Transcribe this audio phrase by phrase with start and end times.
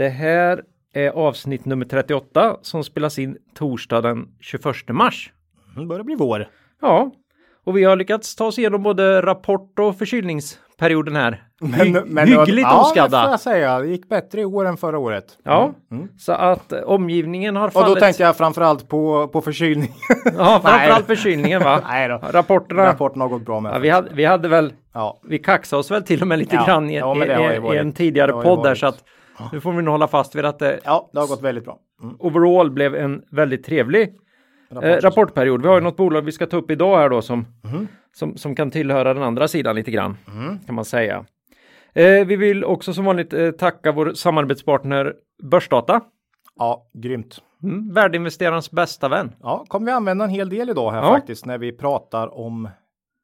[0.00, 0.62] Det här
[0.94, 5.32] är avsnitt nummer 38 som spelas in torsdag den 21 mars.
[5.76, 6.48] Det börjar bli vår.
[6.82, 7.10] Ja,
[7.64, 11.42] och vi har lyckats ta oss igenom både rapport och förkylningsperioden här.
[11.62, 11.84] Hy
[12.26, 13.16] hyggligt ja, oskadda.
[13.16, 13.78] Ja, det får jag säga.
[13.78, 15.24] Det gick bättre i år än förra året.
[15.44, 15.72] Ja,
[16.18, 17.94] så att omgivningen har Och fallit.
[17.94, 19.94] då tänkte jag framförallt på, på förkylning.
[20.24, 21.80] Ja, framförallt förkylningen va?
[21.88, 22.20] Nej då.
[22.30, 22.86] Rapporterna.
[22.86, 23.74] Rapporten har gått bra med.
[23.74, 25.20] Ja, vi, hade, vi hade väl, Ja.
[25.24, 27.78] vi kaxade oss väl till och med lite Ja, grann i, ja, men i, i,
[27.78, 29.04] en tidigare podd där så att
[29.52, 31.78] nu får vi nog hålla fast vid att det ja, det har gått väldigt bra.
[32.02, 32.16] Mm.
[32.18, 34.14] overall blev en väldigt trevlig
[34.70, 35.62] eh, rapportperiod.
[35.62, 37.88] Vi har ju något bolag vi ska ta upp idag här då som, Mhm.
[38.12, 40.16] som, som kan tillhöra den andra sidan lite grann
[40.66, 41.24] kan man säga.
[41.94, 46.00] Eh, vi vill också som vanligt eh, tacka vår samarbetspartner Börsdata.
[46.56, 47.38] Ja, grymt.
[47.62, 49.32] Mm, värdeinvesterarens bästa vän.
[49.42, 51.08] Ja, kommer vi använda en hel del idag här Ja.
[51.08, 52.68] faktiskt när vi pratar om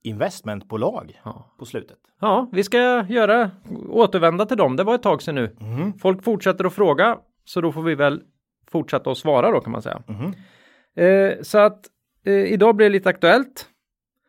[0.05, 1.55] investmentbolag Ja.
[1.59, 1.98] på slutet.
[2.20, 3.50] Ja, vi ska göra
[3.89, 4.77] återvända till dem.
[4.77, 5.56] Det var ett tag sedan nu.
[5.61, 5.98] Mhm.
[5.98, 8.22] Folk fortsätter att fråga, så då får vi väl
[8.70, 10.03] fortsätta att svara då kan man säga.
[10.09, 10.33] Mhm.
[10.97, 11.87] Eh, så att
[12.27, 13.67] eh, idag blir det lite aktuellt.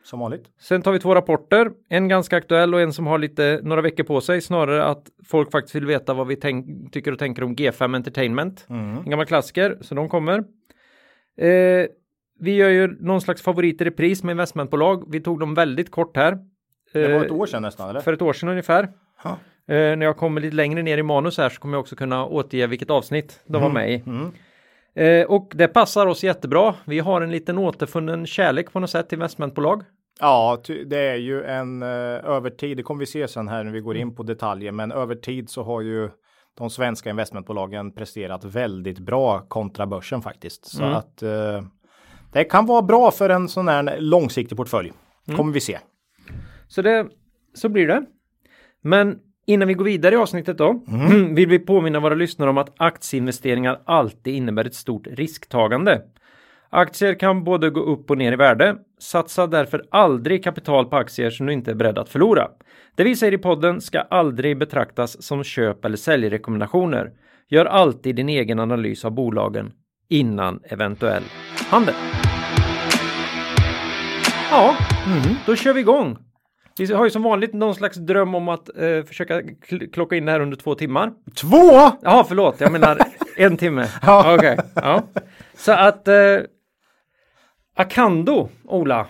[0.03, 0.45] Som vanligt.
[0.59, 4.03] Sen tar vi två rapporter, en ganska aktuell och en som har lite några veckor
[4.03, 7.55] på sig, snarare att folk faktiskt vill veta vad vi tänk, tycker och tänker om
[7.55, 8.65] G5 Entertainment.
[8.69, 8.97] Mm.
[8.97, 10.37] En gammal klassiker, så de kommer.
[11.37, 11.87] Eh,
[12.39, 15.11] vi gör ju någon slags favoriter i pris med investmentbolag.
[15.11, 16.37] Vi tog dem väldigt kort här.
[16.93, 17.99] Det var Eh, ett år sedan nästan, eller?
[17.99, 18.89] För ett år sedan ungefär.
[19.23, 19.29] Ja.
[19.73, 22.25] Eh, när jag kommer lite längre ner i manus här så kommer jag också kunna
[22.25, 24.03] återge vilket avsnitt de var med i.
[24.05, 24.31] Mm.
[24.95, 26.75] Eh, och det passar oss jättebra.
[26.85, 29.83] Vi har en liten återfunnen kärlek på något sätt till investmentbolag.
[30.19, 32.77] Ja, det är ju en eh, över tid.
[32.77, 35.49] Det kommer vi se sen här när vi går in på detaljer, men över tid
[35.49, 36.09] så har ju
[36.57, 40.65] de svenska investmentbolagen presterat väldigt bra kontra börsen faktiskt.
[40.65, 40.95] Så Mm.
[40.95, 41.61] att eh,
[42.33, 44.93] det kan vara bra för en sån här långsiktig portfölj.
[45.27, 45.37] Mm.
[45.37, 45.79] Kommer vi se.
[46.67, 47.07] Så det
[47.53, 48.05] så blir det.
[48.81, 50.83] Men innan vi går vidare i avsnittet då
[51.31, 56.01] vill vi påminna våra lyssnare om att aktieinvesteringar alltid innebär ett stort risktagande.
[56.69, 58.75] Aktier kan både gå upp och ner i värde.
[58.99, 62.47] Satsa därför aldrig kapital på aktier som du inte är beredd att förlora.
[62.95, 67.11] Det vi säger i podden ska aldrig betraktas som köp eller säljrekommendationer.
[67.49, 69.71] Gör alltid din egen analys av bolagen
[70.09, 71.23] innan eventuell
[71.69, 71.95] handel.
[74.51, 74.75] Ja,
[75.45, 76.17] då kör vi igång.
[76.79, 80.25] Vi har ju som vanligt någon slags dröm om att eh, försöka kl- klocka in
[80.25, 81.11] det här under två timmar.
[81.35, 81.91] Två!
[82.01, 82.97] Ja, förlåt, jag menar
[83.37, 83.87] en timme.
[84.01, 84.35] Ja.
[84.35, 85.03] Okej, ja.
[85.55, 86.15] Så att eh,
[87.75, 89.05] Akando, Ola.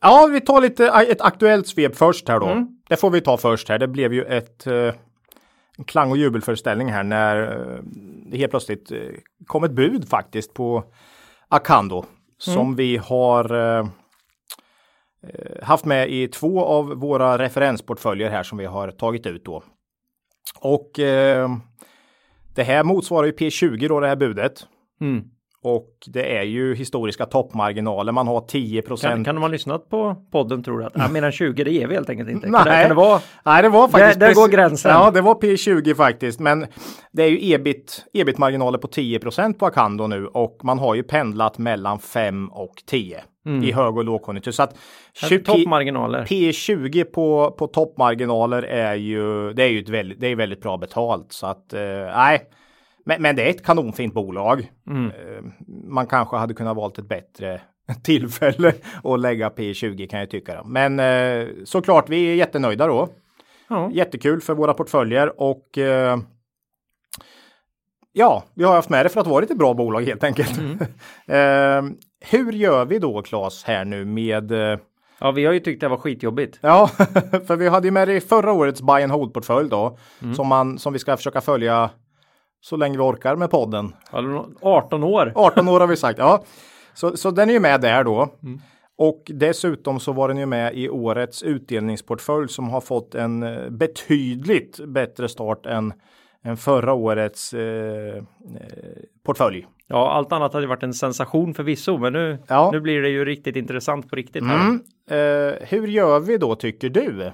[0.00, 2.46] Ja, vi tar lite ett aktuellt svep först här då.
[2.46, 2.68] Mm.
[2.88, 3.78] Det får vi ta först här.
[3.78, 4.92] Det blev ju ett eh,
[5.86, 7.78] klang och jubelföreställning här när eh,
[8.26, 8.98] det helt plötsligt eh,
[9.46, 10.84] kom ett bud faktiskt på
[11.48, 12.04] Akando
[12.38, 13.86] som vi har eh,
[15.62, 19.62] haft med i två av våra referensportföljer här som vi har tagit ut då.
[20.60, 21.48] Och eh,
[22.54, 24.66] det här motsvarar ju P20 då det här budet.
[25.00, 25.24] Mm.
[25.62, 28.12] Och det är ju historiska toppmarginaler.
[28.12, 29.24] Man har 10 Kan, procent.
[29.26, 31.86] kan de ha lyssnat på podden tror du att ja, mer än 20 det ger
[31.86, 32.42] vi helt enkelt inte?
[32.42, 32.64] Kan, Nej.
[32.64, 33.20] det, kan det vara?
[33.44, 34.20] Nej, det var faktiskt.
[34.20, 34.90] Där- där går gränsen.
[34.92, 36.66] Ja, det var P20 faktiskt, men
[37.12, 41.58] det är ju ebit, ebit-marginaler på 10% på Akando nu och man har ju pendlat
[41.58, 44.52] mellan 5 och 10 i hög och lågkonjunktur.
[44.52, 44.78] Så att
[45.12, 46.24] 20 Toppmarginaler.
[46.24, 50.76] P20 på, på toppmarginaler är ju, det är ju ett väldigt, det är väldigt bra
[50.76, 51.80] betalt så att eh,
[52.16, 52.50] nej.
[53.04, 54.70] Men, men det är ett kanonfint bolag.
[54.90, 55.44] Eh,
[55.84, 57.60] man kanske hade kunnat valt ett bättre
[58.02, 58.72] tillfälle
[59.04, 60.62] att lägga P20 kan jag tycka.
[60.64, 63.08] Men eh, såklart, vi är jättenöjda då.
[63.68, 63.90] Ja.
[63.92, 66.18] Jättekul för våra portföljer och eh,
[68.12, 70.58] ja, vi har haft med det för att vara ett bra bolag helt enkelt.
[71.26, 71.82] eh,
[72.20, 74.78] hur gör vi då Claes här nu med eh,
[75.20, 76.58] ja, vi har ju tyckt det var skitjobbigt.
[76.60, 76.86] Ja,
[77.46, 79.98] för vi hade ju med det i förra årets buy and hold portfölj då
[80.36, 81.90] som man som vi ska försöka följa
[82.60, 83.94] så länge vi orkar med podden.
[84.12, 85.32] Ja, 18 år.
[85.34, 86.18] 18 år har vi sagt.
[86.18, 86.44] Ja,
[86.94, 88.28] så, så den är ju med där då.
[88.98, 93.70] Och dessutom så var den ju med i årets utdelningsportfölj som har fått en eh,
[93.70, 95.92] betydligt bättre start än,
[96.44, 98.22] än förra årets eh, eh,
[99.24, 99.66] portfölj.
[99.90, 102.70] Ja, allt annat hade varit en sensation förvisso, men nu, Ja.
[102.72, 104.42] nu blir det ju riktigt intressant på riktigt.
[104.42, 104.80] Mm.
[105.10, 107.32] Eh, hur gör vi då tycker du?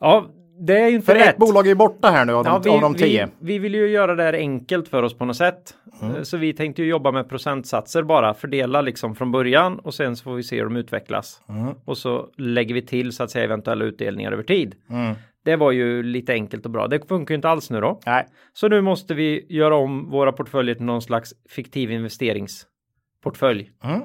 [0.00, 0.26] Ja,
[0.60, 1.28] det är inte För lätt.
[1.28, 3.26] ett bolag är borta här nu av de, Ja, vi, av de tio.
[3.38, 5.74] Vi, vi vill ju göra det här enkelt för oss på något sätt.
[6.02, 6.16] Mm.
[6.16, 10.16] Eh, Så vi tänkte ju jobba med procentsatser bara, fördela liksom från början och sen
[10.16, 11.40] så får vi se hur de utvecklas.
[11.48, 11.74] Mm.
[11.84, 14.74] Och så lägger vi till så att säga eventuella utdelningar över tid.
[14.90, 15.14] Mm.
[15.44, 16.86] Det var ju lite enkelt och bra.
[16.88, 18.00] Det funkar ju inte alls nu då.
[18.06, 23.70] Nej, Så nu måste vi göra om våra portföljer till någon slags fiktiv investeringsportfölj.
[23.84, 24.00] Mm.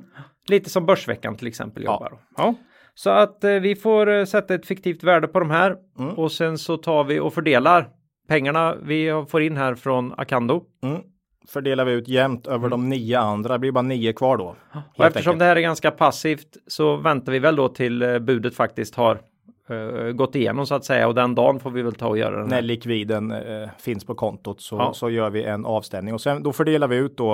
[0.49, 1.93] Lite som Börsveckan till exempel Ja.
[1.93, 2.19] jobbar.
[2.37, 2.55] Ja.
[2.93, 6.13] Så att eh, vi får eh, sätta ett fiktivt värde på de här Mm.
[6.15, 7.89] och sen så tar vi och fördelar
[8.27, 10.63] pengarna vi får in här från Akando.
[10.83, 11.01] mm.
[11.47, 13.53] fördelar vi ut jämnt över de nio andra.
[13.53, 14.55] Det blir bara nio kvar då.
[14.97, 15.39] Och eftersom enkelt.
[15.39, 19.21] det här är ganska passivt så väntar vi väl då till eh, budet faktiskt har
[19.69, 22.37] eh, gått igenom så att säga och den dagen får vi väl ta och göra
[22.39, 24.93] den När likviden eh, finns på kontot så, Ja.
[24.93, 27.33] så gör vi en avstämning och sen då fördelar vi ut då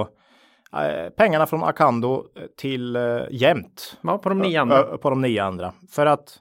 [0.73, 2.23] eh, pengarna från Akando
[2.57, 4.83] till eh, jämnt Ja, på de nio andra.
[4.83, 5.73] På de nio andra.
[5.91, 6.39] För att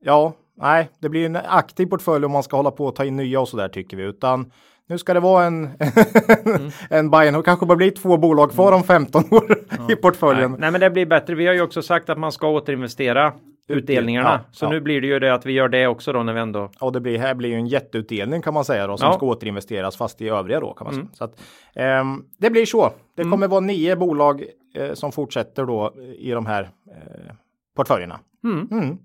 [0.00, 3.16] ja, nej, det blir en aktiv portfölj om man ska hålla på och ta in
[3.16, 4.52] nya och så där tycker vi, utan
[4.88, 5.64] nu ska det vara en,
[6.90, 9.58] en buy and kanske bara blir två bolag kvar om 15 år
[9.92, 10.50] i portföljen.
[10.50, 11.34] Nej, nej, men det blir bättre.
[11.34, 13.32] Vi har ju också sagt att man ska återinvestera
[13.68, 14.28] utdelningarna.
[14.28, 14.70] Ja, så ja.
[14.70, 16.70] nu blir det ju det att vi gör det också då när vi ändå.
[16.80, 19.12] Och det blir, här blir ju en jätteutdelning kan man säga då som Ja.
[19.12, 21.06] ska återinvesteras fast i övriga då kan man säga.
[21.12, 21.42] Så att,
[21.74, 22.92] ehm, det blir så.
[23.16, 24.44] Det kommer vara nio bolag
[24.74, 27.34] eh, som fortsätter då i de här eh,
[27.76, 28.20] portföljerna.
[28.44, 28.68] Mm.
[28.70, 28.98] Mm.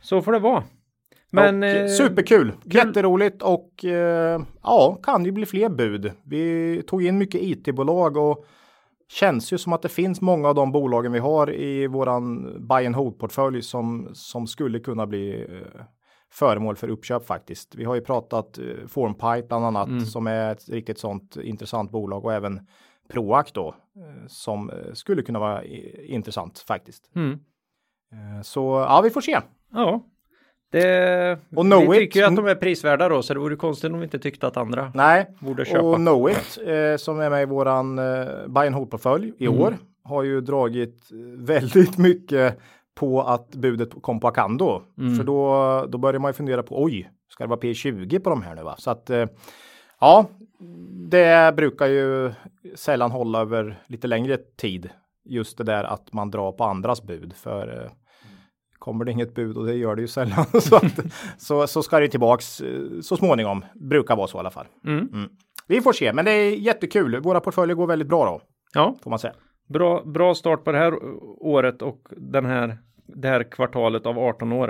[0.00, 0.62] Så får det vara.
[1.30, 6.12] Men och, eh, superkul, jätteroligt och eh, ja, kan ju bli fler bud.
[6.24, 8.46] Vi tog in mycket IT-bolag och
[9.08, 12.86] känns ju som att det finns många av de bolagen vi har i våran buy
[12.86, 15.82] and hold portfölj som, som skulle kunna bli eh,
[16.32, 17.74] föremål för uppköp faktiskt.
[17.74, 20.04] Vi har ju pratat eh, Formpipe bland annat Mm.
[20.04, 22.66] som är ett riktigt sånt intressant bolag och även
[23.08, 25.64] Proact då eh, som skulle kunna vara
[26.04, 27.10] intressant faktiskt.
[27.14, 27.38] mm.
[28.44, 29.40] Så ja, vi får se.
[29.72, 30.00] Ja.
[30.80, 33.92] Det, Och Knowit- vi tycker ju att de är prisvärda då, så det vore konstigt
[33.92, 35.82] om vi inte tyckte att andra Nej, borde köpa.
[35.82, 39.60] Och Knowit eh, som är med i våran eh, buy and hold portfölj i Mm.
[39.60, 42.58] år har ju dragit väldigt mycket
[42.94, 44.82] på att budet kom på Akando.
[44.98, 45.16] Mm.
[45.16, 48.42] För då, då börjar man ju fundera på oj, ska det vara P20 på de
[48.42, 48.74] här nu va?
[48.78, 49.26] Så att eh,
[50.00, 50.26] ja,
[51.10, 52.32] det brukar ju
[52.74, 54.88] sällan hålla över lite längre tid.
[55.24, 57.90] Just det där att man drar på andras bud för eh,
[58.86, 61.00] kommer det inget bud och det gör det ju sällan så, att,
[61.38, 63.64] så, så ska det tillbaks eh, så småningom.
[63.74, 64.66] Brukar vara så i alla fall.
[64.86, 65.28] Mm.
[65.68, 67.20] Vi får se, men det är jättekul.
[67.20, 68.40] Våra portföljer går väldigt bra då,
[68.74, 69.34] Ja, får man säga.
[69.68, 70.94] bra, bra start på det här
[71.40, 74.68] året och den här, det här kvartalet av 18 år.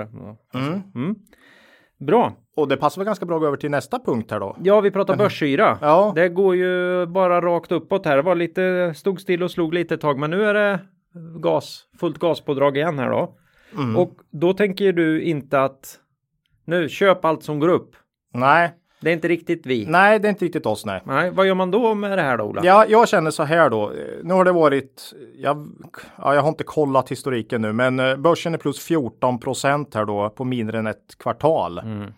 [0.53, 0.81] Mm.
[0.95, 1.15] Mm.
[1.99, 2.33] Bra.
[2.55, 4.57] Och det passar väl ganska bra att gå över till nästa punkt här då.
[4.63, 5.77] Ja, vi pratar börssyra.
[5.81, 6.11] Ja.
[6.15, 8.15] Det går ju bara rakt uppåt här.
[8.15, 10.79] Det var lite, stod still och slog lite ett tag, men nu är det
[11.39, 13.35] gas, fullt gaspådrag igen här då.
[13.77, 13.97] Mm.
[13.97, 15.99] Och då tänker du inte att
[16.65, 17.95] nu köp allt som går upp.
[18.33, 18.71] Nej,
[19.01, 19.85] Det är inte riktigt vi.
[19.85, 21.01] nej, det är inte riktigt oss nej.
[21.05, 22.61] Nej, vad gör man då med det här då Ola?
[22.63, 23.91] Ja, jag känner så här då.
[24.23, 25.67] Nu har det varit, jag,
[26.17, 30.05] ja, jag har inte kollat historiken nu, men eh, börsen är plus 14 procent här
[30.05, 31.77] då på mindre än ett kvartal.
[31.79, 32.13] Mm.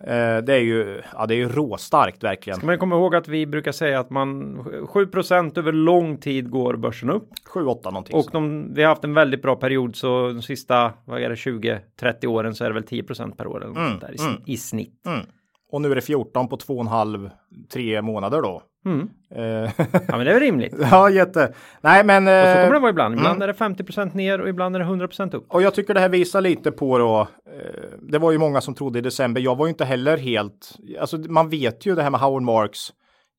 [0.00, 2.56] Eh, det är ju, ja, det är ju råstarkt verkligen.
[2.56, 4.58] Ska man komma ihåg att vi brukar säga att man
[4.88, 8.16] 7% över lång tid går börsen upp 7-8 någonting.
[8.16, 11.34] och de, vi har haft en väldigt bra period så de sista vad är det
[11.34, 14.42] 20-30 åren så är det väl 10% per år eller Mm, där i, mm.
[14.46, 15.06] i snitt.
[15.06, 15.26] Mm.
[15.72, 18.62] Och nu är det 14 på 2,5-3 månader då.
[18.84, 19.08] Mm.
[19.34, 19.70] Eh,
[20.08, 20.74] Ja, men det är väl rimligt.
[20.90, 21.52] ja, jätte.
[21.80, 22.26] Nej, men.
[22.26, 23.14] Och så eh, kommer det vara ibland.
[23.14, 23.48] Ibland mm.
[23.48, 25.46] är det 50% ner och ibland är det 100% upp.
[25.48, 27.20] Och jag tycker det här visar lite på då.
[27.20, 29.40] Eh, det var ju många som trodde i december.
[29.40, 30.78] Jag var ju inte heller helt.
[31.00, 32.92] Alltså man vet ju det här med Howard Marks.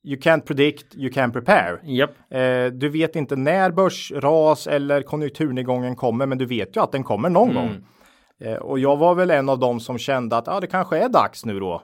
[0.06, 1.80] You can't predict, you can prepare.
[2.32, 7.04] Eh, du vet inte när börsras eller konjunkturnedgången kommer, men du vet ju att den
[7.04, 7.64] kommer någon Mm.
[7.64, 7.86] gång.
[8.42, 11.10] Eh, och jag var väl en av dem som kände att ah, det kanske är
[11.10, 11.82] dags nu då.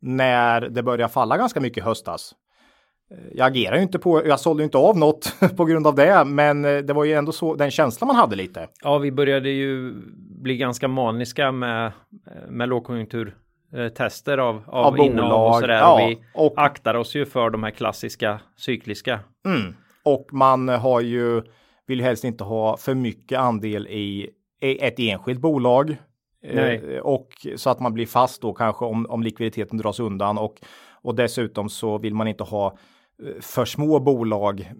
[0.00, 2.32] När det börjar falla ganska mycket i höstas.
[3.10, 5.94] Eh, Jag agerar ju inte på, jag sålde ju inte av något på grund av
[5.94, 8.68] det, men eh, det var ju ändå så den känslan man hade lite.
[8.82, 9.94] Ja, vi började ju
[10.42, 11.92] bli ganska maniska med,
[12.48, 15.74] med lågkonjunkturtester av, av, Av innehav och bolag, sådär.
[15.78, 19.20] ja, och vi och- aktar oss ju för de här klassiska cykliska.
[19.46, 19.74] Mm.
[20.04, 21.42] Och man har ju,
[21.86, 24.30] vill helst inte ha för mycket andel i,
[24.62, 25.96] i ett enskilt bolag.
[26.42, 26.94] Nej.
[26.94, 30.54] Eh, och så att man blir fast då kanske om, om likviditeten dras undan och,
[30.90, 32.66] och dessutom så vill man inte ha
[33.22, 34.72] eh, för små bolag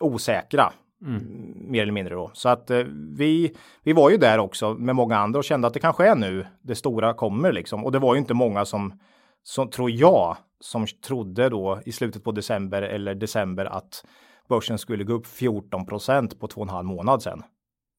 [0.00, 0.72] osäkra.
[1.06, 1.52] Mm.
[1.70, 2.30] Mer eller mindre då.
[2.34, 2.84] Så att eh,
[3.16, 6.14] vi, vi var ju där också med många andra och kände att det kanske är
[6.14, 7.84] nu det stora kommer liksom.
[7.84, 9.00] Och det var ju inte många som,
[9.42, 14.04] som tror jag, som trodde då i slutet på december eller december att
[14.48, 17.42] börsen skulle gå upp 14 procent på två och en halv månad sedan.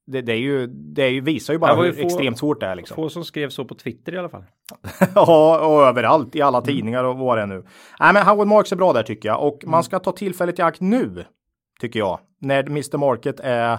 [0.05, 2.65] Det, det, är ju, det är ju, visar ju bara hur få, extremt svårt det
[2.65, 2.75] är.
[2.75, 2.95] Liksom.
[2.95, 4.43] Få som skrev så på Twitter i alla fall.
[5.15, 7.65] ja, och överallt i alla tidningar och vad det är nu.
[8.00, 9.72] Nej, men Howard Marks är bra där tycker jag och mm.
[9.72, 11.25] man ska ta tillfället i akt nu
[11.79, 13.77] tycker jag när Mr Market är eh,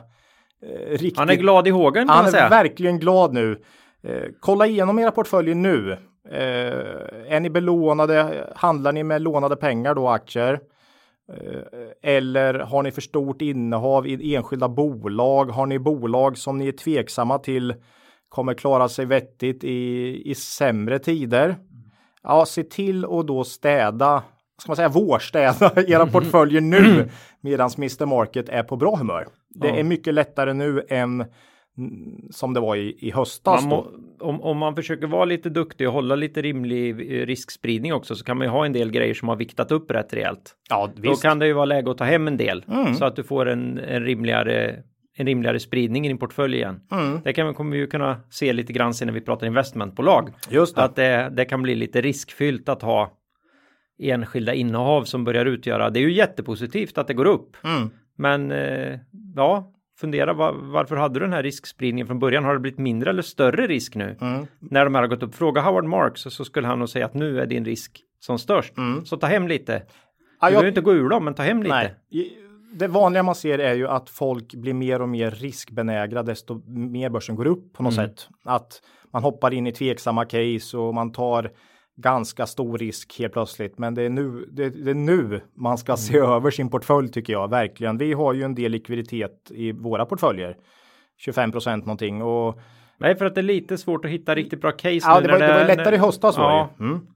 [0.91, 1.19] riktigt.
[1.19, 2.09] Han är glad i hågen.
[2.09, 2.49] Han är säga.
[2.49, 3.63] verkligen glad nu.
[4.03, 5.93] Eh, kolla igenom era portföljer nu.
[6.31, 8.49] Eh, är ni belånade?
[8.57, 10.61] Handlar ni med lånade pengar då aktier?
[11.33, 15.45] Eh, eller har ni för stort innehav i enskilda bolag?
[15.45, 17.75] Har ni bolag som ni är tveksamma till
[18.29, 21.57] kommer klara sig vettigt i, i sämre tider?
[22.23, 24.23] Ja, se till att då städa,
[24.59, 27.09] ska man säga vårstäda era portföljer nu
[27.41, 29.27] medan Mr Market är på bra humör.
[29.49, 31.25] Det är mycket lättare nu än
[32.31, 33.65] som det var i, i höstas.
[33.65, 33.87] Må,
[34.25, 38.25] om, om man försöker vara lite duktig och hålla lite rimlig eh, riskspridning också så
[38.25, 40.57] kan man ju ha en del grejer som har viktat upp rätt rejält.
[40.71, 41.23] Ja, visst.
[41.23, 42.95] Då kan det ju vara läge att ta hem en del mm.
[42.95, 44.83] så att du får en, en rimligare
[45.17, 46.81] en rimligare spridning i din portfölj igen.
[46.93, 47.21] Mm.
[47.25, 50.31] Det kan, kommer vi ju kunna se lite grann sen när vi pratar investmentbolag.
[50.51, 50.83] Just det.
[50.83, 53.13] Att det, det kan bli lite riskfyllt att ha
[53.99, 55.91] enskilda innehav som börjar utgöra.
[55.91, 57.57] Det är ju jättepositivt att det går upp.
[57.65, 57.91] Mm.
[58.17, 58.99] Men eh,
[59.37, 59.73] ja,
[60.05, 62.45] fundera var, varför hade du den här riskspridningen från början?
[62.45, 64.17] Har det blivit mindre eller större risk nu?
[64.21, 64.47] Mm.
[64.59, 65.35] När de här har gått upp.
[65.35, 68.77] Fråga Howard Marks så, skulle han nog säga att nu är din risk som störst.
[68.77, 69.05] Mm.
[69.05, 69.83] Så ta hem lite.
[70.41, 71.75] Du behöver inte gå ur dem, men ta hem lite.
[71.75, 72.39] Nej.
[72.73, 77.11] Det vanliga man ser är ju att folk blir mer och mer riskbenägna desto mer
[77.11, 78.09] börsen går upp på något mm.
[78.09, 78.29] sätt.
[78.45, 78.83] Att
[79.13, 81.51] man hoppar in i tveksamma case och man tar
[81.97, 83.79] ganska stor risk helt plötsligt.
[83.79, 85.97] Men det är nu, det, det är nu man ska mm.
[85.97, 87.99] se över sin portfölj tycker jag verkligen.
[87.99, 90.57] Vi har ju en del likviditet i våra portföljer.
[91.17, 92.61] 25 procent någonting och
[92.99, 95.01] Nej, för att det är lite svårt att hitta riktigt bra case.
[95.03, 96.37] Ja, det var, det, det var lättare när, i höstas.
[96.37, 97.07] Ja, mm.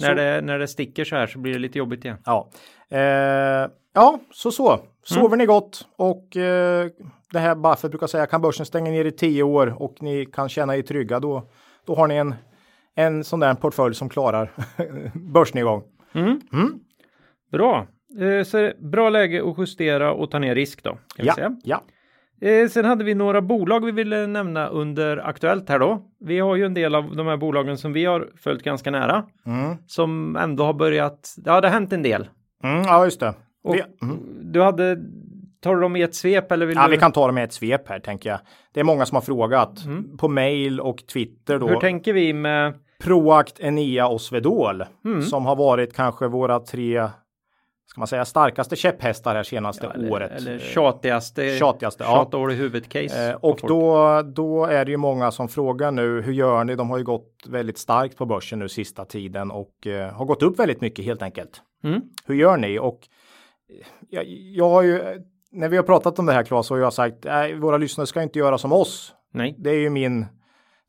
[0.00, 2.16] när, det, när det sticker så här så blir det lite jobbigt igen.
[2.24, 2.50] Ja,
[2.88, 4.80] eh, ja så så.
[5.04, 5.38] Sover mm.
[5.38, 6.88] ni gott och eh,
[7.32, 10.48] det här Buffett brukar säga kan börsen stänga ner i tio år och ni kan
[10.48, 11.48] känna er trygga då,
[11.86, 12.34] då har ni en
[12.96, 14.50] en sån där portfölj som klarar
[15.32, 15.82] börsnedgång.
[16.12, 16.40] Mm.
[16.52, 16.80] Mm.
[17.52, 17.86] Bra,
[18.20, 20.98] eh, så bra läge att justera och ta ner risk då.
[21.16, 21.34] Ja,
[21.64, 21.82] ja.
[22.48, 26.02] Eh, sen hade vi några bolag vi ville nämna under Aktuellt här då.
[26.20, 29.24] Vi har ju en del av de här bolagen som vi har följt ganska nära.
[29.46, 29.76] Mm.
[29.86, 32.28] Som ändå har börjat, ja det har hänt en del.
[32.64, 33.34] Mm, ja just det.
[33.64, 34.18] Och vi, mm.
[34.52, 34.96] Du hade
[35.62, 36.90] Tar du dem i ett svep eller vill Ja, du...
[36.90, 38.38] vi kan ta dem i ett svep här tänker jag.
[38.72, 40.16] Det är många som har frågat mm.
[40.16, 41.68] på mail och Twitter då.
[41.68, 45.22] Hur tänker vi med Proact, Enea och Svedol mm.
[45.22, 47.08] som har varit kanske våra tre
[47.92, 50.32] ska man säga starkaste käpphästar här senaste ja, eller, året.
[50.32, 52.10] Eller tjatigaste, tjatigaste ja.
[52.10, 53.30] tjata år i huvudet case.
[53.30, 56.74] Eh, och då, då är det ju många som frågar nu hur gör ni?
[56.74, 60.42] De har ju gått väldigt starkt på börsen nu sista tiden och eh, har gått
[60.42, 61.62] upp väldigt mycket helt enkelt.
[61.84, 62.00] Mm.
[62.26, 62.78] Hur gör ni?
[62.78, 63.00] Och
[63.68, 66.92] eh, jag, jag har ju när vi har pratat om det här Claes har jag
[66.92, 69.14] sagt nej, våra lyssnare ska inte göra som oss.
[69.32, 69.56] Nej.
[69.58, 70.26] Det är ju min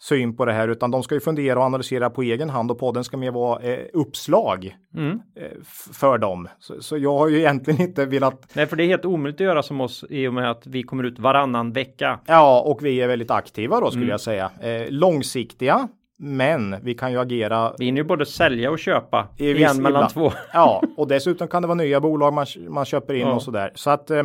[0.02, 2.80] syn på det här utan de ska ju fundera och analysera på egen hand och
[2.80, 5.20] podden ska mer vara eh, uppslag mm.
[5.36, 5.52] eh,
[5.94, 6.48] för dem.
[6.60, 8.56] Så, så, jag har ju egentligen inte velat.
[8.56, 10.84] Nej, för det är helt omöjligt att göra som oss i och med att vi
[10.84, 12.20] kommer ut varannan vecka.
[12.26, 14.12] Ja, och vi är väldigt aktiva då skulle mm.
[14.12, 14.52] jag säga.
[14.62, 15.88] Eh, långsiktiga.
[16.26, 17.74] Men vi kan ju agera.
[17.78, 20.14] Vi hinner ju både sälja och köpa i igen mellan ibland.
[20.14, 20.32] två.
[20.54, 23.34] ja, och dessutom kan det vara nya bolag man, man köper in ja.
[23.34, 23.72] och så där.
[23.76, 24.24] Så att eh,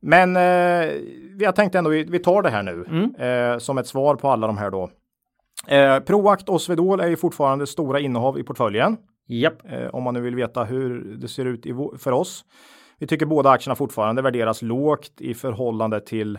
[0.00, 0.42] men eh,
[1.38, 3.14] jag tänkte ändå vi, vi tar det här nu mm.
[3.14, 4.90] eh, som ett svar på alla de här då.
[5.68, 8.96] Eh, Proact och Swedol är ju fortfarande stora innehav i portföljen.
[9.28, 9.72] Japp.
[9.72, 12.44] Eh, om man nu vill veta hur det ser ut i, för oss.
[12.98, 16.38] Vi tycker båda aktierna fortfarande värderas lågt i förhållande till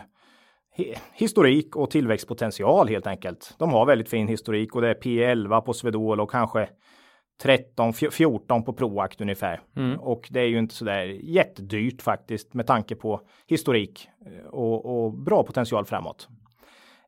[1.12, 3.54] historik och tillväxtpotential helt enkelt.
[3.58, 6.68] De har väldigt fin historik och det är P11 på Swedol och kanske
[7.42, 9.60] 13, 14 på Proact ungefär.
[9.76, 10.00] Mm.
[10.00, 15.04] Och det är ju inte så där jättedyrt faktiskt med tanke på historik eh, och,
[15.04, 16.28] och bra potential framåt.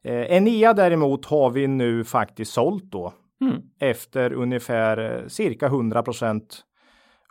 [0.05, 3.63] Eh, Enea däremot har vi nu faktiskt sålt då mm.
[3.81, 6.03] efter ungefär eh, cirka 100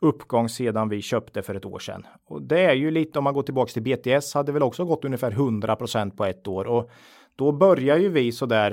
[0.04, 2.08] uppgång sedan vi köpte för ett år sedan.
[2.26, 5.06] Och det är ju lite om man går tillbaks till BTS hade väl också gått
[5.06, 6.90] ungefär 100% på ett år och
[7.36, 8.72] då börjar ju vi så där.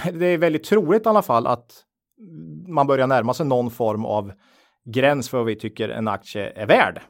[0.00, 1.84] Eh, det är väldigt troligt i alla fall att
[2.68, 4.32] man börjar närma sig någon form av
[4.84, 7.00] gräns för vad vi tycker en aktie är värd.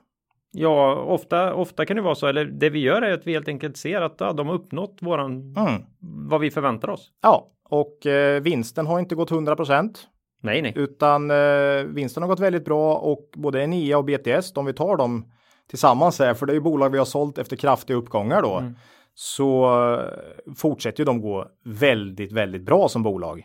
[0.53, 3.49] Ja, ofta, ofta kan det vara så, eller det vi gör är att vi helt
[3.49, 5.83] enkelt ser att ja, de har uppnått våran, mm.
[6.29, 7.11] vad vi förväntar oss.
[7.23, 10.09] Ja, och eh, vinsten har inte gått 100 procent.
[10.43, 10.73] Nej, nej.
[10.77, 14.97] Utan eh, vinsten har gått väldigt bra och både Enia och BTS, om vi tar
[14.97, 15.33] dem
[15.71, 18.75] tillsammans här, för det är ju bolag vi har sålt efter kraftiga uppgångar då, mm.
[19.15, 23.45] så eh, fortsätter ju de gå väldigt, väldigt bra som bolag.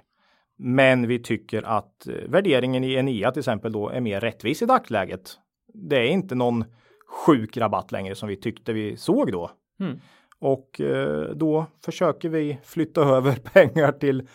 [0.58, 4.66] Men vi tycker att eh, värderingen i Enia till exempel då är mer rättvis i
[4.66, 5.32] dagsläget.
[5.74, 6.66] Det är inte någon
[7.26, 9.52] sjuk rabatt längre som vi tyckte vi såg då.
[9.80, 10.00] Mm.
[10.40, 14.28] Och eh, då försöker vi flytta över pengar till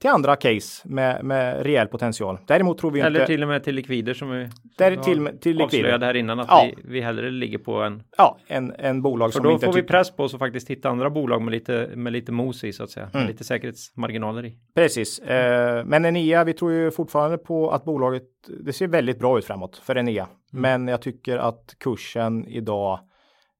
[0.00, 2.38] till andra case med, med rejäl potential.
[2.46, 3.32] Däremot tror vi Eller inte...
[3.32, 6.06] till och med till likvider som vi Där till, till avslöjade likvider.
[6.06, 6.70] här innan att Ja.
[6.76, 8.02] vi, vi hellre ligger på en.
[8.16, 10.70] Ja, en, en bolag För som då inte får vi press på oss och faktiskt
[10.70, 13.06] hitta andra bolag med lite, med lite mos i så att säga.
[13.06, 13.20] Mm.
[13.24, 14.58] Med lite säkerhetsmarginaler i.
[14.74, 18.22] Precis, eh, men Enea, vi tror ju fortfarande på att bolaget,
[18.64, 20.28] det ser väldigt bra ut framåt för Enea.
[20.52, 20.62] Mm.
[20.62, 23.00] Men jag tycker att kursen idag,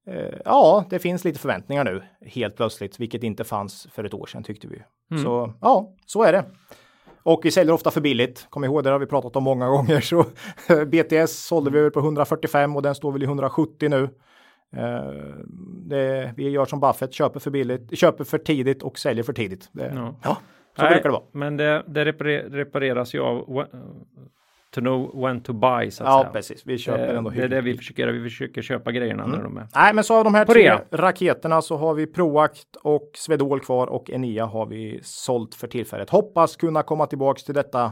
[0.07, 4.25] eh, ja, det finns lite förväntningar nu helt plötsligt, vilket inte fanns för ett år
[4.25, 4.81] sedan tyckte vi.
[5.11, 5.23] Mm.
[5.23, 6.45] Så ja, så är det.
[7.23, 8.47] Och vi säljer ofta för billigt.
[8.49, 10.01] Kom ihåg, det har vi pratat om många gånger.
[10.01, 10.25] Så
[10.85, 14.03] BTS sålde vi på 145 och den står väl i 170 nu.
[14.75, 15.11] Eh,
[15.85, 19.69] det, vi gör som Buffett, köper för billigt, köper för tidigt och säljer för tidigt.
[19.71, 20.15] Det, Ja.
[20.23, 20.37] ja.
[20.75, 21.23] så Nej, brukar det vara.
[21.31, 23.65] Men det, det reparer, repareras ju av wh-
[24.71, 26.31] to know when to buy så att Ja, säga.
[26.33, 26.61] precis.
[26.65, 28.11] Vi köper Eh, ändå det är det vi försöker göra.
[28.11, 29.67] Vi försöker köpa grejerna när de är.
[29.75, 33.87] Nej, men så av de här tre raketerna så har vi Proact och Swedol kvar
[33.87, 36.09] och Enea har vi sålt för tillfället.
[36.09, 37.91] Hoppas kunna komma tillbaks till detta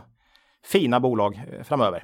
[0.66, 2.04] fina bolag eh, framöver.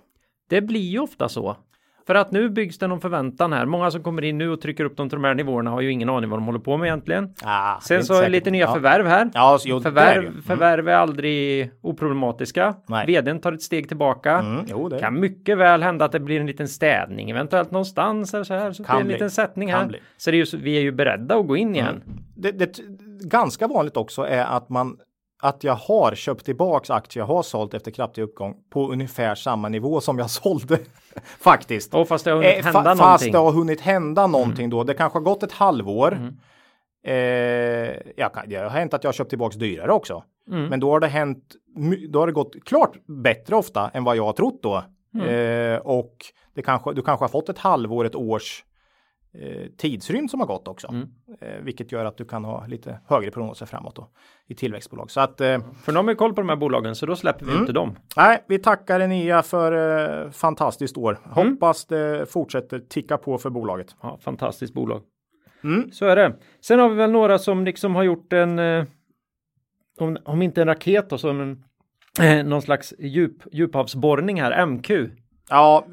[0.49, 1.57] Det blir ju ofta så.
[2.07, 3.65] För att nu byggs det någon förväntan här.
[3.65, 5.91] Många som kommer in nu och trycker upp dem till de här nivåerna har ju
[5.91, 7.33] ingen aning vad de håller på med egentligen.
[7.43, 8.73] Ah, är Sen så är lite nya ja.
[8.73, 9.29] förvärv här.
[9.33, 10.27] Ja, jo, är Förvärv, ju.
[10.27, 10.41] Mm.
[10.41, 12.75] förvärv är aldrig oproblematiska.
[12.87, 13.05] Nej.
[13.07, 14.31] Vdn tar ett steg tillbaka.
[14.39, 18.33] Mm, jo, det Kan mycket väl hända att det blir en liten städning eventuellt någonstans
[18.33, 18.71] eller så här.
[18.71, 19.13] Så Kan det är en bli.
[19.13, 19.87] liten sättning Kan här.
[19.87, 19.97] bli.
[19.97, 20.05] Mm.
[20.17, 22.01] Så det är ju, vi är ju beredda att gå in igen.
[22.35, 22.79] det, det,
[23.23, 24.97] ganska vanligt också är att man
[25.43, 29.69] att jag har köpt tillbaks aktier jag har sålt efter kraftig uppgång på ungefär samma
[29.69, 30.79] nivå som jag sålde
[31.39, 31.93] faktiskt.
[31.93, 33.31] Och fast det har hunnit Eh, hända fa- fast någonting.
[33.31, 34.83] det har hunnit hända någonting då.
[34.83, 36.11] Det kanske har gått ett halvår.
[36.13, 36.35] Mm.
[37.05, 40.23] Eh, jag kan, det har hänt att jag har köpt tillbaks dyrare också.
[40.51, 40.65] Mm.
[40.65, 41.55] Men då har det hänt.
[42.09, 44.83] Då har det gått klart bättre ofta än vad jag har trott då.
[45.15, 45.27] Mm.
[45.73, 46.15] Eh, och
[46.53, 48.63] det kanske, du kanske har fått ett halvår, ett års
[49.41, 50.87] eh, tidsrymd som har gått också.
[50.87, 51.07] Mm.
[51.41, 54.09] Eh, vilket gör att du kan ha lite högre prognoser framåt då,
[54.47, 55.11] i tillväxtbolag.
[55.11, 57.45] Så att eh, För nu har ju koll på de här bolagen så då släpper
[57.45, 57.61] vi Mm.
[57.63, 57.95] inte dem.
[58.17, 61.19] nej, vi tackar Enea för eh, fantastiskt år.
[61.35, 61.51] Mm.
[61.51, 63.95] Hoppas det fortsätter ticka på för bolaget.
[64.01, 65.01] Ja, fantastiskt bolag.
[65.63, 65.91] Mm.
[65.91, 66.35] Så är det.
[66.61, 68.85] Sen har vi väl några som liksom har gjort en, eh,
[69.99, 71.63] om, om inte en raket då, som en,
[72.21, 74.91] eh, någon slags djup, djuphavsborrning här, MQ.
[75.49, 75.85] Ja,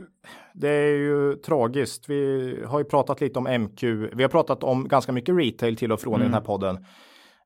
[0.60, 2.08] det är ju tragiskt.
[2.08, 3.82] Vi har ju pratat lite om MQ.
[4.12, 6.84] Vi har pratat om ganska mycket retail till och från i den här podden.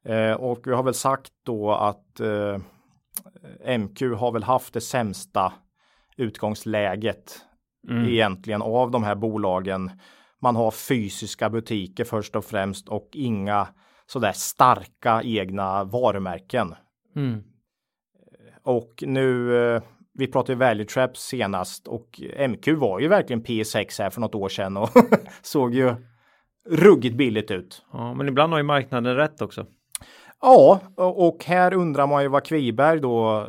[0.04, 2.58] Eh, och vi har väl sagt då att eh,
[3.78, 5.52] MQ har väl haft det sämsta
[6.16, 7.40] utgångsläget
[8.08, 9.90] egentligen av de här bolagen.
[10.40, 13.68] Man har fysiska butiker först och främst och inga
[14.06, 16.74] sådär starka egna varumärken.
[17.16, 17.42] Mm.
[18.62, 19.82] Och nu, eh,
[20.14, 24.34] vi pratade ju Value Traps senast och MQ var ju verkligen P6 här för något
[24.34, 24.88] år sedan och
[25.42, 25.94] såg ju
[26.70, 27.84] ruggigt billigt ut.
[27.92, 29.66] Ja, men ibland har ju marknaden rätt också.
[30.40, 33.46] Ja, och här undrar man ju vad Kviberg då eh,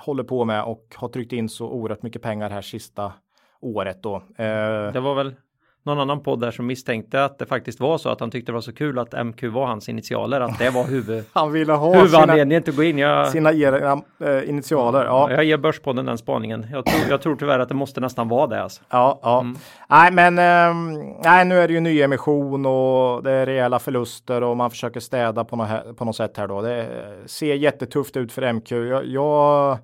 [0.00, 3.12] håller på med och har tryckt in så oerhört mycket pengar här sista
[3.60, 4.16] året då.
[4.16, 5.34] Eh, Det var väl
[5.82, 8.54] någon annan podd där som misstänkte att det faktiskt var så att han tyckte det
[8.54, 11.94] var så kul att MQ var hans initialer, att det var huvud, han ville ha
[11.94, 12.98] huvudanledningen till att gå in.
[12.98, 15.04] Jag, sina egna, eh, initialer.
[15.04, 16.66] Ja, jag ger Börspodden den spaningen.
[16.72, 18.62] Jag tror, jag tror tyvärr att det måste nästan vara det.
[18.62, 18.82] Alltså.
[18.88, 19.46] Ja, ja.
[19.88, 24.56] Nej, men ehm, nej, nu är det ju nyemission och det är rejäla förluster och
[24.56, 26.60] man försöker städa på något, på något sätt här då.
[26.60, 26.88] Det
[27.26, 28.70] ser jättetufft ut för MQ.
[28.72, 29.78] Jag, jag,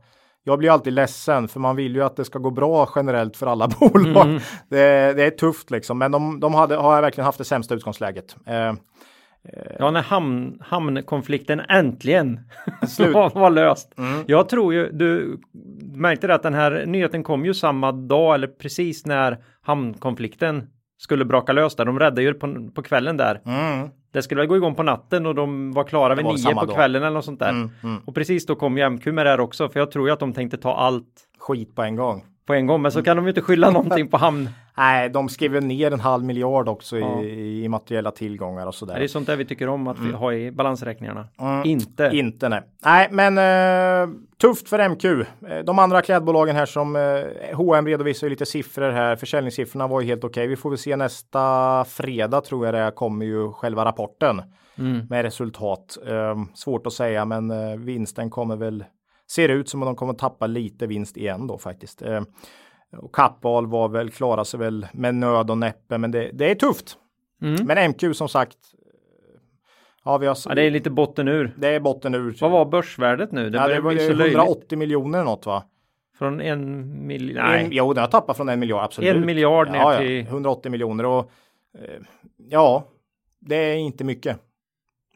[0.46, 3.46] jag blir alltid ledsen för man vill ju att det ska gå bra generellt för
[3.46, 4.40] alla bolag.
[4.70, 8.36] Det, det är tufft liksom, men de, de hade, har verkligen haft det sämsta utgångsläget.
[8.46, 8.72] Eh,
[9.78, 12.40] Ja, när hamn, hamnkonflikten äntligen
[12.88, 13.14] Slut.
[13.14, 13.94] var, löst.
[14.26, 15.40] Jag tror ju, du
[15.94, 20.66] märkte det att den här nyheten kom ju samma dag eller precis när hamnkonflikten
[20.98, 21.84] skulle braka lös där.
[21.84, 23.40] De räddade ju på, på kvällen där.
[23.46, 26.54] mm, Det skulle väl gå igång på natten och de var klara vid var nio
[26.54, 26.74] på dag.
[26.74, 27.50] kvällen eller något sånt där.
[27.50, 28.02] mm, mm.
[28.04, 30.20] Och precis då kom ju MQ med det här också, för jag tror ju att
[30.20, 31.04] de tänkte ta allt
[31.38, 32.24] Skit på en gång.
[32.46, 34.48] På en gång, men så kan de ju inte skylla någonting på hamn.
[34.78, 37.22] Nej, de skriver ner en halv miljard också Ja.
[37.22, 38.94] i, i materiella tillgångar och sådär.
[38.98, 41.28] Det är sånt där vi tycker om att vi har i balansräkningarna.
[41.40, 41.62] Mm.
[41.64, 42.10] Inte.
[42.12, 42.62] Inte nej.
[42.84, 45.04] Nej, men eh, tufft för MQ.
[45.04, 49.16] Eh, De andra klädbolagen här som eh, H&M redovisar lite siffror här.
[49.16, 50.46] Försäljningssiffrorna var ju helt okej.
[50.46, 54.42] Vi får väl se nästa fredag tror jag det kommer ju själva rapporten
[54.78, 55.06] Mm.
[55.10, 55.98] med resultat.
[56.08, 58.84] Eh, svårt att säga, men eh, vinsten kommer väl
[59.30, 62.02] ser ut som att de kommer tappa lite vinst igen då faktiskt.
[62.02, 62.22] Eh,
[62.98, 66.54] och Kappahl var väl klara sig väl med nöd och näppe, men det, det är
[66.54, 66.96] tufft.
[67.42, 67.66] Mm.
[67.66, 68.56] Men MQ som sagt.
[68.56, 69.40] eh,
[70.04, 71.54] Ja, vi har, Ja, det är lite botten ur.
[71.56, 72.36] det är botten ur.
[72.40, 73.50] Vad var börsvärdet nu?
[73.50, 74.36] Det ja, det var ju så löjligt.
[74.36, 75.64] 180 miljoner något va?
[76.18, 77.44] Från en miljard.
[77.46, 79.16] En, Nej, jo, den har tappat från en miljard, absolut.
[79.16, 80.20] en miljard ner ja, till.
[80.20, 81.30] 180 miljoner och
[81.78, 82.00] eh,
[82.36, 82.84] ja,
[83.40, 84.38] det är inte mycket.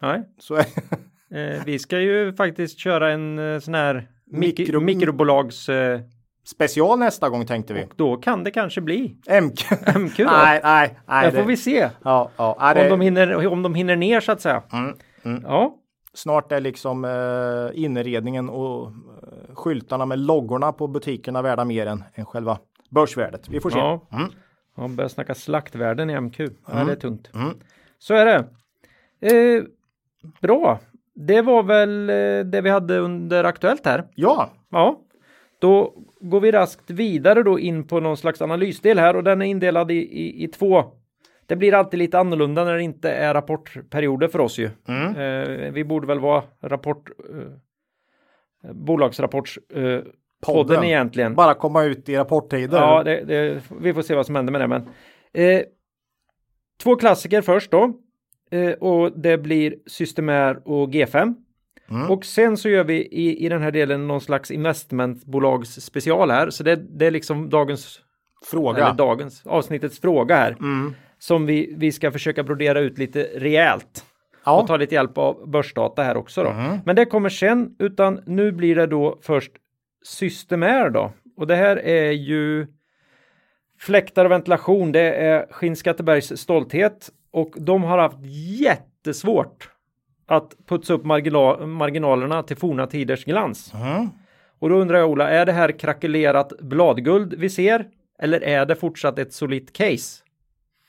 [0.03, 0.55] Nej, Så
[1.34, 6.00] eh, vi ska ju faktiskt köra en eh, sån här mikro, Mikro- mikrobolags eh,
[6.44, 7.82] special nästa gång tänkte vi.
[7.84, 9.60] och då kan det kanske bli MQ.
[9.98, 10.24] MQ då.
[10.24, 11.24] nej, nej, nej.
[11.24, 12.56] Där det- får vi se Ja, ja.
[12.60, 14.62] nej, det, om de hinner, om de hinner ner så att säga.
[14.72, 15.42] Mm, mm.
[15.46, 15.76] Ja,
[16.12, 22.04] Snart är liksom eh, inredningen och eh, skyltarna med loggorna på butikerna värda mer än,
[22.14, 22.58] än själva
[22.90, 23.48] börsvärdet.
[23.48, 23.78] Vi får se.
[23.78, 24.08] Ja.
[24.12, 24.30] Mm.
[24.76, 26.40] man börjar snacka slaktvärden i MQ.
[26.40, 27.30] Ja, det är tungt.
[27.34, 27.54] Mm.
[27.98, 28.44] Så är det.
[29.20, 29.62] Eh,
[30.40, 30.78] bra.
[31.26, 34.04] Det var väl eh, det vi hade under Aktuellt här.
[34.14, 35.00] Ja, Ja,
[35.59, 39.46] då går vi raskt vidare då in på någon slags analysdel här och den är
[39.46, 40.85] indelad i, i, i två.
[41.46, 44.70] Det blir alltid lite annorlunda när det inte är rapportperioder för oss ju.
[44.88, 45.16] Mm.
[45.16, 50.06] Eh, vi borde väl vara rapport eh, bolagsrapports eh, podden.
[50.40, 50.85] Podden.
[50.85, 51.35] egentligen.
[51.35, 52.78] bara komma ut i rapporttider.
[52.78, 54.66] Ja, det, det, vi får se vad som händer med det.
[54.66, 54.83] Men,
[55.33, 55.62] eh,
[56.83, 57.92] två klassiker först då.
[58.50, 61.34] Eh, och det blir Systemair och G5.
[61.90, 62.10] Mm.
[62.10, 66.50] Och sen så gör vi i, i den här delen någon slags investmentbolags special här.
[66.50, 68.00] Så det, det är liksom dagens,
[68.50, 68.84] Fråga.
[68.84, 70.50] eller dagens, avsnittets fråga här.
[70.50, 70.94] Mm.
[71.18, 74.04] Som vi, vi ska försöka brodera ut lite rejält.
[74.44, 74.60] Ja.
[74.60, 76.50] Och ta lite hjälp av börsdata här också då.
[76.50, 76.78] Mhm.
[76.84, 79.52] Men det kommer sen, utan nu blir det då först
[80.04, 81.12] Systemair då.
[81.36, 82.66] Och det här är ju
[83.78, 84.92] fläktar och ventilation.
[84.92, 88.18] Det är Skinnskattebergs stolthet och de har haft
[88.60, 89.70] jättesvårt
[90.26, 93.72] att putsa upp margila- marginalerna till forna tiders glans.
[93.74, 94.08] Mm.
[94.58, 97.86] Och då undrar jag Ola, är det här krackelerat bladguld vi ser?
[98.18, 100.22] Eller är det fortsatt ett solitt case?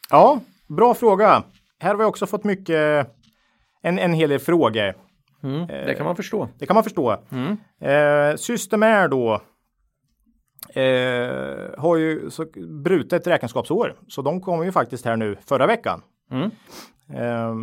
[0.09, 1.43] ja, bra fråga.
[1.79, 3.07] Här har vi också fått mycket,
[3.81, 4.93] en, en hel del frågor.
[5.43, 6.47] Mm, det kan man förstå.
[6.59, 7.17] Det kan man förstå.
[7.31, 7.57] Mm.
[7.81, 9.33] Eh, Systemair då
[10.81, 12.45] eh, har ju så,
[12.83, 13.95] brutet räkenskapsår.
[14.07, 16.01] Så de kom ju faktiskt här nu förra veckan.
[16.31, 16.51] Mm.
[17.13, 17.55] Eh,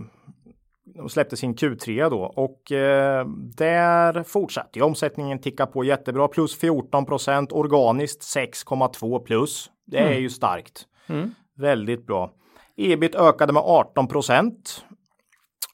[0.94, 3.26] de släppte sin Q3 då och eh,
[3.56, 6.28] där fortsatte ju omsättningen ticka på jättebra.
[6.28, 9.70] Plus 14 procent organiskt 6,2 plus.
[9.86, 10.86] Det är ju starkt.
[11.06, 11.34] Mm.
[11.56, 12.30] Väldigt bra.
[12.76, 14.84] Ebit ökade med 18 procent.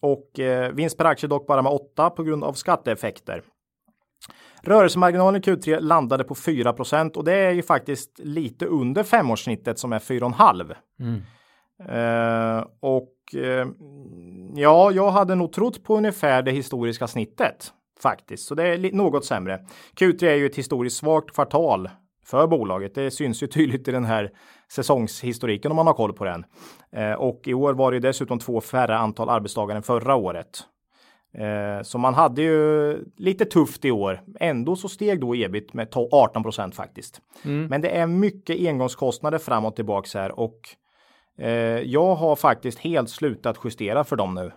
[0.00, 3.42] Och eh, vinst per aktie dock bara med 8 på grund av skatteeffekter.
[4.62, 9.92] Rörelsemarginalen i Q3 landade på 4% och det är ju faktiskt lite under femårssnittet som
[9.92, 10.74] är 4,5.
[11.00, 11.22] Mm.
[11.88, 13.66] Eh, och eh,
[14.54, 19.24] ja, jag hade nog trott på ungefär det historiska snittet faktiskt, så det är något
[19.24, 19.60] sämre.
[19.96, 21.90] Q3 är ju ett historiskt svagt kvartal
[22.26, 22.94] för bolaget.
[22.94, 24.30] Det syns ju tydligt i den här
[24.72, 26.44] säsongshistoriken om man har koll på den.
[26.92, 30.64] Eh, och i år var det dessutom två färre antal arbetsdagar än förra året.
[31.38, 34.20] Eh, så man hade ju lite tufft i år.
[34.40, 37.20] Ändå så steg då ebit med to- 18 procent faktiskt.
[37.44, 37.66] Mm.
[37.66, 40.60] Men det är mycket engångskostnader fram och tillbaks här och
[41.84, 44.52] jag har faktiskt helt slutat justera för dem nu.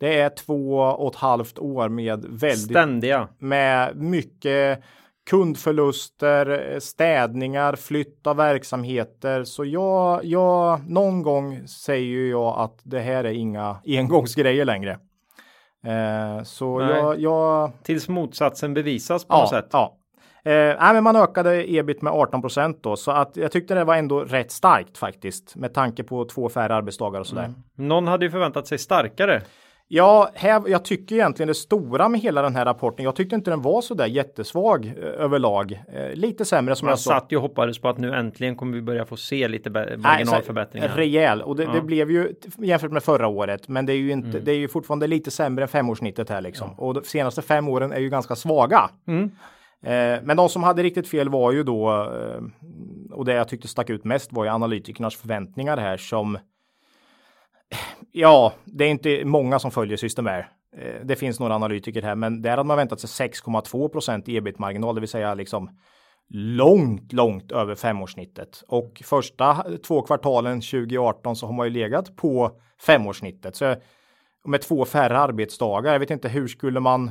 [0.00, 3.28] Det är två och ett halvt år med väldigt Ständiga.
[3.38, 4.82] med mycket
[5.30, 9.44] kundförluster, eh, städningar, flytt av verksamheter.
[9.44, 14.98] Så jag, jag, någon gång säger ju jag att det här är inga engångsgrejer längre.
[15.86, 19.68] Eh, så jag, jag, Tills motsatsen bevisas på ja, något sätt.
[19.72, 19.96] ja.
[20.46, 23.84] Eh, nej, men man ökade ebit med 18 procent då, så att jag tyckte det
[23.84, 27.54] var ändå rätt starkt faktiskt med tanke på två färre arbetsdagar och sådär.
[27.74, 29.42] Någon hade ju förväntat sig starkare.
[29.88, 33.04] Ja, här, jag tycker egentligen det stora med hela den här rapporten.
[33.04, 34.92] Jag tyckte inte den var så där jättesvag eh,
[35.24, 35.82] överlag.
[35.92, 37.10] Eh, lite sämre som Man jag sa.
[37.10, 39.96] satt ju och hoppades på att nu äntligen kommer vi börja få se lite Nej,
[39.98, 40.88] marginalförbättringar.
[40.88, 41.72] så- Rejäl och det, Ja.
[41.72, 43.68] det blev ju jämfört med förra året.
[43.68, 46.70] Men det är ju inte, det är ju fortfarande lite sämre än femårssnittet här liksom.
[46.78, 48.90] Och de senaste fem åren är ju ganska svaga.
[49.06, 49.30] Mm.
[49.84, 52.42] Eh, men de som hade riktigt fel var ju då eh,
[53.12, 56.40] och det jag tyckte stack ut mest var ju analytikernas förväntningar här som eh,
[58.12, 60.48] Ja, det är inte många som följer systemär.
[61.04, 65.00] Det finns några analytiker här, men där hade man väntat sig 6,2 procent ebit-marginal, det
[65.00, 65.70] vill säga liksom
[66.28, 68.62] långt, långt över femårssnittet.
[68.68, 73.56] Och första två kvartalen 2018 så har man ju legat på femårssnittet.
[73.56, 73.74] Så
[74.44, 77.10] med två färre arbetsdagar, jag vet inte hur skulle man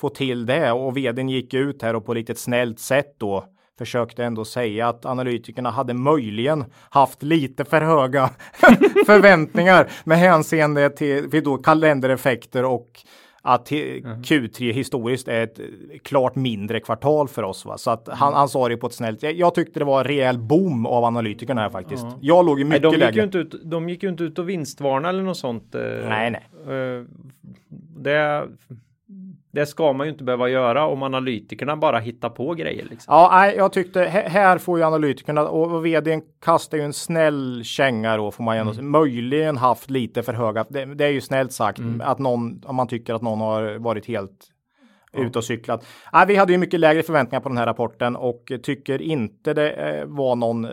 [0.00, 0.72] få till det?
[0.72, 3.44] Och vdn gick ut här och på lite snällt sätt då
[3.78, 8.30] försökte ändå säga att analytikerna hade möjligen haft lite för höga
[9.06, 12.90] förväntningar med hänseende till, till då kalendereffekter och
[13.42, 15.60] att he- Q3 historiskt är ett
[16.02, 17.64] klart mindre kvartal för oss.
[17.64, 17.78] Va?
[17.78, 19.22] Så att han, han sa det på ett snällt.
[19.22, 22.06] Jag, jag tyckte det var en rejäl boom av analytikerna här faktiskt.
[22.20, 23.16] Jag låg Nej, mycket de, gick lägre.
[23.16, 25.74] ju inte ut, de gick ju inte ut och vinstvarna eller något sånt.
[25.74, 26.46] eh, Nej, nej.
[26.76, 27.04] eh,
[27.98, 28.48] Det,
[29.56, 32.86] Det ska man ju inte behöva göra om analytikerna bara hittar på grejer.
[32.90, 33.14] Liksom.
[33.14, 37.64] Ja, nej, jag tyckte här får ju analytikerna och, och vdn kastar ju en snäll
[37.64, 38.90] känga då får man ju ändå mm.
[38.90, 40.66] möjligen haft lite för höga.
[40.68, 42.00] Det, det är ju snällt sagt mm.
[42.00, 44.50] att någon om man tycker att någon har varit helt
[45.12, 45.20] ja.
[45.20, 45.86] ute och cyklat.
[46.12, 49.70] Nej, vi hade ju mycket lägre förväntningar på den här rapporten och tycker inte det
[49.70, 50.70] eh, var någon eh,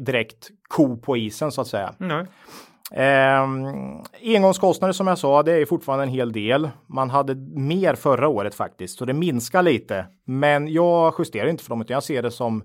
[0.00, 1.94] direkt ko på isen så att säga.
[1.98, 2.26] Nej.
[2.92, 3.42] Eh,
[4.36, 6.70] engångskostnader som jag sa, det är fortfarande en hel del.
[6.88, 10.06] Man hade mer förra året faktiskt, så det minskar lite.
[10.24, 12.62] Men jag justerar inte för dem, utan jag ser det som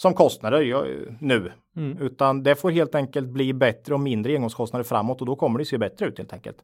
[0.00, 0.86] som kostnader jag,
[1.20, 1.98] nu, mm.
[1.98, 5.64] utan det får helt enkelt bli bättre och mindre engångskostnader framåt och då kommer det
[5.64, 6.56] se bättre ut helt enkelt.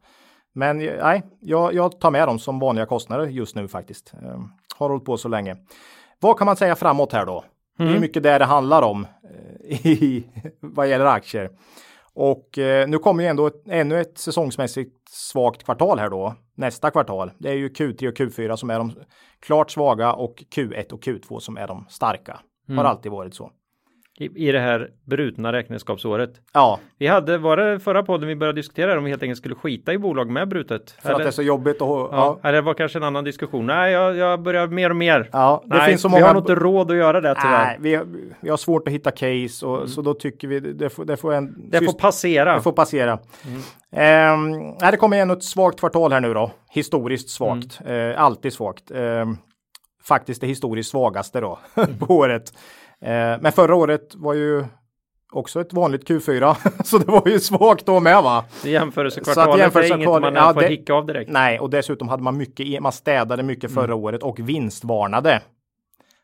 [0.55, 4.15] Men nej, jag, jag tar med dem som vanliga kostnader just nu faktiskt.
[4.23, 4.41] Eh,
[4.77, 5.57] har hållit på så länge.
[6.21, 7.33] Vad kan man säga framåt här då?
[7.33, 7.47] Mm.
[7.77, 8.01] Det är mm.
[8.01, 9.07] mycket det det handlar om
[9.69, 10.27] eh, i,
[10.61, 11.51] vad gäller aktier.
[12.17, 16.35] Och eh, nu kommer ju ändå ett, ännu ett säsongsmässigt svagt kvartal här då.
[16.55, 17.31] Nästa kvartal.
[17.39, 18.93] Det är ju Q3 och Q4 som är de
[19.41, 22.41] klart svaga och Q1 och Q2 som är de starka.
[22.69, 22.79] Mm.
[22.79, 23.51] Har alltid varit så
[24.19, 26.31] i, i det här brutna räkenskapsåret.
[26.53, 26.81] Ja.
[26.99, 29.93] Vi hade, var det förra podden vi började diskutera om vi helt enkelt skulle skita
[29.93, 30.91] i bolag med brutet?
[30.91, 31.17] För eller?
[31.17, 32.09] att det är så jobbigt och, ja.
[32.13, 32.39] ja.
[32.43, 33.67] Eller det var kanske en annan diskussion.
[33.67, 35.29] Nej, jag, jag börjar mer och mer.
[35.33, 36.21] Ja, det Nej, finns så många...
[36.21, 37.65] vi har nog inte råd att göra det tyvärr.
[37.65, 38.07] Nej, vi, har,
[38.41, 39.89] vi har svårt att hitta case och mm.
[39.89, 41.71] så då tycker vi det får, det får en...
[41.71, 42.55] Det får passera.
[42.55, 43.19] Det får passera.
[43.47, 44.41] Mm.
[44.53, 46.51] Um, det kommer igen ett svagt kvartal här nu då.
[46.71, 47.81] Historiskt svagt.
[47.85, 48.11] Mm.
[48.11, 48.91] Uh, alltid svagt.
[48.91, 49.25] Uh,
[50.09, 51.59] faktiskt det historiskt svagaste då
[51.99, 52.53] på året.
[53.03, 54.65] Eh, men förra året var ju
[55.33, 58.45] också ett vanligt Q4, så det var ju svagt då med va?
[58.65, 61.31] Jämförelsekvartalet jämförelse är inget man ja, får det, hicka av direkt.
[61.31, 63.99] Nej, och dessutom hade man mycket, man städade mycket förra mm.
[63.99, 65.43] året och vinstvarnade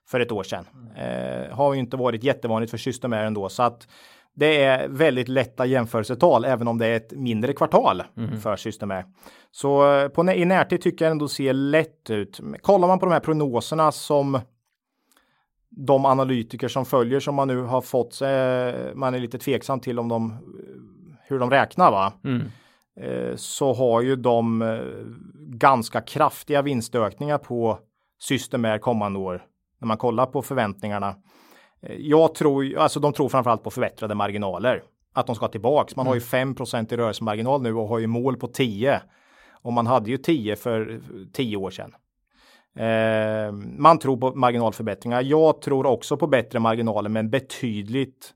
[0.09, 0.67] för ett år sedan.
[0.97, 3.89] Eh, har ju inte varit jättevanligt för Systemair ändå, så att
[4.35, 8.41] det är väldigt lätta jämförelsetal, även om det är ett mindre kvartal mm.
[8.41, 9.05] för Systemair.
[9.51, 12.41] Så eh, på, i närtid tycker jag ändå ser lätt ut.
[12.61, 14.41] Kollar man på de här prognoserna som
[15.77, 18.21] de analytiker som följer som man nu har fått,
[18.95, 20.39] man är lite tveksam till om de,
[21.23, 22.13] hur de räknar va.
[22.25, 22.43] Mm.
[23.01, 24.79] Eh, så har ju de eh,
[25.37, 27.79] ganska kraftiga vinstökningar på
[28.19, 29.45] Systemair kommande år.
[29.79, 31.15] När man kollar på förväntningarna.
[31.83, 34.83] Eh, jag tror, alltså de tror framförallt på förbättrade marginaler.
[35.15, 35.97] Att de ska tillbaks.
[35.97, 36.11] Man mm.
[36.11, 36.87] har ju 5 mm.
[36.91, 39.03] i rörelsemarginal nu och har ju mål på 10.
[39.53, 41.01] Och man hade ju 10 för
[41.33, 41.95] 10 år sedan.
[42.77, 45.23] Eh, man tror på marginalförbättringar.
[45.23, 48.35] Jag tror också på bättre marginaler, men betydligt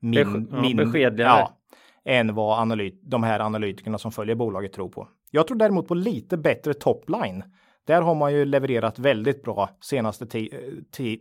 [0.00, 1.38] min, ja, min, beskedligare.
[1.38, 1.58] Ja,
[2.04, 5.08] än vad analyt, de här analytikerna som följer bolaget tror på.
[5.30, 7.44] Jag tror däremot på lite bättre topline.
[7.86, 10.26] Där har man ju levererat väldigt bra senaste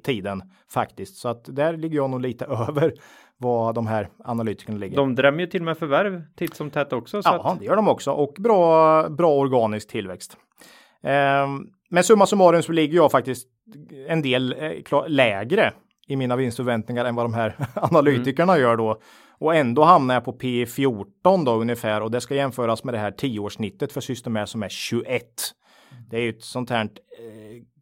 [0.04, 2.94] tiden faktiskt, så att där ligger jag nog lite över
[3.38, 4.96] vad de här analytikerna ligger.
[4.96, 7.24] De drämmer ju till med förvärv titt som tätt också.
[7.24, 7.60] Så ja, att...
[7.60, 10.38] det gör de också och bra, bra organisk tillväxt.
[11.02, 13.48] Um, men summa summarum så ligger jag faktiskt
[14.08, 15.74] en del eh, lägre
[16.08, 18.64] i mina vinstförväntningar än vad de här analytikerna mm.
[18.64, 19.02] gör då.
[19.40, 23.12] Och ändå hamnar jag på P14 då ungefär och det ska jämföras med det här
[23.12, 25.24] tioårssnittet för Systemair som är 21.
[26.10, 26.90] Det är ju ett sånt här eh,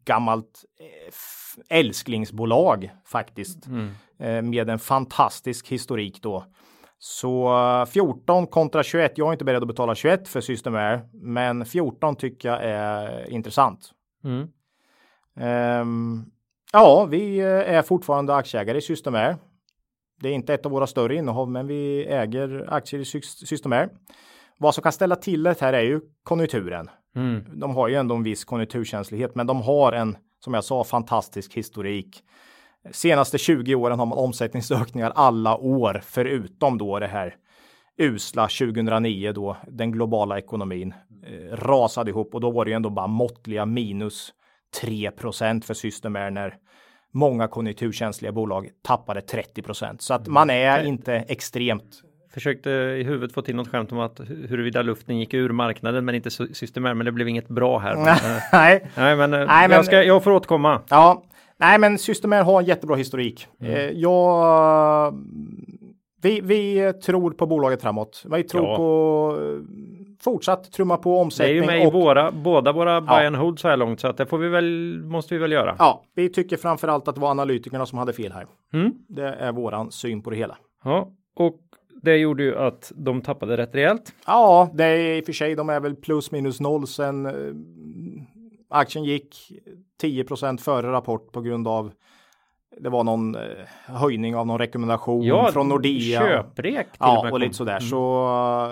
[0.04, 3.90] gammalt eh, älsklingsbolag faktiskt mm.
[4.18, 6.44] eh, med en fantastisk historik då.
[6.98, 7.50] Så
[7.90, 9.12] 14 kontra 21.
[9.18, 13.92] Jag är inte beredd att betala 21 för Systemair, men 14 tycker jag är intressant.
[14.24, 14.48] Mm.
[15.80, 16.30] Um,
[16.72, 19.36] ja, vi eh, är fortfarande aktieägare i Systemair.
[20.20, 23.88] Det är inte ett av våra större innehav, men vi äger aktier i Systemair.
[24.58, 26.90] Vad som kan ställa till det här är ju konjunkturen.
[27.16, 27.44] Mm.
[27.60, 31.54] De har ju ändå en viss konjunkturkänslighet, men de har en, som jag sa, fantastisk
[31.54, 32.22] historik.
[32.90, 37.36] Senaste 20 åren har man omsättningsökningar alla år, förutom då det här
[37.98, 40.94] usla 2009 då den globala ekonomin
[41.26, 44.32] eh, rasade ihop och då var det ju ändå bara måttliga minus
[44.82, 46.54] 3% för Systemair när
[47.12, 50.86] många konjunkturkänsliga bolag tappade 30% så att man är mm.
[50.86, 52.02] inte extremt
[52.34, 56.14] Försökte i huvudet få till något skämt om att huruvida luften gick ur marknaden men
[56.14, 57.96] inte Systemair men det blev inget bra här.
[58.52, 60.80] Nej, Nej men, Nej, jag, men ska, jag får återkomma.
[60.88, 61.24] Ja,
[61.56, 63.46] Nej, men Systemair har en jättebra historik.
[63.60, 63.72] Mm.
[63.72, 65.14] Eh, jag
[66.22, 68.24] vi, vi tror på bolaget framåt.
[68.30, 68.76] Vi tror ja.
[68.76, 69.36] på
[70.20, 71.56] fortsatt trumma på omsättning.
[71.56, 73.26] Det är ju med och, i våra, båda våra buy ja.
[73.26, 75.76] and hold så här långt så att det får vi väl, måste vi väl göra.
[75.78, 78.46] Ja, vi tycker framförallt att det var analytikerna som hade fel här.
[78.72, 78.92] Mm.
[79.08, 80.56] Det är våran syn på det hela.
[80.84, 81.60] Ja, och
[82.02, 84.14] det gjorde ju att de tappade rätt rejält.
[84.26, 87.32] Ja, det är i och för sig, de är väl plus minus noll sen eh,
[88.68, 89.52] aktien gick
[90.02, 91.92] 10% före rapport på grund av
[92.80, 93.40] det var någon eh,
[93.86, 96.20] höjning av någon rekommendation ja, från Nordea.
[96.20, 97.72] Köprek till Ja, och, och lite sådär.
[97.76, 97.82] Mm.
[97.82, 98.26] Så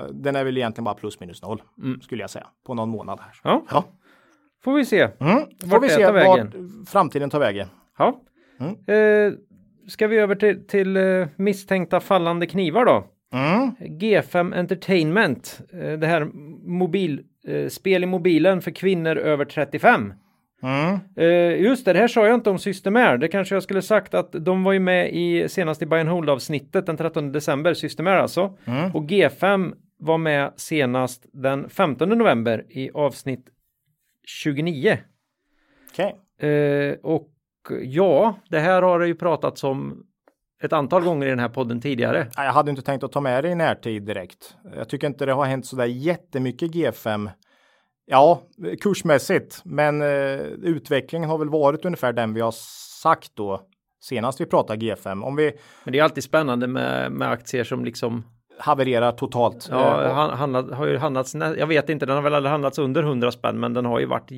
[0.07, 2.01] uh, den är väl egentligen bara plus minus noll mm.
[2.01, 3.33] skulle jag säga på någon månad här.
[3.45, 3.63] Ja.
[3.71, 3.85] ja.
[4.65, 5.09] Får vi se.
[5.21, 5.45] Mm.
[5.71, 6.27] Får vi se vägen.
[6.27, 7.69] vart framtiden tar vägen.
[7.99, 8.21] Ja.
[8.61, 8.75] Mm.
[8.87, 9.39] Eh,
[9.89, 13.05] ska vi över till, till eh, misstänkta fallande knivar då?
[13.33, 13.71] Mm.
[14.01, 15.61] G5 Entertainment.
[15.73, 16.25] Eh, det här
[16.65, 20.13] mobil, eh, spel i mobilen för kvinnor över 35.
[20.63, 20.99] Mm.
[21.17, 23.19] Eh, just det, det här sa jag inte om Systemair.
[23.19, 26.09] Det kanske jag skulle sagt att de var ju med i senast i Buy and
[26.09, 28.59] Hold avsnittet den 13 december, Systemair alltså.
[28.65, 28.95] Mm.
[28.95, 33.49] Och G5 var med senast den 15 november i avsnitt
[34.27, 34.99] 29.
[35.91, 36.49] Okej.
[36.51, 37.31] Eh, och
[37.83, 40.07] ja, det här har det ju pratats om
[40.63, 42.27] ett antal gånger i den här podden tidigare.
[42.37, 44.57] Jag hade inte tänkt att ta med det i närtid direkt.
[44.77, 47.31] Jag tycker inte det har hänt så där jättemycket G5.
[48.11, 48.43] Ja,
[48.81, 52.55] kursmässigt, men eh, utvecklingen har väl varit ungefär den vi har
[53.03, 53.61] sagt då
[54.01, 55.25] senast vi pratade G5.
[55.25, 55.53] Om vi
[55.85, 58.25] Men det är alltid spännande med, med aktier som liksom
[58.59, 59.69] havererar totalt.
[59.71, 62.79] ja, eh, han, handlat, har ju handlats, jag vet inte, den har väl aldrig handlats
[62.79, 64.31] under 100 spänn, men den har ju varit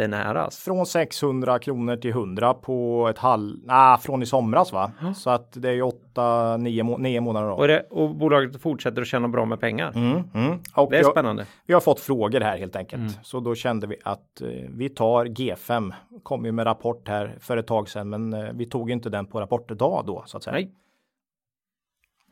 [0.00, 0.50] jättenära.
[0.50, 4.92] Från 600 kronor till 100 på ett halv, nej, från i somras va?
[5.16, 7.54] Så att det är ju 8, 9, må- 9 månader då.
[7.54, 9.92] Och, det, och bolaget fortsätter att tjäna bra med pengar.
[9.94, 10.58] Mm, mm.
[10.90, 11.46] Det är jag- spännande.
[11.66, 13.00] Vi har fått frågor här helt enkelt.
[13.00, 13.12] Mm.
[13.22, 15.92] Så då kände vi att eh, vi tar G5.
[16.22, 19.26] Kom ju med rapport här för ett tag sedan, men eh, vi tog inte den
[19.26, 20.54] på rapportdag då så att säga.
[20.54, 20.72] Nej.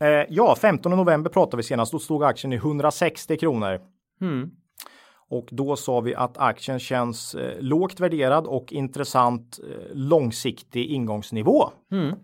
[0.00, 1.92] Eh, ja, 15 november pratade vi senast.
[1.92, 3.81] Då stod aktien i 160 kronor
[4.20, 4.50] Mm.
[5.35, 11.70] Och då sa vi att aktien känns eh, lågt värderad och intressant eh, långsiktig ingångsnivå
[11.92, 12.14] Mm.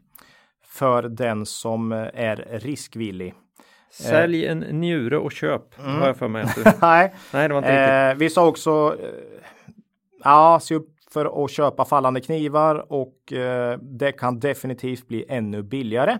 [0.64, 3.34] för den som eh, är riskvillig.
[3.92, 5.78] Sälj en njure och köp.
[5.80, 6.00] Mm.
[6.00, 6.44] Har jag för mig.
[6.82, 7.70] Nej, Nej, det var inte
[8.10, 8.16] riktigt.
[8.16, 9.08] Eh, vi sa också eh,
[10.24, 15.62] ja, se upp för att köpa fallande knivar och eh, det kan definitivt bli ännu
[15.62, 16.18] billigare.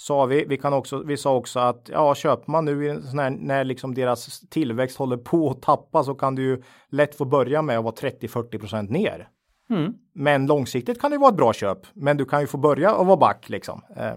[0.00, 0.44] Sa vi.
[0.48, 3.30] Vi, kan också, vi sa också att ja, köper man nu i en sån här,
[3.30, 7.62] när liksom deras tillväxt håller på att tappa så kan du ju lätt få börja
[7.62, 9.28] med att vara 30-40% ner.
[9.70, 9.92] Mm.
[10.14, 11.78] Men långsiktigt kan det vara ett bra köp.
[11.92, 13.82] Men du kan ju få börja och vara back liksom.
[13.96, 14.12] Eh,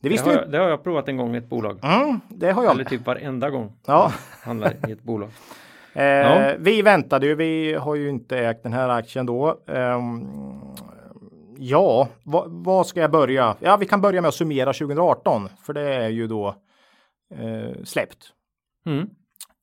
[0.00, 1.78] det Det, har jag, det har jag provat en gång i ett bolag.
[1.82, 2.72] Mm, det har jag.
[2.72, 3.72] Eller typ varenda gång.
[3.86, 4.12] Ja.
[4.42, 5.28] Handlar i ett bolag.
[5.92, 6.54] Eh, Ja.
[6.58, 9.58] Vi väntade ju, vi har ju inte ägt den här aktien då.
[9.66, 10.26] Ehm,
[11.58, 13.56] ja, vad, vad ska jag börja?
[13.60, 16.54] Ja, vi kan börja med att summera 2018, för det är ju då
[17.34, 18.32] eh, släppt.
[18.86, 19.10] Mm.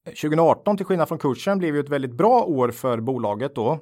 [0.06, 3.79] 2018 till skillnad från kursen blev ju ett väldigt bra år för bolaget då.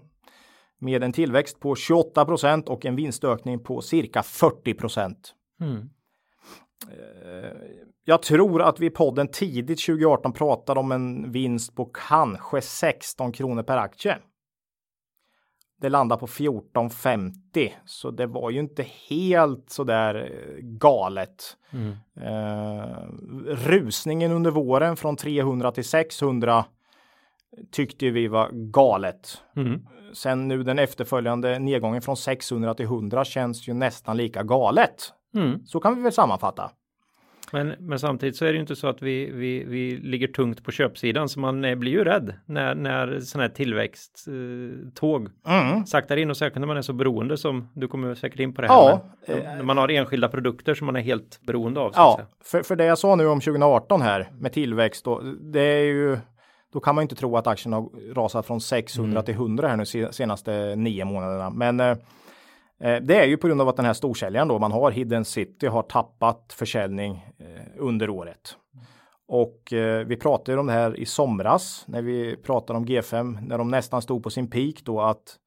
[0.80, 4.76] Med en tillväxt på 28% och en vinstökning på cirka 40
[5.62, 5.89] Mm.
[8.06, 13.32] Jag tror att vi i podden tidigt 2018 pratade om en vinst på kanske 16
[13.32, 14.17] kronor per aktie.
[15.82, 21.58] Det landar på 14,50 så det var ju inte helt så där eh, galet.
[21.72, 21.91] Mm.
[22.15, 22.98] Eh,
[23.46, 26.65] rusningen under våren från 300 till 600
[27.72, 29.41] tyckte vi var galet.
[29.56, 29.86] Mm.
[30.13, 35.13] Sen nu den efterföljande nedgången från 600 till 100 känns ju nästan lika galet.
[35.36, 35.65] Mm.
[35.65, 36.72] Så kan vi väl sammanfatta.
[37.53, 40.63] Men, men samtidigt så är det ju inte så att vi, vi, vi ligger tungt
[40.63, 45.85] på köpsidan så man eh, blir ju rädd när, när sådana här tillväxttåg eh, Mm.
[45.85, 48.61] saktar in och särskilt när man är så beroende som du kommer säkert in på
[48.61, 48.75] det här.
[48.75, 49.37] Ja, med.
[49.55, 51.91] när man har enskilda produkter som man är helt beroende av.
[51.95, 55.83] Ja, för, för det jag sa nu om 2018 här med tillväxt då, det är
[55.83, 56.17] ju
[56.73, 59.85] då kan man inte tro att aktien har rasat från 600 till 100 här nu
[59.85, 61.49] se- senaste nio månaderna.
[61.49, 61.97] Men eh,
[62.82, 65.67] det är ju på grund av att den här storsäljaren då man har Hidden City
[65.67, 68.58] har tappat försäljning eh, under året.
[69.28, 73.58] Och eh, vi pratade om det här i somras när vi pratade om G5 när
[73.58, 75.38] de nästan stod på sin peak då att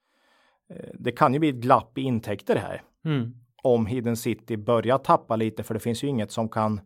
[0.70, 3.34] eh, det kan ju bli ett glapp i intäkter här Mm.
[3.62, 6.80] om Hidden City börjar tappa lite för det finns ju inget som kan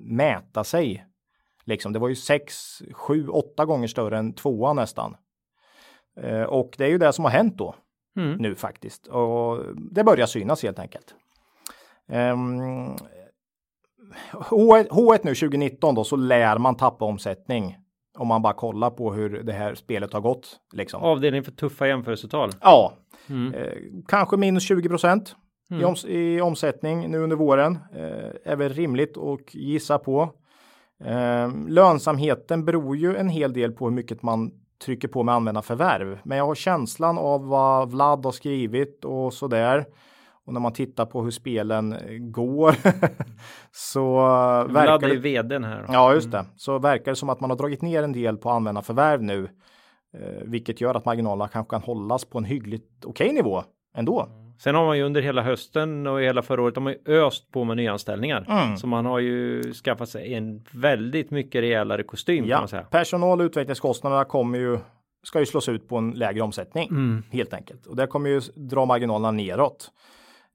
[0.00, 1.06] mäta sig.
[1.64, 5.16] Liksom, det var ju 6, 7, 8 gånger större än tvåan nästan.
[6.20, 7.74] Eh, och det är ju det som har hänt då
[8.18, 8.36] Mm.
[8.38, 9.06] nu faktiskt.
[9.06, 9.58] Och
[9.90, 11.14] det börjar synas helt enkelt.
[12.12, 12.96] Um,
[14.32, 17.76] H1, H1 nu 2019 då så lär man tappa omsättning.
[18.18, 20.56] Om man bara kollar på hur det här spelet har gått.
[20.72, 21.02] Liksom.
[21.02, 22.50] Avdelning för tuffa jämförelsetal.
[22.60, 22.92] Ja,
[23.30, 23.54] Mm.
[23.54, 23.72] Eh,
[24.06, 25.36] kanske minus 20 procent
[25.70, 25.86] i, Mm.
[25.86, 27.78] oms- i omsättning nu under våren.
[27.94, 30.32] Eh, är väl rimligt att gissa på.
[31.04, 34.50] Eh, lönsamheten beror ju en hel del på hur mycket man
[34.84, 36.18] trycker på med användarförvärv.
[36.24, 39.86] Men jag har känslan av vad Vlad har skrivit och så där.
[40.46, 41.96] Och när man tittar på hur spelen
[42.32, 42.74] går
[43.72, 44.14] så
[44.68, 45.84] Vlad verkar är det vdn här.
[45.86, 45.92] då.
[45.92, 46.44] Ja, just det.
[46.56, 49.48] Så verkar det som att man har dragit ner en del på användarförvärv nu,
[50.14, 53.62] eh, vilket gör att marginalerna kanske kan hållas på en hyggligt okej nivå
[53.96, 54.28] ändå.
[54.58, 57.52] Sen har man ju under hela hösten och hela förra året har man ju öst
[57.52, 58.46] på med nyanställningar.
[58.48, 58.76] Mm.
[58.76, 62.82] Så man har ju skaffat sig en väldigt mycket rejälare kostym kan Ja, man säga.
[62.82, 64.78] personal och utvecklingskostnaderna kommer ju
[65.22, 66.88] ska ju slås ut på en lägre omsättning
[67.30, 67.86] helt enkelt.
[67.86, 69.90] Och det kommer ju dra marginalerna neråt.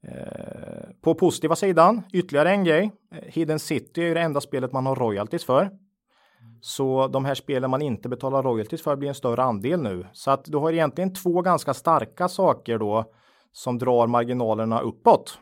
[0.08, 2.92] Eh, på positiva sidan, ytterligare en grej.
[3.16, 5.70] Eh, Hidden City är ju det enda spelet man har royalties för.
[6.62, 10.06] Så de här spelen man inte betalar royalties för blir en större andel nu.
[10.14, 13.06] Så att du har egentligen två ganska starka saker då
[13.54, 15.40] som drar marginalerna uppåt.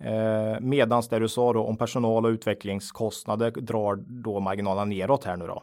[0.00, 5.36] Eh, medans det du sa då om personal och utvecklingskostnader drar då marginalerna neråt här
[5.36, 5.62] nu då.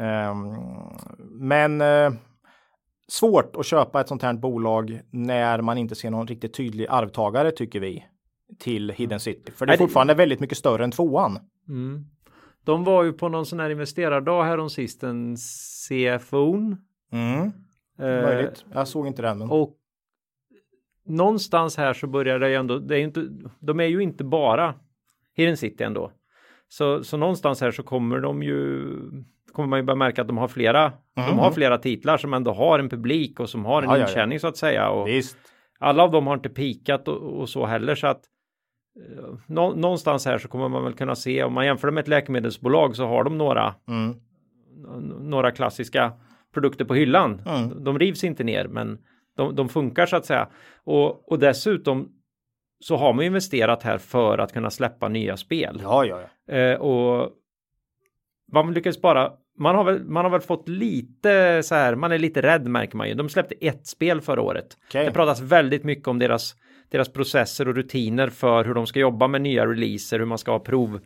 [0.00, 0.56] Ehm,
[1.30, 2.12] men eh,
[3.08, 7.50] svårt att köpa ett sånt här bolag när man inte ser någon riktigt tydlig arvtagare
[7.50, 8.04] tycker vi
[8.58, 9.52] till Hidden City.
[9.52, 11.38] För det är fortfarande väldigt mycket större än tvåan.
[12.64, 15.36] De var ju på någon sån här investerardag här om sisten
[15.88, 16.54] CFO.
[17.12, 17.52] Mm,
[17.98, 18.64] Eh, möjligt.
[18.72, 19.38] Jag såg inte den.
[19.38, 19.50] Men...
[19.50, 19.77] och
[21.08, 23.28] någonstans här så börjar det ju ändå, det är inte,
[23.60, 24.74] de är ju inte bara
[25.34, 26.12] Hidden City ändå.
[26.68, 28.86] Så, så någonstans här så kommer de ju,
[29.52, 32.52] kommer man ju börja märka att de har flera, de har flera titlar som ändå
[32.52, 34.06] har en publik och som har en Ja, ja, ja.
[34.08, 34.88] intjäning så att säga.
[34.90, 35.36] Och Visst.
[35.78, 38.20] alla av dem har inte pikat och, och så heller så att
[39.18, 42.08] eh, nå, någonstans här så kommer man väl kunna se om man jämför med ett
[42.08, 44.14] läkemedelsbolag så har de några Mm.
[45.30, 46.12] några klassiska
[46.54, 47.42] produkter på hyllan.
[47.46, 47.84] Mm.
[47.84, 48.98] De rivs inte ner men
[49.38, 50.48] de, de funkar så att säga.
[50.84, 52.08] Och, och dessutom
[52.80, 55.80] så har man investerat här för att kunna släppa nya spel.
[55.82, 56.54] Ja, ja, ja.
[56.54, 57.30] Eh, och
[58.52, 62.18] man lyckas bara man har, väl, man har väl fått lite så här, man är
[62.18, 63.14] lite rädd märker man ju.
[63.14, 64.76] De släppte ett spel förra året.
[64.88, 65.04] Okej.
[65.04, 66.54] Det pratas väldigt mycket om deras,
[66.88, 70.50] deras processer och rutiner för hur de ska jobba med nya releaser, hur man ska
[70.50, 71.00] ha prov,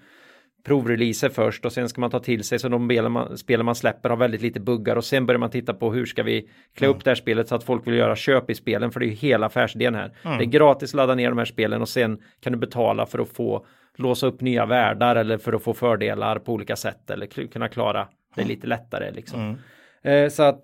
[0.64, 4.16] provreleaser först och sen ska man ta till sig så de man, man släpper har
[4.16, 7.10] väldigt lite buggar och sen börjar man titta på hur ska vi klä upp det
[7.10, 9.46] här spelet så att folk vill göra köp i spelen för det är ju hela
[9.46, 10.12] affärsidén här.
[10.22, 13.18] Det är gratis att ladda ner de här spelen och sen kan du betala för
[13.18, 17.26] att få låsa upp nya världar eller för att få fördelar på olika sätt eller
[17.46, 19.56] kunna klara det lite lättare liksom.
[20.02, 20.62] Eh, så att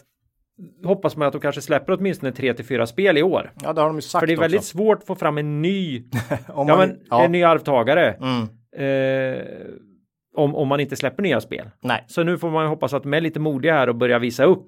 [0.84, 3.53] hoppas man att de kanske släpper åtminstone 3 till 4 spel i år.
[3.62, 4.76] ja, det har de ju sagt För det är väldigt också.
[4.76, 6.03] svårt att få fram en ny,
[6.49, 7.24] Om ja, man- men, ja.
[7.24, 8.12] en ny arvtagare.
[8.12, 8.46] Mm.
[8.77, 9.45] Eh,
[10.35, 11.71] om, om man inte släpper nya spel.
[11.81, 12.05] Nej.
[12.07, 14.66] Så nu får man hoppas att de är lite modiga här och börja visa upp.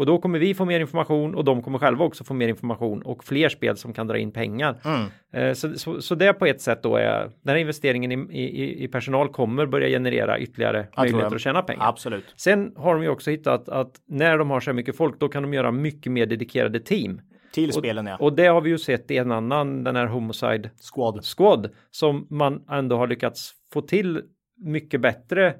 [0.00, 3.02] Och då kommer vi få mer information och de kommer själva också få mer information
[3.02, 4.76] och fler spel som kan dra in pengar.
[4.84, 5.08] Mm.
[5.32, 8.84] Eh, så, så, så det på ett sätt då är den här investeringen i, i,
[8.84, 11.34] i personal kommer börja generera ytterligare tror möjligheter jag.
[11.34, 11.88] att tjäna pengar.
[11.88, 12.34] Absolut.
[12.36, 15.28] Sen har de ju också hittat att när de har så här mycket folk då
[15.28, 17.20] kan de göra mycket mer dedikerade team.
[17.54, 18.16] Till spelen ja.
[18.20, 21.24] Och det har vi ju sett i en annan, den här Homicide Squad.
[21.36, 24.22] Squad som man ändå har lyckats få till
[24.64, 25.54] mycket bättre.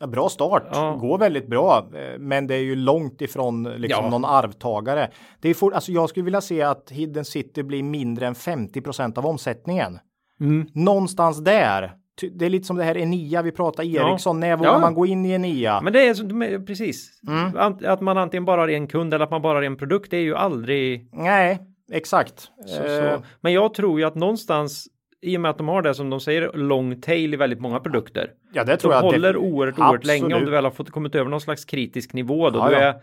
[0.00, 0.62] Ja, bra start.
[0.72, 0.96] Ja.
[1.00, 1.88] Går väldigt bra.
[1.94, 4.10] eh, Men det är ju långt ifrån liksom Ja.
[4.10, 5.10] någon arvtagare.
[5.40, 9.18] Det är for, alltså jag skulle vilja se att Hidden City blir mindre än 50%
[9.18, 9.98] av omsättningen.
[10.40, 10.66] Mm.
[10.74, 11.92] Någonstans där.
[12.32, 14.40] Det är lite som det här Enia vi pratar Ericsson.
[14.40, 14.78] När vågar Ja.
[14.78, 15.80] man gå in i Enia?
[15.80, 17.20] Men det är de precis.
[17.28, 17.76] Mm.
[17.84, 20.16] Att man antingen bara har en kund eller att man bara har en produkt det
[20.16, 21.58] är ju aldrig Nej,
[21.92, 22.48] exakt.
[22.66, 23.22] så, Eh, så.
[23.40, 24.86] Men jag tror ju att någonstans
[25.22, 27.80] i och med att de har det som de säger long tail i väldigt många
[27.80, 28.30] produkter.
[28.52, 29.02] Ja, det tror De jag.
[29.02, 29.52] håller definitivt.
[29.54, 30.46] oerhört, oerhört länge om Absolut.
[30.46, 32.58] du väl har fått kommit över någon slags kritisk nivå då.
[32.58, 32.80] Ja, du ja.
[32.80, 32.94] är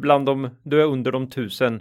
[0.00, 1.80] bland de, du är under de tusen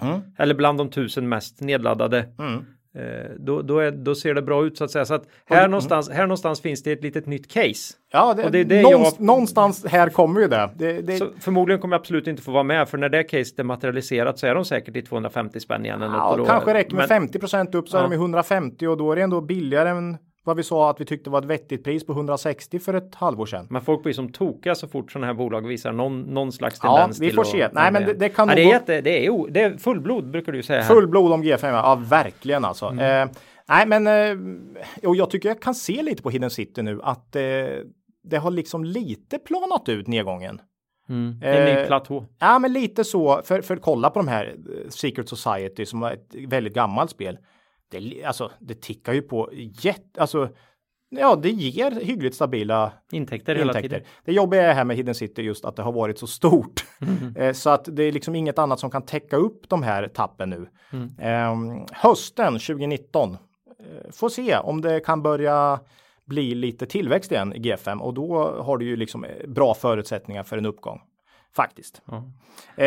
[0.00, 0.20] Mm.
[0.38, 2.28] eller bland de tusen mest nedladdade.
[2.38, 2.64] Mm.
[2.96, 5.04] Eh, då, då, är, då ser det bra ut så att säga.
[5.04, 7.94] Så att här, någonstans, här någonstans finns det ett litet nytt case.
[8.12, 10.70] Ja, det, Och det är det någonstans, jag- någonstans här kommer ju det.
[10.76, 14.38] det, förmodligen kommer jag absolut inte få vara med för när det caset är materialiserat
[14.38, 16.02] så är de säkert i 250 spänn igen.
[16.02, 18.08] eller något, ja, då- kanske räcker med men- 50% upp så är Ja.
[18.08, 20.16] de i 150 och då är det ändå billigare än
[20.46, 23.46] vad vi sa att vi tyckte var ett vettigt pris på 160 för ett halvår
[23.46, 23.66] sedan.
[23.70, 26.96] Men folk blir som tokiga så fort sådana här bolag visar någon, någon slags Ja,
[26.96, 27.68] tendens vi till får se.
[27.72, 30.30] Nej, men det- det kan ja, nog det, är jätte, det, är, det är fullblod
[30.30, 30.80] brukar du säga.
[30.80, 30.88] Här.
[30.94, 32.86] Full blod om G5, ja verkligen alltså.
[32.86, 33.28] Mm.
[33.28, 33.34] Eh,
[33.68, 37.36] nej men, eh, och jag tycker jag kan se lite på Hidden City nu att
[37.36, 37.42] eh,
[38.24, 40.60] det har liksom lite planat ut nedgången.
[41.08, 41.40] Mm.
[41.42, 42.24] En ny Eh, platå.
[42.38, 43.40] Ja, men lite så.
[43.44, 47.38] För, för kolla på de här eh, Secret Society som var ett väldigt gammalt spel.
[47.88, 50.48] Det, alltså, det tickar ju på jätte, alltså,
[51.08, 53.88] ja, det ger hyggligt stabila Intäkter hela intäkter.
[53.88, 54.04] tiden.
[54.24, 56.84] Det jobbiga är här med Hidden City just att det har varit så stort.
[57.00, 57.36] Mm.
[57.36, 60.50] Eh, så att det är liksom inget annat som kan täcka upp de här tappen
[60.50, 60.68] nu.
[60.92, 61.10] Mm.
[61.18, 63.32] Ehm, hösten 2019.
[63.32, 65.80] eh, får se om det kan börja
[66.24, 70.42] bli lite tillväxt igen i G5 och då har du ju liksom eh, bra förutsättningar
[70.42, 71.00] för en uppgång.
[71.56, 72.02] Faktiskt.
[72.04, 72.16] Ja.
[72.16, 72.22] Eh,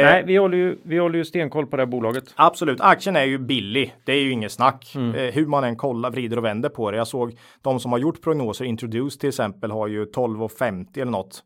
[0.06, 2.34] Nej, vi håller, ju, vi håller ju stenkoll på det här bolaget.
[2.36, 3.96] Absolut, aktien är ju billig.
[4.06, 4.96] Det är ju inget snack.
[4.96, 5.16] Mm.
[5.16, 6.98] Eh, hur man än kollar, vrider och vänder på det.
[6.98, 11.44] Jag såg de som har gjort prognoser, Introduce till exempel, har ju 12,50 eller något.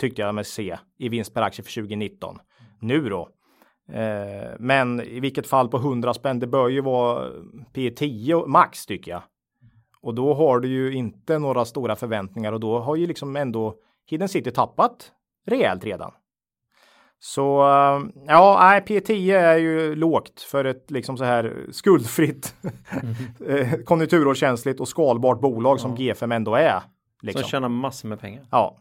[0.00, 2.38] Tyckte jag mig se i vinst per aktie för 2019.
[2.80, 3.28] Nu då?
[3.92, 7.30] Eh, men i vilket fall på 100 spänn, det bör ju vara
[7.72, 9.22] P 10 max tycker jag.
[10.00, 13.74] Och då har du ju inte några stora förväntningar och då har ju liksom ändå
[14.06, 15.12] Hidden City tappat
[15.46, 16.12] rejält redan.
[17.26, 22.54] Så eh, ja, nej, P10 är ju lågt för ett liksom så här skuldfritt,
[23.42, 23.84] mm.
[23.84, 26.82] konjunkturårskänsligt och skalbart bolag som G5 ändå är.
[27.22, 27.42] Liksom.
[27.42, 28.46] Som tjänar massor med pengar.
[28.50, 28.76] Ja.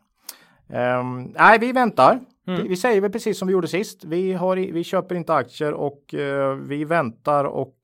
[0.67, 2.19] Um, nej, vi väntar.
[2.47, 2.61] Mm.
[2.61, 4.03] Vi, vi, säger väl precis som vi gjorde sist.
[4.03, 7.75] Vi, har, vi köper inte aktier och uh, vi väntar och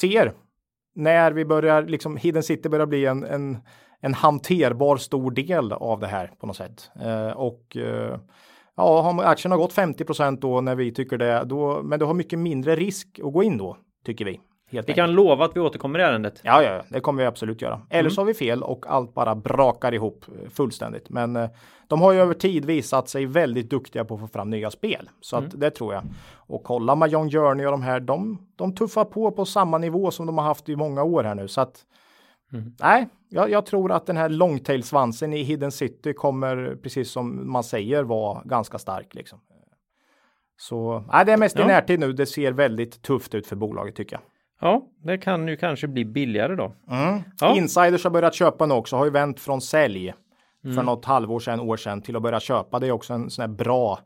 [0.00, 0.32] ser
[0.94, 3.58] när vi börjar, liksom Hidden City börjar bli en, en,
[4.00, 6.90] en hanterbar stor del av det här på något sätt.
[7.04, 8.16] Uh, och uh,
[8.76, 12.38] ja, aktien har gått 50 då när vi tycker det, då, men du har mycket
[12.38, 14.40] mindre risk att gå in då, tycker vi.
[14.70, 14.96] vi enkelt.
[14.96, 16.40] kan lova att vi återkommer i ärendet.
[16.42, 17.80] Ja, ja, det kommer vi absolut göra.
[17.90, 18.10] Eller mm.
[18.10, 21.08] så har vi fel och allt bara brakar ihop eh, fullständigt.
[21.08, 21.50] Men eh,
[21.86, 25.10] de har ju över tid visat sig väldigt duktiga på att få fram nya spel.
[25.20, 25.48] Så mm.
[25.48, 26.02] att det tror jag.
[26.34, 30.26] Och kolla Mahjong Journey och de här, de, de tuffar på på samma nivå som
[30.26, 31.48] de har haft i många år här nu.
[31.48, 31.84] Så att
[32.52, 32.74] Mm.
[32.80, 37.64] Nej, jag, jag, tror att den här longtail-svansen i Hidden City kommer, precis som man
[37.64, 39.14] säger, vara ganska stark.
[39.14, 39.40] Liksom.
[40.56, 41.64] Så nej, det är mest ja.
[41.64, 42.12] i närtid nu.
[42.12, 44.22] Det ser väldigt tufft ut för bolaget tycker jag.
[44.60, 46.72] Ja, det kan ju kanske bli billigare då.
[46.90, 47.20] Mm.
[47.40, 47.56] Ja.
[47.56, 50.14] Insiders har börjat köpa nu också, har ju vänt från sälj
[50.64, 50.76] mm.
[50.76, 52.78] för något halvår sedan, år sedan till att börja köpa.
[52.78, 53.98] Det är också en sån här bra,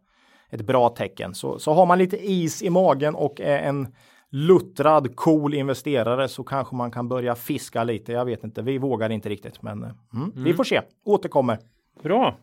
[0.50, 1.34] ett bra tecken.
[1.34, 3.88] Så, så har man lite is i magen och är en
[4.30, 8.12] luttrad cool investerare så kanske man kan börja fiska lite.
[8.12, 10.44] Jag vet inte, vi vågar inte riktigt, men mm, mm.
[10.44, 10.80] vi får se.
[11.04, 11.58] Återkommer.
[12.02, 12.36] Bra.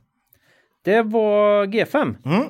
[0.82, 2.16] Det var G5.
[2.26, 2.44] Mm.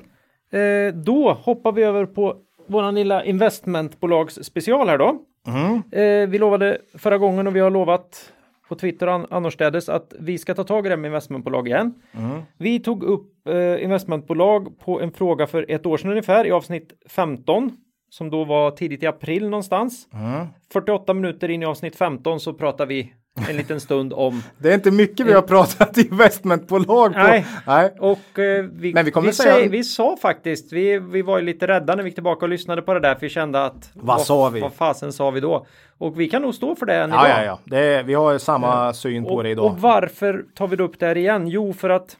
[0.49, 5.21] Eh, då hoppar vi över på våran lilla investmentbolags special här då.
[5.47, 5.81] Mm.
[5.91, 8.33] Eh, vi lovade förra gången och vi har lovat
[8.67, 11.93] på Twitter och annorstädes att vi ska ta tag i det med investmentbolag igen.
[12.11, 12.41] Mm.
[12.57, 16.93] Vi tog upp eh, investmentbolag på en fråga för ett år sedan ungefär i avsnitt
[17.09, 17.71] 15
[18.09, 20.07] som då var tidigt i april någonstans.
[20.13, 20.47] Mm.
[20.73, 23.13] 48 minuter in i avsnitt 15 så pratar vi
[23.49, 24.43] en liten stund om.
[24.57, 27.19] Det är inte mycket vi har pratat investmentbolag på.
[27.19, 27.93] Nej, Nej.
[27.99, 29.53] och eh, vi, Men vi, kommer vi, säga...
[29.53, 32.49] säg, vi sa faktiskt, vi, vi var ju lite rädda när vi gick tillbaka och
[32.49, 34.59] lyssnade på det där för vi kände att vad, vad sa vi?
[34.59, 35.65] Vad fasen sa vi då?
[35.97, 37.39] Och vi kan nog stå för det än ja, idag.
[37.39, 39.65] Ja, ja, det är, vi har samma syn på och, det idag.
[39.65, 41.47] Och varför tar vi upp det här igen?
[41.47, 42.17] Jo, för att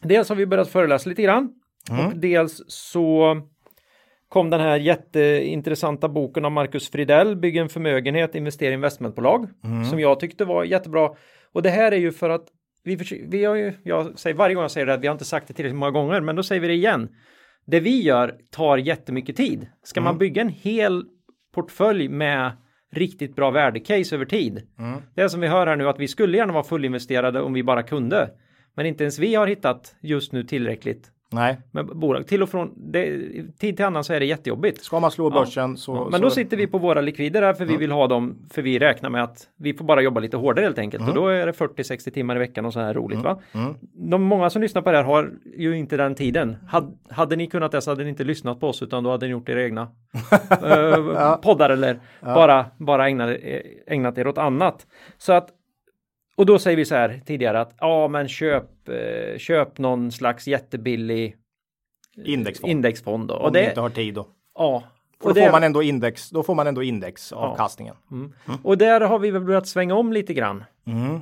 [0.00, 1.48] dels har vi börjat föreläsa lite grann
[1.90, 2.06] mm.
[2.06, 3.40] och dels så
[4.28, 9.84] kom den här jätteintressanta boken av Marcus Fridell, Bygg en förmögenhet, investera i investmentbolag, mm.
[9.84, 11.10] som jag tyckte var jättebra.
[11.52, 12.46] Och det här är ju för att
[12.84, 15.48] vi, vi har ju, jag säger varje gång jag säger det, vi har inte sagt
[15.48, 17.08] det tillräckligt många gånger, men då säger vi det igen.
[17.66, 19.66] Det vi gör tar jättemycket tid.
[19.82, 20.04] Ska mm.
[20.04, 21.04] man bygga en hel
[21.54, 22.52] portfölj med
[22.92, 24.62] riktigt bra värdecase över tid.
[24.78, 25.00] Mm.
[25.14, 27.62] Det är som vi hör här nu att vi skulle gärna vara fullinvesterade om vi
[27.62, 28.30] bara kunde.
[28.74, 31.58] Men inte ens vi har hittat just nu tillräckligt Nej.
[31.70, 33.18] Men bolag, till och från det,
[33.58, 34.84] tid till annan så är det jättejobbigt.
[34.84, 35.76] Ska man slå börsen ja.
[35.76, 35.94] så.
[35.94, 36.24] Ja, men så...
[36.24, 37.74] då sitter vi på våra likvider här för mm.
[37.74, 40.64] vi vill ha dem för vi räknar med att vi får bara jobba lite hårdare
[40.64, 41.08] helt enkelt mm.
[41.08, 43.34] och då är det 40-60 timmar i veckan och så här roligt mm.
[43.34, 43.42] va.
[43.52, 43.74] Mm.
[44.10, 46.56] De många som lyssnar på det här har ju inte den tiden.
[46.68, 49.26] Had, hade ni kunnat det så hade ni inte lyssnat på oss utan då hade
[49.26, 49.88] ni gjort era egna
[50.60, 51.40] ja.
[51.42, 53.36] poddar eller bara, bara ägnat,
[53.86, 54.86] ägnat er åt annat.
[55.18, 55.48] Så att
[56.38, 60.48] och då säger vi så här tidigare att ja, men köp, eh, köp någon slags
[60.48, 61.36] jättebillig
[62.24, 62.70] indexfond.
[62.70, 63.34] indexfond då.
[63.34, 64.28] Om och det, inte har tid då.
[64.54, 64.82] Ja.
[65.20, 67.94] Och, då, det, får man ändå index, då får man ändå indexavkastningen.
[68.10, 68.16] Ja.
[68.16, 68.32] Mm.
[68.46, 68.60] Mm.
[68.62, 70.64] Och där har vi väl börjat svänga om lite grann.
[70.86, 71.20] Mm.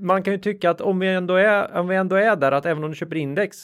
[0.00, 2.66] Man kan ju tycka att om vi, ändå är, om vi ändå är där att
[2.66, 3.56] även om du köper index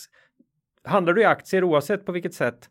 [0.84, 2.68] handlar du i aktier oavsett på vilket sätt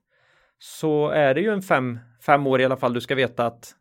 [0.59, 3.76] så är det ju en fem, fem år i alla fall du ska veta att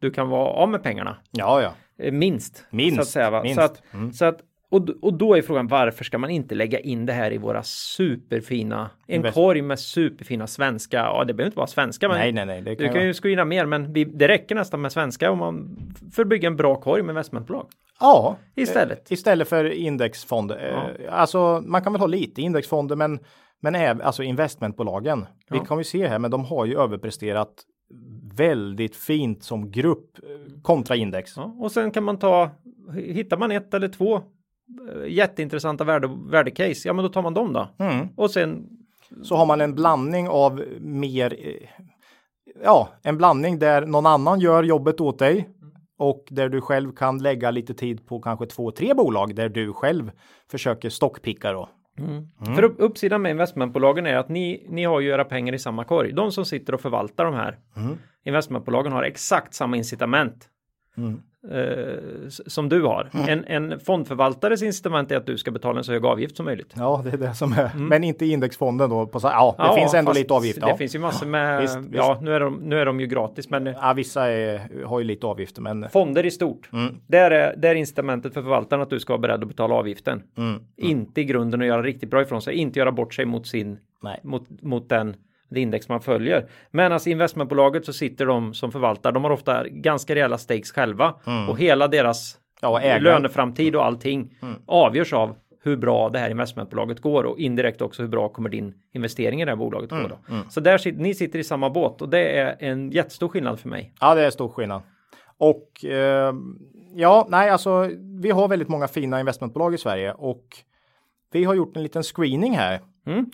[0.00, 1.16] du kan vara av med pengarna.
[1.30, 1.74] Ja, ja.
[2.00, 2.66] Eh, minst.
[2.70, 2.96] Minst.
[2.96, 3.42] Så att säga, va?
[3.42, 3.56] Minst.
[3.56, 4.12] Så att, mm.
[4.12, 4.40] så att
[4.70, 7.62] och, och då är frågan varför ska man inte lägga in det här i våra
[7.62, 9.34] superfina, en Invest.
[9.34, 12.76] korg med superfina svenska, ja det behöver inte vara svenska men nej, nej, nej, det
[12.76, 15.76] kan du kan ju screena mer men vi, det räcker nästan med svenska om man
[16.12, 17.66] för att bygga en bra korg med investmentbolag.
[18.00, 19.10] Ja, istället.
[19.10, 20.70] Eh, istället för indexfonder.
[20.72, 21.04] Ja.
[21.04, 23.18] Eh, alltså man kan väl ha lite indexfonder men
[23.60, 25.26] men även alltså investmentbolagen.
[25.48, 25.60] Ja.
[25.60, 27.54] Vi kan ju se här men de har ju överpresterat
[28.34, 31.36] väldigt fint som grupp eh, kontra index.
[31.36, 32.50] Ja, och sen kan man ta,
[32.94, 37.52] hittar man ett eller två eh, jätteintressanta värde, värdecase, ja men då tar man dem
[37.52, 37.68] då.
[37.78, 38.08] Mm.
[38.16, 38.66] Och sen
[39.22, 41.84] så har man en blandning av mer, eh,
[42.64, 45.48] ja, en blandning där någon annan gör jobbet åt dig
[45.98, 49.72] och där du själv kan lägga lite tid på kanske två, tre bolag där du
[49.72, 50.10] själv
[50.50, 51.68] försöker stockpicka då.
[52.00, 52.28] Mm.
[52.46, 52.54] Mm.
[52.54, 56.12] För uppsidan med investmentbolagen är att ni, ni har ju era pengar i samma korg.
[56.12, 57.98] De som sitter och förvaltar de här mm.
[58.24, 60.48] investmentbolagen har exakt samma incitament.
[61.02, 63.10] Mm eh, som du har.
[63.12, 63.28] Mm.
[63.28, 66.74] En, en fondförvaltares incitament är att du ska betala en så hög avgift som möjligt.
[66.76, 67.70] Ja, det är det som är.
[67.74, 67.86] Mm.
[67.86, 69.06] Men inte indexfonden då.
[69.06, 70.60] På, ja, det ja, finns ändå lite avgifter.
[70.60, 70.76] Det ja.
[70.76, 71.60] finns ju massor med.
[71.60, 71.88] Visst, visst.
[71.92, 73.66] Ja, nu är, de, nu är de ju gratis, men.
[73.66, 75.88] Ja, vissa är, har ju lite avgifter, men.
[75.88, 76.68] Fonder i stort.
[76.72, 76.94] Mm.
[77.06, 80.22] Där är, där är incitamentet för förvaltaren att du ska vara beredd att betala avgiften.
[80.36, 80.50] Mm.
[80.50, 80.62] mm.
[80.76, 83.78] Inte i grunden att göra riktigt bra ifrån sig, inte göra bort sig mot sin
[84.02, 84.20] Nej.
[84.22, 85.16] mot, mot den
[85.50, 86.46] det index man följer.
[86.70, 89.12] Men alltså investmentbolaget så sitter de som förvaltar.
[89.12, 91.14] De har ofta ganska rejäla stakes själva
[91.48, 92.72] och hela deras Mm.
[92.72, 93.02] Ja, ägaren.
[93.02, 94.34] löneframtid och allting
[94.66, 98.74] avgörs av hur bra det här investmentbolaget går och indirekt också hur bra kommer din
[98.92, 100.34] investering i det här bolaget Mm, gå då.
[100.50, 103.92] Så där ni sitter i samma båt och det är en jättestor skillnad för mig.
[104.00, 104.82] Ja, det är stor skillnad.
[105.38, 106.34] Och eh,
[106.94, 107.90] ja, nej, alltså
[108.22, 110.44] vi har väldigt många fina investmentbolag i Sverige och
[111.32, 113.26] vi har gjort en liten screening här Mm.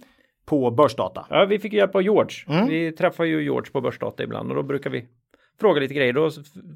[0.46, 1.26] På börsdata.
[1.30, 2.36] Ja, vi fick hjälp av George.
[2.48, 2.68] Mm.
[2.68, 5.06] Vi träffar ju George på börsdata ibland och då brukar vi
[5.60, 6.12] fråga lite grejer.
[6.12, 6.30] Då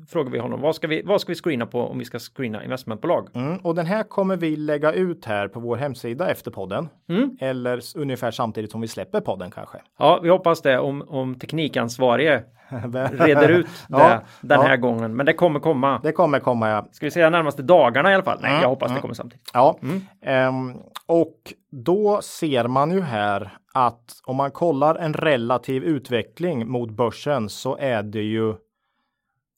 [0.09, 2.65] frågar vi honom vad ska vi, vad ska vi screena på om vi ska screena
[2.65, 3.29] investmentbolag?
[3.35, 6.89] Mm, och den här kommer vi lägga ut här på vår hemsida efter podden.
[7.09, 7.37] Mm.
[7.41, 9.79] Eller ungefär samtidigt som vi släpper podden kanske.
[9.99, 12.43] Ja, vi hoppas det om, om teknikansvarige
[13.13, 14.67] reder ut det Ja, den ja.
[14.67, 15.17] här gången.
[15.17, 16.01] Men det kommer komma.
[16.03, 16.89] Det kommer komma, ja.
[16.93, 18.39] Ska vi säga närmaste dagarna i alla fall?
[18.43, 19.03] Nej, Mm, jag hoppas det mm.
[19.03, 19.51] kommer samtidigt.
[19.55, 19.79] Ja,
[20.23, 20.75] Ehm,
[21.07, 21.37] och
[21.71, 27.77] då ser man ju här att om man kollar en relativ utveckling mot börsen så
[27.77, 28.55] är det ju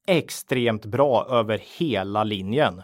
[0.07, 2.83] extremt bra över hela linjen.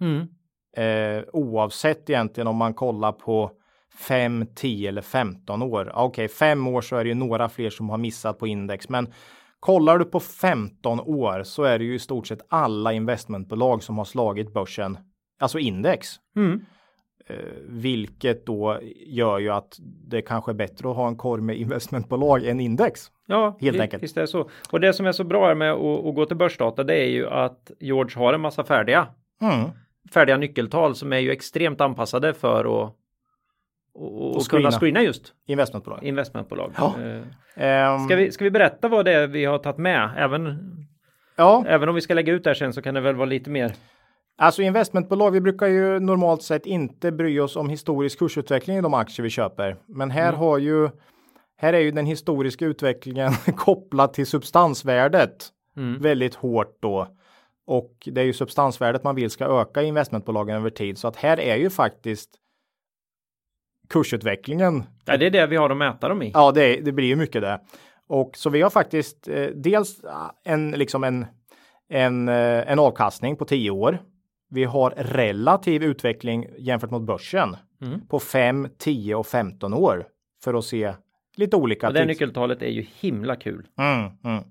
[0.00, 0.28] Mm.
[0.76, 3.50] Eh, oavsett egentligen om man kollar på
[3.98, 5.92] 5, 10 eller 15 år.
[5.94, 9.12] Okej, 5 år så är det ju några fler som har missat på index, men
[9.60, 13.98] kollar du på 15 år så är det ju i stort sett alla investmentbolag som
[13.98, 14.98] har slagit börsen,
[15.40, 16.08] alltså index.
[16.36, 16.60] Mm.
[17.28, 17.36] Eh,
[17.68, 19.76] vilket då gör ju att
[20.08, 23.10] det kanske är bättre att ha en korg med investmentbolag än index.
[23.26, 24.02] Ja, Helt enkelt.
[24.02, 24.50] Visst är det så.
[24.70, 27.70] Och det som är så bra med att, gå till börsdata det är ju att
[27.80, 29.06] George har en massa färdiga
[29.42, 29.70] Mm.
[30.14, 32.94] färdiga nyckeltal som är ju extremt anpassade för att
[33.94, 34.70] och, och kunna screena.
[34.70, 36.04] screena just Investmentbolag.
[36.04, 36.72] investmentbolag.
[36.76, 36.94] Ja.
[37.02, 37.22] Eh,
[37.58, 40.10] Ehm, Ska vi, ska vi berätta vad det är vi har tagit med?
[40.16, 40.58] Även,
[41.36, 43.26] Ja, även om vi ska lägga ut det här sen så kan det väl vara
[43.26, 43.72] lite mer.
[44.36, 48.94] Alltså investmentbolag, vi brukar ju normalt sett inte bry oss om historisk kursutveckling i de
[48.94, 49.76] aktier vi köper.
[49.86, 50.90] Men här har ju,
[51.56, 56.02] här är ju den historiska utvecklingen kopplad till substansvärdet Mm.
[56.02, 57.08] väldigt hårt då.
[57.66, 60.98] Och det är ju substansvärdet man vill ska öka i investmentbolagen över tid.
[60.98, 62.30] Så att här är ju faktiskt
[63.88, 66.30] kursutvecklingen Ja, det är det vi har att mäta dem i.
[66.34, 67.60] Ja, det, det blir ju mycket det.
[68.08, 71.26] Och så vi har faktiskt eh, dels ah, en, liksom en,
[71.88, 73.98] en, eh, en avkastning på 10 år.
[74.48, 78.06] Vi har relativ utveckling jämfört mot börsen Mm.
[78.06, 80.06] på 5, 10 och 15 år
[80.44, 80.94] för att se
[81.36, 81.88] lite olika.
[81.88, 83.66] Och det nyckeltalet är ju himla kul.
[83.78, 84.44] Mm, mm.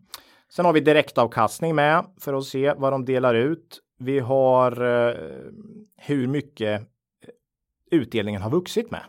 [0.50, 3.80] Sen har vi direktavkastning med för att se vad de delar ut.
[4.00, 4.72] Vi har
[5.08, 5.16] eh,
[5.98, 6.88] hur mycket eh,
[7.92, 9.02] utdelningen har vuxit med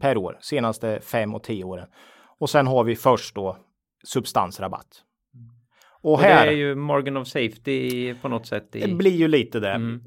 [0.00, 1.88] per år senaste 5 och 10 åren.
[2.38, 3.56] Och sen har vi först då
[4.04, 5.04] substansrabatt.
[6.00, 8.76] Och Och här det är ju margin of safety på något sätt.
[8.76, 8.80] I...
[8.80, 9.70] det blir ju lite det.
[9.72, 10.04] Mm.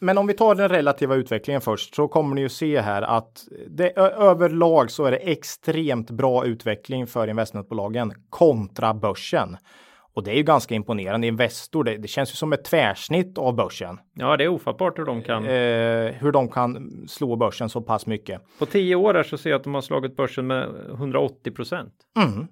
[0.00, 3.44] Men om vi tar den relativa utvecklingen först så kommer ni ju se här att
[3.68, 9.56] det, överlag så är det extremt bra utveckling för investmentbolagen kontra börsen.
[10.14, 11.26] Och det är ju ganska imponerande.
[11.26, 13.98] Investor, det, det känns ju som ett tvärsnitt av börsen.
[14.14, 15.44] Ja, det är ofattbart hur de kan.
[15.44, 18.40] Eh, hur de kan slå börsen så pass mycket.
[18.58, 21.94] På tio år här så ser jag att de har slagit börsen med 180 procent.
[22.18, 22.46] Mm,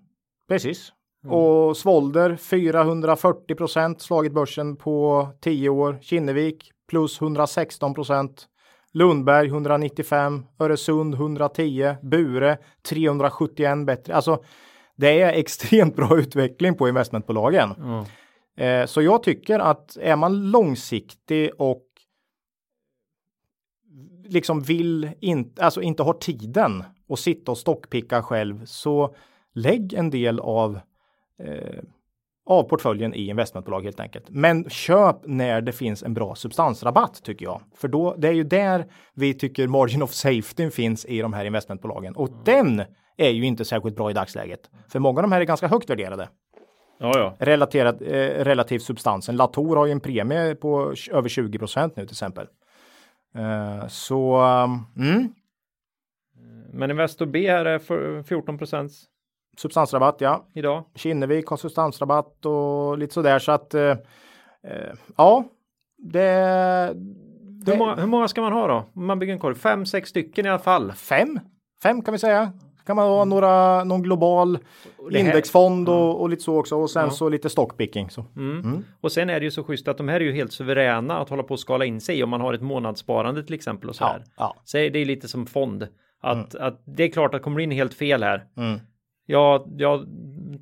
[0.48, 0.92] precis.
[1.30, 5.98] Och Svolder 440 procent slagit börsen på 10 år.
[6.00, 8.46] Kinnevik plus 116 procent.
[8.92, 12.58] Lundberg 195, Öresund 110, Bure
[12.88, 14.14] 371 bättre.
[14.14, 14.42] Alltså
[14.96, 17.74] det är extremt bra utveckling på investmentbolagen.
[17.78, 18.06] Ja.
[18.64, 21.82] Eh, så jag tycker att är man långsiktig och
[24.24, 29.14] liksom vill inte, alltså inte har tiden att sitta och stockpicka själv så
[29.54, 30.80] lägg en del av
[31.42, 31.82] eh,
[32.46, 34.24] av portföljen i investmentbolag helt enkelt.
[34.28, 37.60] Men köp när det finns en bra substansrabatt tycker jag.
[37.76, 41.44] För då, det är ju där vi tycker margin of safety finns i de här
[41.44, 42.16] investmentbolagen.
[42.16, 42.82] Och den
[43.16, 44.70] är ju inte särskilt bra i dagsläget.
[44.88, 46.28] För många av de här är ganska högt värderade
[46.98, 47.36] ja, ja.
[47.38, 49.36] relaterat, eh, relativt substansen.
[49.36, 52.46] Latour har ju en premie på över 20 procent nu till exempel.
[53.34, 54.36] Eh, så
[54.96, 55.32] mm,
[56.72, 59.04] Men Investor B här är för 14 procents
[59.56, 60.46] substansrabatt, ja.
[60.54, 60.84] idag.
[60.94, 63.96] Kinnevik har substansrabatt och lite sådär så att eh, eh,
[65.16, 65.44] ja,
[65.98, 66.20] det,
[67.64, 68.84] det Hur många, hur många ska man ha då?
[68.94, 69.54] Om man bygger en korg?
[69.54, 70.92] Fem, sex stycken i alla fall.
[70.92, 71.40] fem,
[71.82, 72.52] fem kan vi säga.
[72.86, 74.58] Kan man ha några, någon global
[75.12, 77.10] här- indexfond och, och lite så också och sen Ja.
[77.10, 78.10] så lite stockpicking.
[78.10, 78.24] Så.
[78.36, 78.84] Mm.
[79.00, 81.28] Och sen är det ju så schysst att de här är ju helt suveräna att
[81.28, 84.04] hålla på och skala in sig om man har ett månadssparande till exempel och så
[84.04, 84.24] Ja, här.
[84.36, 84.54] ja.
[84.64, 85.88] Så det är lite som fond.
[86.22, 88.44] Att, att det är klart att kommer in helt fel här.
[89.28, 89.40] Mm.
[89.40, 90.06] jag, jag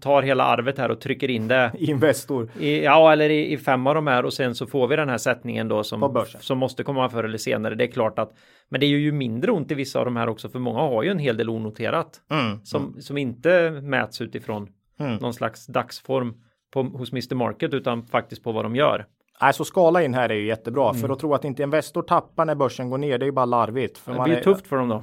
[0.01, 1.73] tar hela arvet här och trycker in det.
[1.79, 2.49] Investor.
[2.61, 5.09] I, ja, eller i, i fem av de här och sen så får vi den
[5.09, 7.75] här sättningen då som, som måste komma förr eller senare.
[7.75, 8.33] Det är klart att,
[8.69, 11.03] men det är ju mindre ont i vissa av de här också, för många har
[11.03, 12.65] ju en hel del onoterat Mm.
[12.65, 14.69] som, som inte mäts utifrån
[15.01, 15.17] Mm.
[15.17, 16.35] någon slags dagsform
[16.73, 19.07] på, hos Mr Market utan faktiskt på vad de gör.
[19.43, 20.89] Nej, så skala in här är ju jättebra.
[20.91, 21.01] Mm.
[21.03, 23.45] För att tro att inte Investor tappar när börsen går ner, det är ju bara
[23.45, 23.99] larvigt.
[23.99, 25.03] För Det blir är- tufft för dem då.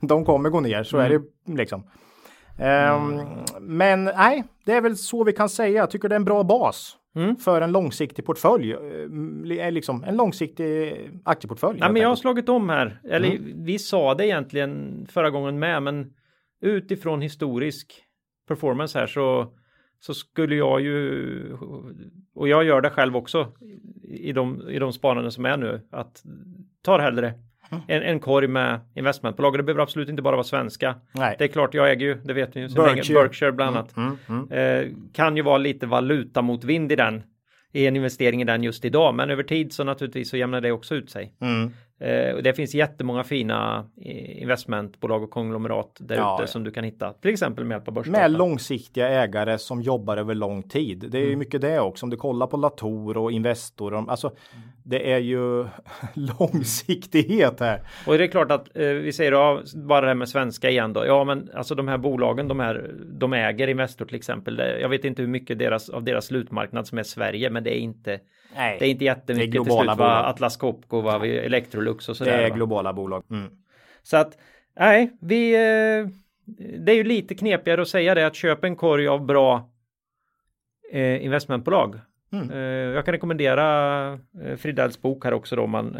[0.06, 1.22] de kommer gå ner, så är Mm.
[1.46, 1.82] det liksom.
[2.60, 3.20] Ehm,
[3.60, 5.76] Men nej, det är väl så vi kan säga.
[5.78, 7.36] Jag tycker det är en bra bas Mm.
[7.36, 8.72] för en långsiktig portfölj.
[8.72, 10.94] Ehm, li- Liksom en långsiktig
[11.24, 11.72] aktieportfölj.
[11.72, 13.00] Nej, helt men jag har slagit om här.
[13.04, 13.64] Eller Mm.
[13.64, 16.12] vi sa det egentligen förra gången med, men
[16.62, 18.02] utifrån historisk
[18.48, 19.52] performance här så,
[20.00, 21.56] så skulle jag ju,
[22.34, 23.52] och jag gör det själv också
[24.02, 26.22] i de, i de sparanden som är nu, att
[26.82, 27.40] tar hellre Mm.
[27.88, 29.52] En, en korg med investmentbolag.
[29.52, 30.94] Och Det behöver absolut inte bara vara svenska.
[31.12, 31.36] Nej.
[31.38, 33.22] Det är klart, jag äger ju, det vet ni ju, Berkshire.
[33.22, 33.96] Berkshire bland annat.
[33.96, 34.52] Mm, mm.
[34.52, 37.22] Eh, kan ju vara lite valuta mot vind i den
[37.72, 40.72] i en investering i den just idag, men över tid så naturligtvis så jämnar det
[40.72, 41.34] också ut sig.
[41.40, 41.70] Mm.
[42.00, 46.46] Eh, och det finns jättemånga fina eh, investmentbolag och konglomerat där ute ja.
[46.46, 48.28] som du kan hitta, till exempel med hjälp av Med börsdata.
[48.28, 51.04] långsiktiga ägare som jobbar över lång tid.
[51.10, 51.30] Det är Mm.
[51.30, 52.06] ju mycket det också.
[52.06, 53.90] Om du kollar på Latour och Investor.
[53.90, 54.32] de- Alltså,
[54.84, 55.66] det är ju
[56.14, 57.80] långsiktighet här.
[58.06, 60.92] Och det är klart att eh, vi säger ja, bara det här med svenska igen
[60.92, 61.06] då.
[61.06, 64.58] Ja, men alltså de här bolagen, de här, de äger Investor till exempel.
[64.80, 67.80] Jag vet inte hur mycket deras, av deras slutmarknad som är Sverige, men det är
[67.80, 68.20] inte,
[68.56, 69.98] Nej, det är inte jättemycket Det är till globala slut.
[69.98, 70.16] Va?
[70.16, 70.30] bolag.
[70.30, 71.26] Atlas Copco, va?
[71.26, 72.38] Electrolux och det sådär.
[72.38, 72.56] är va?
[72.56, 73.22] globala bolag.
[73.30, 73.50] Mm.
[74.02, 74.38] Så att
[74.78, 75.54] nej, vi.
[75.54, 76.08] Eh,
[76.78, 79.70] det är ju lite knepigare att säga det att köpa en korg av bra
[80.92, 82.00] eh, investmentbolag.
[82.32, 82.50] Mm.
[82.50, 82.58] Eh,
[82.94, 84.18] jag kan rekommendera
[84.56, 85.96] Fridells bok här också då, man,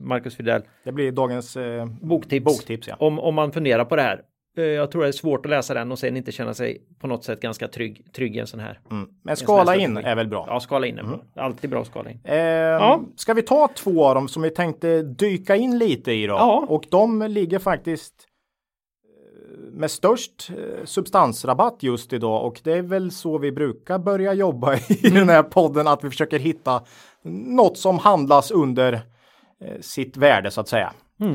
[0.00, 0.62] Marcus Fridell.
[0.84, 2.44] Det blir dagens eh, Boktips.
[2.44, 2.88] boktips.
[2.88, 2.96] Ja.
[2.98, 4.22] Om, om man funderar på det här.
[4.56, 7.06] Eh, jag tror det är svårt att läsa den och sen inte känna sig på
[7.06, 8.80] något sätt ganska trygg, trygg i en sån här.
[8.90, 9.08] Mm.
[9.22, 10.44] Men skala in är väl bra.
[10.48, 11.20] Ja, skala in den.
[11.36, 12.20] Alltid bra att skala in.
[12.24, 16.34] Eh, Ska vi ta två av dem som vi tänkte dyka in lite i då?
[16.34, 16.66] Ja.
[16.68, 18.14] Och de ligger faktiskt
[19.04, 24.32] eh, med störst eh, substansrabatt just idag och det är väl så vi brukar börja
[24.32, 26.82] jobba i den här podden att vi försöker hitta
[27.24, 29.00] något som handlas under
[29.80, 30.92] sitt värde så att säga.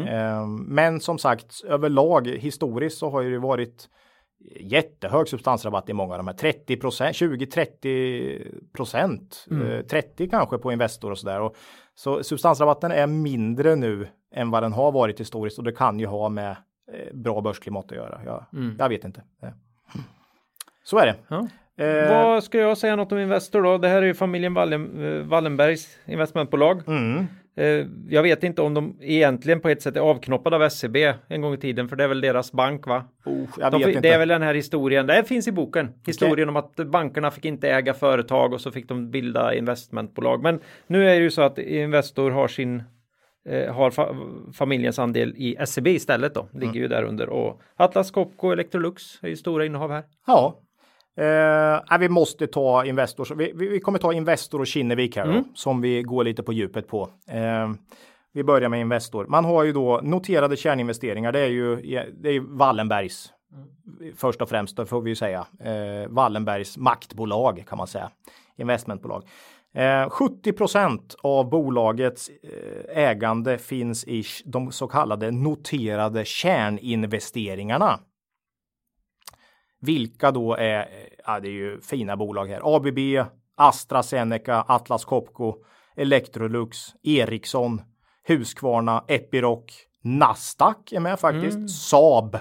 [0.07, 3.89] Eh, men som sagt överlag historiskt så har det varit
[4.59, 8.41] jättehög substansrabatt i många av de här 30 procent, 20-30
[8.73, 11.49] procent, eh, 30 kanske på Investor och sådär.
[11.95, 16.05] Så substansrabatten är mindre nu än vad den har varit historiskt och det kan ju
[16.05, 18.21] ha med eh, bra börsklimat att göra.
[18.25, 18.45] Jag,
[18.79, 19.23] jag vet inte.
[19.43, 19.49] Eh.
[20.83, 21.15] Så är det.
[21.27, 21.47] Ja.
[21.85, 23.77] Eh, Vad ska jag säga något om Investor då?
[23.77, 26.87] Det här är ju familjen Wallen, eh, Wallenbergs investmentbolag.
[26.87, 27.25] mm, Eh,
[28.09, 30.95] jag vet inte om de egentligen på ett sätt är avknoppade av SEB
[31.27, 33.03] en gång i tiden, för det är väl deras bank va?
[33.25, 33.99] oh, De, fick- inte.
[33.99, 37.45] det är väl den här historien, det finns i boken, historien om att bankerna fick
[37.45, 40.43] inte äga företag och så fick de bilda investmentbolag.
[40.43, 42.83] Men nu är det ju så att Investor har sin
[43.49, 44.15] eh, har fa
[44.53, 46.81] familjens andel i SEB istället då, ligger Mm.
[46.81, 50.03] ju där under och Atlas Copco Electrolux är ju stora innehav här.
[50.27, 50.59] Ja.
[51.17, 53.35] Eh, vi måste ta Investor.
[53.35, 56.87] Vi, vi, kommer ta Investor och Kinnevik här då, som vi går lite på djupet
[56.87, 57.09] på.
[57.27, 57.69] Eh,
[58.33, 59.25] vi börjar med Investor.
[59.25, 61.31] Man har ju då noterade kärninvesteringar.
[61.31, 61.75] Det är ju,
[62.13, 63.31] det är Wallenbergs
[64.15, 65.47] först och främst, då får vi ju säga.
[65.59, 68.11] Eh, Wallenbergs maktbolag kan man säga.
[68.57, 69.23] Investmentbolag.
[69.73, 77.99] Eh, 70% av bolagets eh, ägande finns i de så kallade noterade kärninvesteringarna.
[79.85, 80.87] Vilka då är,
[81.25, 82.75] ja det är ju fina bolag här.
[82.75, 85.55] ABB, AstraZeneca, Atlas Copco,
[85.95, 87.81] Electrolux, Ericsson,
[88.23, 89.65] Husqvarna, Epiroc,
[90.01, 92.37] Nasdaq är med faktiskt, Saab,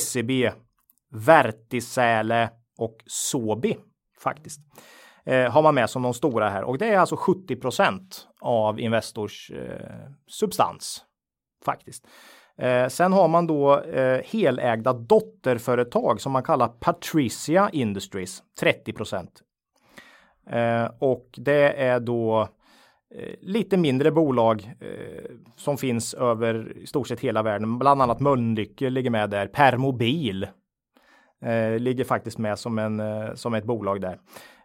[0.00, 0.30] SEB,
[1.10, 3.76] Vertisäle och Sobi
[4.22, 4.60] faktiskt.
[5.24, 8.00] Eh, har man med som de stora här och det är alltså 70%
[8.40, 11.04] av Investors eh, substans
[11.64, 12.06] faktiskt.
[12.58, 18.94] Eh, sen har man då eh, helägda dotterföretag som man kallar Patricia Industries 30
[20.50, 22.48] eh, och det är då
[23.14, 27.78] eh, lite mindre bolag eh, som finns över i stort sett hela världen.
[27.78, 29.46] Bland annat Mölnlycke ligger med där.
[29.46, 30.48] Permobil
[31.42, 34.18] eh, ligger faktiskt med som, en, eh, som ett bolag där.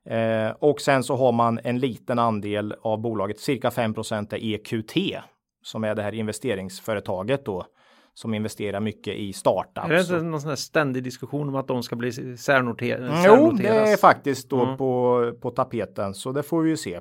[0.06, 5.24] Eh, och sen så har man en liten andel av bolaget, cirka 5 är EQT,
[5.64, 7.66] som är det här investeringsföretaget då,
[8.14, 9.86] som investerar mycket i startups.
[9.86, 13.14] Är det inte någon sån här ständig diskussion om att de ska bli särnoter- Mm,
[13.26, 14.78] Jo, det är faktiskt då Mm.
[14.78, 17.00] på, på tapeten, så det får vi ju se.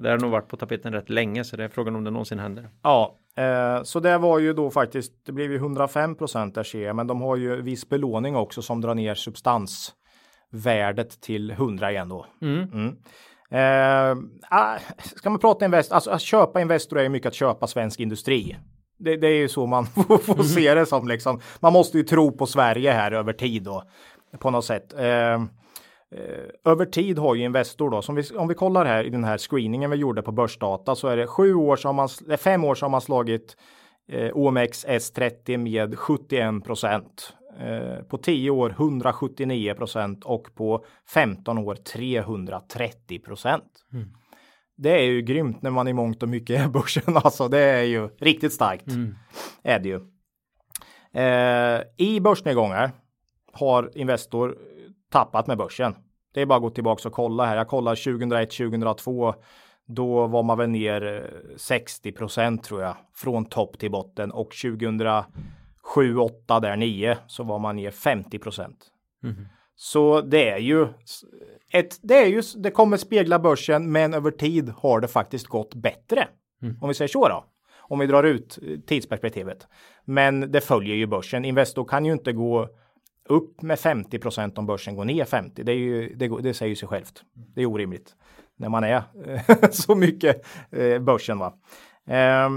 [0.00, 2.38] Det har nog varit på tapeten rätt länge så det är frågan om det någonsin
[2.38, 2.68] händer.
[2.82, 6.82] Ja, eh, så det var ju då faktiskt, det blev ju 105 procent där ser
[6.86, 12.08] jag, men de har ju viss belåning också som drar ner substansvärdet till 100 igen
[12.08, 12.26] då.
[12.42, 12.96] Mm.
[13.50, 14.16] Eh,
[14.50, 14.78] ah,
[15.16, 18.56] ska man prata invest, alltså att köpa Investor är ju mycket att köpa svensk industri.
[18.98, 21.40] Det, det är ju så man får, får se det som liksom.
[21.60, 23.82] Man måste ju tro på Sverige här över tid då
[24.38, 24.94] på något sätt.
[24.98, 25.38] Eh,
[26.10, 29.24] Eh, över tid har ju Investor då, som vi, om vi kollar här i den
[29.24, 32.78] här screeningen vi gjorde på börsdata så är det sju år har man, fem år
[32.80, 33.56] har man slagit
[34.08, 37.32] eh, OMX S30 med 71 procent.
[37.60, 40.84] Eh, på 10 år 179 procent och på
[41.14, 43.64] 15 år 330 procent.
[43.92, 44.08] Mm.
[44.78, 47.16] Det är ju grymt när man i mångt och mycket är börsen.
[47.16, 48.86] Alltså det är ju riktigt starkt.
[48.86, 49.14] Mm.
[49.62, 50.00] Är det ju.
[51.12, 52.90] Eh, I börsnedgångar
[53.52, 54.58] har Investor
[55.10, 55.94] tappat med börsen.
[56.34, 57.56] Det är bara att gå tillbaka och kolla här.
[57.56, 59.34] Jag kollar 2001, 2002.
[59.86, 66.16] Då var man väl ner 60 eh, tror jag från topp till botten och 2007,
[66.18, 68.40] 8 där 9 så var man ner 50
[69.24, 69.46] Mm.
[69.80, 70.86] Så det är ju
[71.72, 75.74] ett, det är ju, det kommer spegla börsen, men över tid har det faktiskt gått
[75.74, 76.28] bättre.
[76.62, 76.78] Mm.
[76.80, 77.44] Om vi säger så då.
[77.76, 79.66] Om vi drar ut eh, tidsperspektivet.
[80.04, 81.44] Men det följer ju börsen.
[81.44, 82.68] Investor kan ju inte gå
[83.28, 85.62] upp med 50 procent om börsen går ner 50.
[85.62, 87.22] Det, är ju, det, det säger sig självt.
[87.54, 88.14] Det är orimligt
[88.56, 89.02] när man är
[89.70, 91.38] så mycket eh, börsen.
[91.38, 91.52] Va?
[92.08, 92.50] Eh,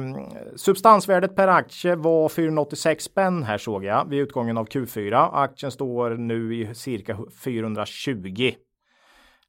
[0.56, 5.30] substansvärdet per aktie var 486 spänn här såg jag vid utgången av Q4.
[5.34, 8.54] Aktien står nu i cirka 420.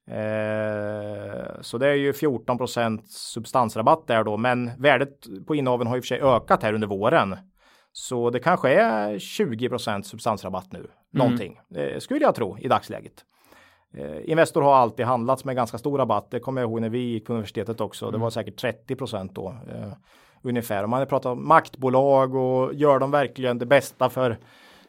[0.07, 6.01] Eh, så det är ju 14% substansrabatt där då, men värdet på innehaven har i
[6.01, 7.37] och för sig ökat här under våren.
[7.93, 10.79] Så det kanske är 20% substansrabatt nu.
[10.79, 10.91] Mm.
[11.11, 12.01] Någonting mm.
[12.01, 13.25] skulle jag tro i dagsläget.
[13.95, 16.31] Eh, Investor har alltid handlats med ganska stor rabatt.
[16.31, 18.05] Det kommer jag ihåg när vi gick på universitetet också.
[18.05, 18.13] Mm.
[18.13, 18.97] Det var säkert 30
[19.33, 19.93] då eh,
[20.43, 20.85] ungefär.
[20.85, 24.39] Om man pratar om maktbolag och gör de verkligen det bästa för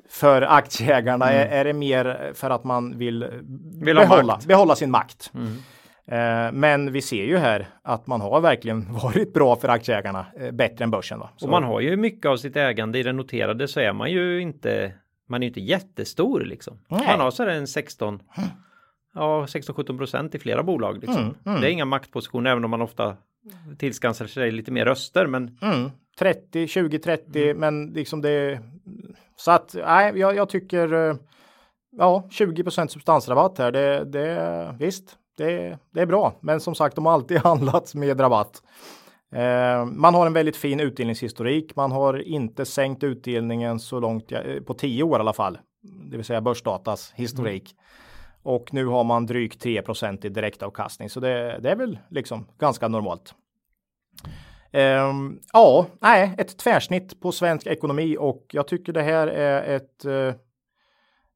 [0.10, 1.32] för aktieägarna?
[1.32, 1.42] Mm.
[1.42, 3.28] Är, är, det mer för att man vill,
[3.82, 5.32] vill behålla, behålla sin makt?
[5.34, 5.58] Mm.
[6.06, 10.52] Eh, men vi ser ju här att man har verkligen varit bra för aktieägarna, eh,
[10.52, 11.20] bättre än börsen.
[11.20, 11.30] Va?
[11.42, 14.42] Och man har ju mycket av sitt ägande i det noterade så är man ju
[14.42, 14.94] inte,
[15.30, 16.80] man är inte jättestor liksom.
[16.88, 17.08] Nej.
[17.08, 18.20] Man har så en 16,
[19.14, 20.98] ja 16-17 procent i flera bolag.
[20.98, 21.22] Liksom.
[21.22, 21.62] Mm, mm.
[21.62, 23.18] Det är inga maktpositioner även om man ofta
[23.78, 25.28] tillskansar sig lite mer röster.
[25.28, 25.58] Men...
[25.62, 25.90] Mm.
[26.20, 27.58] 30, 20, 30, mm.
[27.58, 28.60] men liksom det.
[29.36, 30.94] Så att nej, jag, jag tycker.
[30.94, 31.16] Eh,
[31.98, 33.72] ja, 20% substansrabatt här.
[33.72, 38.20] Det, det visst, det, det är bra, men som sagt, de har alltid handlats med
[38.20, 38.64] rabatt.
[39.36, 41.76] Eh, man har en väldigt fin utdelningshistorik.
[41.76, 46.18] Man har inte sänkt utdelningen så långt eh, på tio år i alla fall, det
[46.18, 47.72] vill säga börsdatas historik.
[47.72, 47.84] Mm.
[48.44, 52.88] Och nu har man drygt 3% i direktavkastning, så det, det är väl liksom ganska
[52.88, 53.36] normalt.
[54.72, 55.14] Eh,
[55.54, 60.34] ja, nej, ett tvärsnitt på svensk ekonomi och jag tycker det här är ett, eh,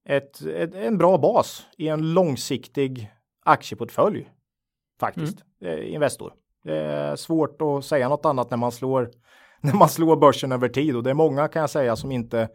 [0.06, 3.12] ett, ett en bra bas i en långsiktig
[3.46, 4.30] aktieportfölj.
[5.00, 5.44] Faktiskt.
[5.62, 5.84] Mm.
[5.84, 6.34] Investor.
[6.64, 9.12] Det är svårt att säga något annat när man slår
[9.62, 12.50] när man slår börsen över tid och det är många kan jag säga som inte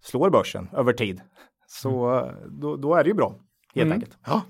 [0.00, 1.20] slår börsen över tid.
[1.66, 2.60] Så mm.
[2.60, 3.34] då, då, är det ju bra
[3.74, 3.92] helt mm.
[3.92, 4.18] enkelt.
[4.26, 4.42] Ja.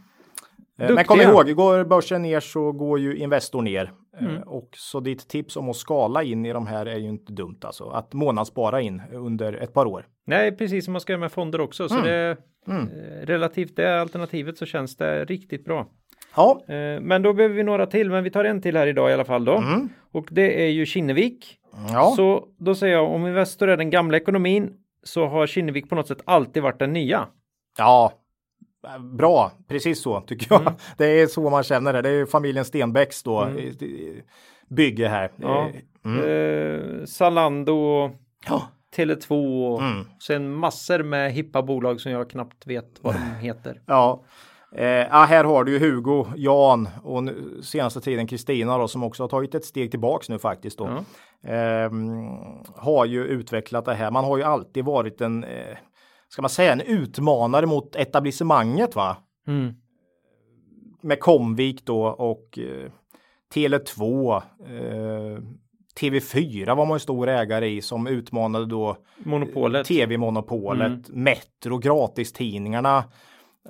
[0.79, 0.95] Duktiga.
[0.95, 3.93] Men kom ihåg, går börsen ner så går ju Investor ner.
[4.21, 4.43] Mm.
[4.43, 7.59] Och så ditt tips om att skala in i de här är ju inte dumt
[7.63, 7.89] alltså.
[7.89, 10.07] Att månadsspara in under ett par år.
[10.27, 11.89] Nej, precis som man ska göra med fonder också.
[11.89, 12.07] Så mm.
[12.07, 12.89] det mm.
[12.89, 15.87] Eh, relativt det alternativet så känns det riktigt bra.
[16.37, 16.61] Ja.
[16.69, 19.13] Eh, men då behöver vi några till, men vi tar en till här idag i
[19.13, 19.57] alla fall då.
[19.57, 19.89] Mm.
[20.13, 21.59] Och det är ju Kinnevik.
[21.93, 22.13] Ja.
[22.17, 26.09] Så då säger jag om Investor är den gamla ekonomin så har Kinnevik på något
[26.09, 27.27] sätt alltid varit den nya.
[27.79, 28.13] Ja,
[29.01, 30.61] bra, precis så tycker jag.
[30.61, 30.75] Mm.
[30.97, 32.03] Det är så man känner det.
[32.03, 33.75] Det är familjen Stenbecks då mm.
[34.69, 35.31] bygge här.
[35.37, 35.71] Ja.
[36.05, 36.25] Mm.
[36.25, 38.11] Eh, Zalando.
[38.47, 38.69] Ja.
[38.97, 40.05] Tele2 och mm.
[40.23, 43.81] sen massor med hippa bolag som jag knappt vet vad de heter.
[43.87, 44.25] Ja.
[44.73, 49.03] Eh, ja, här har du ju Hugo, Jan och nu, senaste tiden Kristina då som
[49.03, 50.89] också har tagit ett steg tillbaks nu faktiskt då.
[51.41, 51.51] Ja.
[51.51, 51.91] Eh,
[52.77, 54.11] har ju utvecklat det här.
[54.11, 55.77] Man har ju alltid varit en, eh,
[56.29, 59.17] ska man säga, en utmanare mot etablissemanget va?
[59.47, 59.75] Mm.
[61.01, 62.91] Med Comvik då och eh,
[63.55, 64.37] Tele2.
[64.67, 65.39] Eh,
[66.01, 69.87] TV4 var man ju stor ägare i som utmanade då Monopolet.
[69.87, 70.87] TV-monopolet.
[71.09, 71.23] Mm.
[71.25, 73.05] Metro, gratistidningarna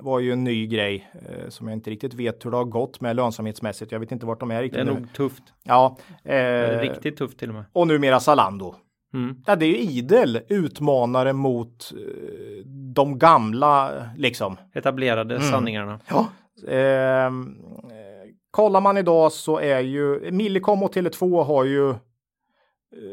[0.01, 3.01] var ju en ny grej eh, som jag inte riktigt vet hur det har gått
[3.01, 3.91] med lönsamhetsmässigt.
[3.91, 4.99] Jag vet inte vart de är riktigt Det är nu.
[4.99, 5.43] nog tufft.
[5.63, 5.97] Ja.
[6.23, 7.65] Eh, riktigt tufft till och med.
[7.73, 8.75] Och numera Zalando.
[9.13, 9.35] Mm.
[9.45, 14.57] Ja, det är ju idel utmanare mot eh, de gamla liksom.
[14.73, 15.47] Etablerade mm.
[15.47, 15.99] sanningarna.
[16.09, 16.27] Ja.
[16.73, 17.31] Eh,
[18.51, 21.95] kollar man idag så är ju Millicom och Tele2 har ju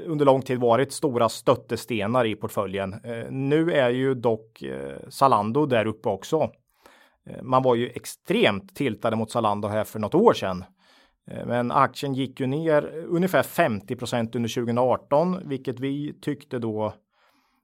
[0.06, 2.94] under lång tid varit stora stöttestenar i portföljen.
[3.30, 4.62] Nu är ju dock
[5.08, 6.50] Zalando där uppe också.
[7.42, 10.64] Man var ju extremt tiltade mot Zalando här för något år sedan.
[11.46, 16.94] Men aktien gick ju ner ungefär 50% under 2018, vilket vi tyckte då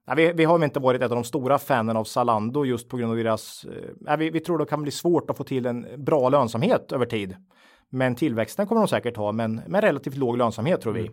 [0.05, 2.97] Ja, vi, vi, har inte varit ett av de stora fanen av Zalando just på
[2.97, 3.65] grund av deras.
[4.05, 7.05] Ja, vi, vi tror det kan bli svårt att få till en bra lönsamhet över
[7.05, 7.35] tid.
[7.89, 11.11] Men tillväxten kommer de säkert ha, men med relativt låg lönsamhet tror vi.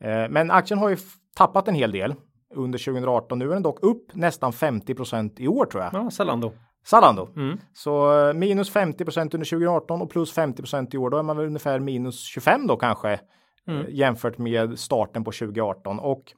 [0.00, 0.24] Mm.
[0.24, 0.96] Eh, men aktien har ju
[1.36, 2.14] tappat en hel del
[2.54, 3.38] under 2018.
[3.38, 5.94] Nu är den dock upp nästan 50% i år tror jag.
[5.94, 6.52] Ja, Zalando.
[6.84, 7.28] Zalando.
[7.36, 7.58] Mm.
[7.72, 11.10] Så eh, minus 50% under 2018 och plus 50% i år.
[11.10, 13.20] Då är man väl ungefär minus 25 då kanske
[13.68, 13.86] mm.
[13.88, 16.32] jämfört med starten på 2018 och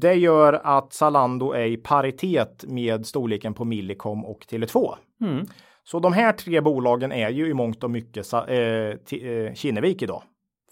[0.00, 4.94] det gör att Zalando är i paritet med storleken på Millicom och Tele2.
[5.20, 5.46] Mm.
[5.84, 10.22] Så de här tre bolagen är ju i mångt och mycket eh, eh, Kinnevik idag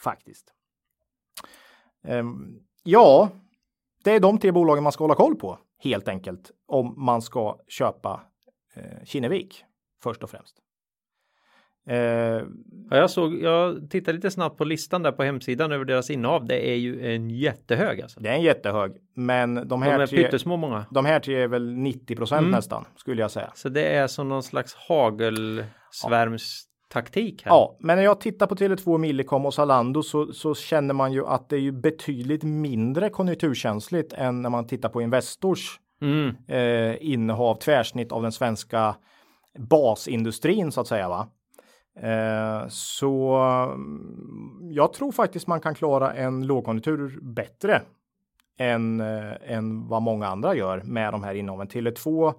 [0.01, 0.53] faktiskt.
[2.09, 3.29] Um, ja,
[4.05, 7.59] det är de tre bolagen man ska hålla koll på helt enkelt om man ska
[7.69, 8.21] köpa
[8.77, 9.65] eh, Kinnevik
[10.03, 10.57] först och främst.
[11.89, 11.97] Eh,
[12.91, 16.47] ja, jag såg, jag tittade lite snabbt på listan där på hemsidan över deras innehav.
[16.47, 18.21] Det är ju en jättehög alltså.
[18.21, 20.87] Det är en jättehög, men de här de är tre, pyttesmå många.
[20.91, 22.51] De här tre är väl 90 procent mm.
[22.51, 23.53] nästan skulle jag säga.
[23.55, 27.51] Så det är som någon slags hagelsvärms taktik här.
[27.51, 31.27] Ja, men när jag tittar på Tele2, Millicom och Zalando så, så känner man ju
[31.27, 36.37] att det är ju betydligt mindre konjunkturkänsligt än när man tittar på Investors mm.
[36.49, 38.97] eh, innehav, tvärsnitt av den svenska
[39.59, 41.09] basindustrin så att säga.
[41.09, 41.29] Va?
[42.01, 43.37] Eh, så
[43.75, 47.83] mm, jag tror faktiskt man kan klara en lågkonjunktur bättre
[48.59, 51.69] än, eh, än vad många andra gör med de här innehaven.
[51.69, 52.35] Tele2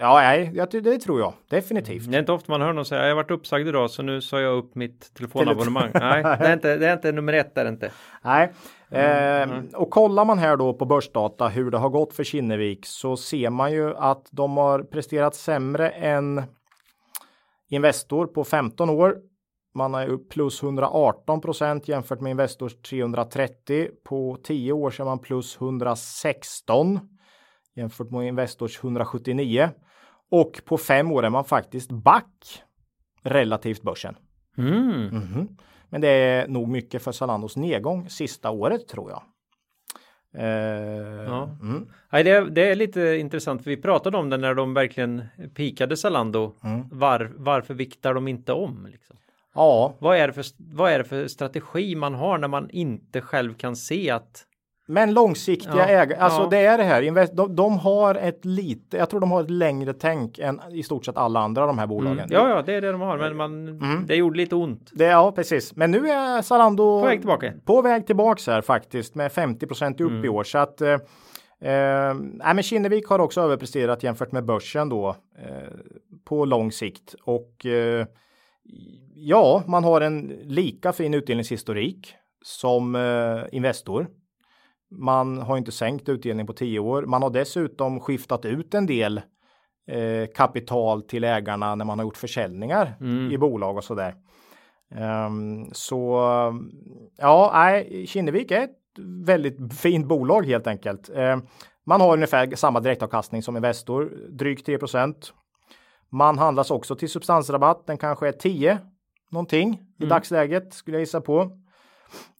[0.00, 2.10] Ja, nej, det, det, tror jag definitivt.
[2.10, 4.40] Det är inte ofta man hör någon säga jag varit uppsagd idag så nu sa
[4.40, 5.90] jag upp mitt telefonabonnemang.
[5.94, 7.90] nej, det är, inte, det är inte nummer ett, är det inte.
[8.22, 8.52] Nej,
[8.92, 9.58] mm.
[9.58, 13.16] eh, och kollar man här då på börsdata hur det har gått för Kinnevik så
[13.16, 16.42] ser man ju att de har presterat sämre än
[17.68, 19.16] Investor på 15 år.
[19.74, 23.88] Man är upp plus 118 procent jämfört med Investors 330.
[24.04, 27.00] På 10 år så är man plus 116
[27.74, 29.70] jämfört med Investors 179.
[30.30, 32.62] Och på 5 år är man faktiskt back
[33.22, 34.16] relativt börsen.
[34.58, 34.90] Mm.
[34.90, 35.56] Mm -hmm.
[35.92, 39.22] Men det är nog mycket för Zalandos nedgång sista året tror jag.
[40.38, 41.56] Uh, ja.
[41.62, 41.88] Mm.
[42.12, 43.66] Nej, det, är, det är lite intressant.
[43.66, 45.24] Vi pratade om det när de verkligen
[45.54, 46.54] pikade Zalando.
[46.64, 46.88] Mm.
[46.92, 48.86] Var, varför viktar de inte om?
[48.92, 49.16] Liksom?
[49.54, 49.96] Ja.
[49.98, 53.54] Vad är, det för, vad är det för strategi man har när man inte själv
[53.54, 54.46] kan se att
[54.86, 56.48] men långsiktiga ja, ägare, alltså ja.
[56.50, 57.34] det är det här.
[57.34, 61.04] De, de, har ett lite, jag tror de har ett längre tänk än i stort
[61.04, 62.18] sett alla andra de här bolagen.
[62.18, 62.30] Mm.
[62.30, 64.06] Ja, ja, det är det de har, men man, mm.
[64.06, 64.90] det gjorde lite ont.
[64.92, 65.76] Det, ja, precis.
[65.76, 67.52] Men nu är Zalando på väg tillbaka.
[67.64, 70.24] På väg tillbaks här faktiskt med 50% upp mm.
[70.24, 70.44] i år.
[70.44, 70.92] Så att eh,
[71.60, 72.14] eh,
[72.54, 75.68] men Kinnevik har också överpresterat jämfört med börsen då eh,
[76.24, 78.06] på lång sikt och eh,
[79.14, 82.14] ja, man har en lika fin utdelningshistorik
[82.44, 84.06] som eh, Investor.
[84.98, 87.02] Man har inte sänkt utdelning på tio år.
[87.02, 89.18] Man har dessutom skiftat ut en del
[89.88, 93.32] eh, kapital till ägarna när man har gjort försäljningar mm.
[93.32, 94.14] i bolag och sådär.
[95.26, 96.20] Um, så
[97.16, 98.78] ja, nej, Kinnevik är ett
[99.24, 101.10] väldigt fint bolag helt enkelt.
[101.10, 101.36] Uh,
[101.86, 105.14] man har ungefär samma direktavkastning som Investor, drygt 3%
[106.10, 107.86] Man handlas också till substansrabatt.
[107.86, 108.78] Den kanske är 10
[109.30, 110.08] någonting i mm.
[110.08, 111.61] dagsläget skulle jag gissa på.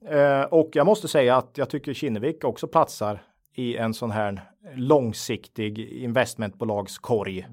[0.09, 3.23] Eh, och jag måste säga att jag tycker Kinnevik också platsar
[3.55, 4.43] i en sån här
[4.75, 7.47] långsiktig investmentbolagskorg.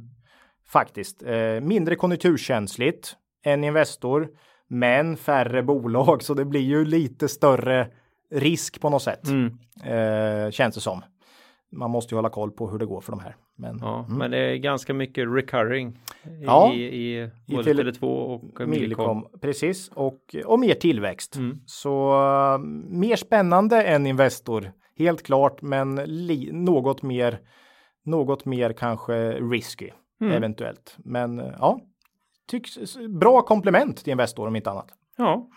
[0.68, 4.30] Faktiskt eh, mindre konjunkturkänsligt än Investor,
[4.68, 7.88] men färre bolag, så det blir ju lite större
[8.32, 9.28] risk på något sätt.
[9.28, 9.58] Mm.
[9.84, 11.04] Eh, känns det som.
[11.72, 13.36] Man måste ju hålla koll på hur det går för de här.
[13.60, 14.18] Men, ja, mm.
[14.18, 16.00] men det är ganska mycket recurring
[16.42, 19.28] ja, i, i både Tele2 och Millicom.
[19.42, 21.36] Precis, och, och mer tillväxt.
[21.36, 21.58] Mm.
[21.66, 27.40] Så uh, mer spännande än Investor, helt klart, men li, något mer,
[28.06, 29.90] något mer kanske risky
[30.22, 30.34] mm.
[30.34, 30.98] eventuellt.
[30.98, 31.80] Men uh, ja,
[32.48, 34.90] tycks bra komplement till Investor om inte annat.
[35.18, 35.50] Ja.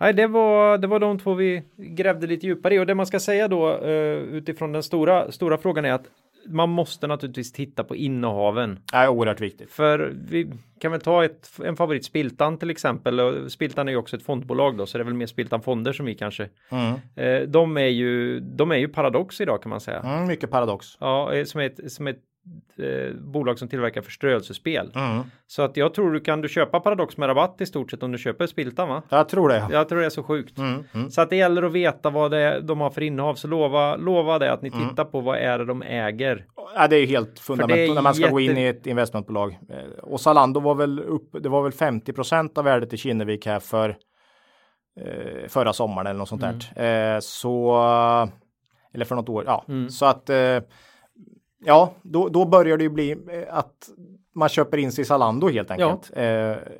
[0.00, 3.06] Nej, det var, det var de två vi grävde lite djupare i och det man
[3.06, 6.06] ska säga då uh, utifrån den stora, stora frågan är att
[6.46, 8.78] man måste naturligtvis titta på innehaven.
[8.92, 9.70] Det är oerhört viktigt.
[9.70, 13.50] För vi kan väl ta ett, en favorit Spiltan till exempel.
[13.50, 16.06] Spiltan är ju också ett fondbolag då, så det är väl mer Spiltan Fonder som
[16.06, 16.48] vi kanske.
[16.70, 16.94] Mm.
[17.16, 20.00] Eh, de är ju, de är ju paradox idag kan man säga.
[20.00, 20.86] Mm, mycket paradox.
[21.00, 22.22] Ja, eh, som är ett, som ett eh,
[23.20, 24.92] bolag som tillverkar förströelsespel.
[24.94, 25.22] Mm.
[25.46, 28.12] Så att jag tror du kan du köpa Paradox med rabatt i stort sett om
[28.12, 29.02] du köper Spiltan va?
[29.08, 29.66] Jag tror det.
[29.70, 30.58] Jag tror det är så sjukt.
[30.58, 30.84] Mm.
[30.94, 31.10] Mm.
[31.10, 33.34] Så att det gäller att veta vad det är de har för innehav.
[33.34, 34.88] Så lova, lova det att ni Mm.
[34.88, 36.46] tittar på vad är det de äger.
[36.74, 39.58] Ja, det är ju helt fundamentalt när man ska gå in jätte- i ett investmentbolag.
[39.70, 43.60] Eh, Och Zalando var väl upp, det var väl 50% av värdet i Kinnevik här
[43.60, 43.96] för
[45.00, 46.42] eh, förra sommaren eller något sånt
[46.76, 47.14] där.
[47.14, 47.72] Eh, så,
[48.94, 49.64] eller för något år, ja.
[49.90, 50.58] Så att, eh,
[51.64, 53.18] ja, då, då börjar det ju bli eh,
[53.50, 53.88] att
[54.34, 56.10] man köper in sig i Zalando helt enkelt.
[56.16, 56.24] Eh,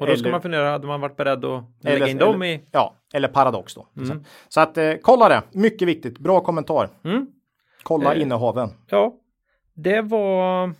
[0.01, 2.43] Och då ska eller- man fundera, hade man varit beredd att lägga eller- in dem
[2.43, 2.61] i?
[2.70, 3.87] Ja, eller Paradox då.
[4.49, 6.89] Så att eh, kolla det, mycket viktigt, bra kommentar.
[7.05, 7.26] Mm.
[7.83, 8.68] Kolla Eh, innehaven.
[8.87, 9.14] Ja,
[9.74, 10.72] det var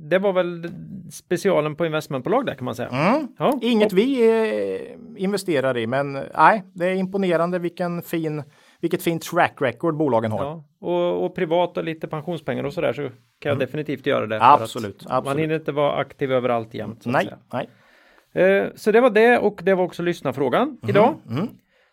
[0.00, 0.70] det var väl
[1.12, 2.88] specialen på investmentbolag där kan man säga.
[2.88, 3.28] Mm.
[3.38, 4.28] Ja, Inget och, vi
[5.16, 8.42] eh, investerar i, men nej, det är imponerande vilken fin,
[8.80, 10.44] vilket fint track record bolagen har.
[10.44, 13.02] ja, och, och privat och lite pensionspengar och sådär så
[13.38, 14.36] kan jag definitivt göra det.
[14.36, 14.48] Mm.
[14.48, 15.42] Absolut, Man absolut.
[15.42, 17.02] hinner inte vara aktiv överallt jämt.
[17.02, 17.38] Så, Nej, säga.
[17.52, 17.68] nej.
[18.32, 21.14] Eh, så det var det och det var också lyssnarfrågan Mhm, idag.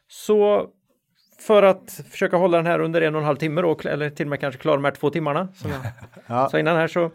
[0.07, 0.67] Så
[1.39, 4.25] för att försöka hålla den här under en och en halv timme då, eller till
[4.25, 5.79] och med kanske klara de här två timmarna som jag
[6.27, 6.49] Ja.
[6.49, 7.11] sa innan här så,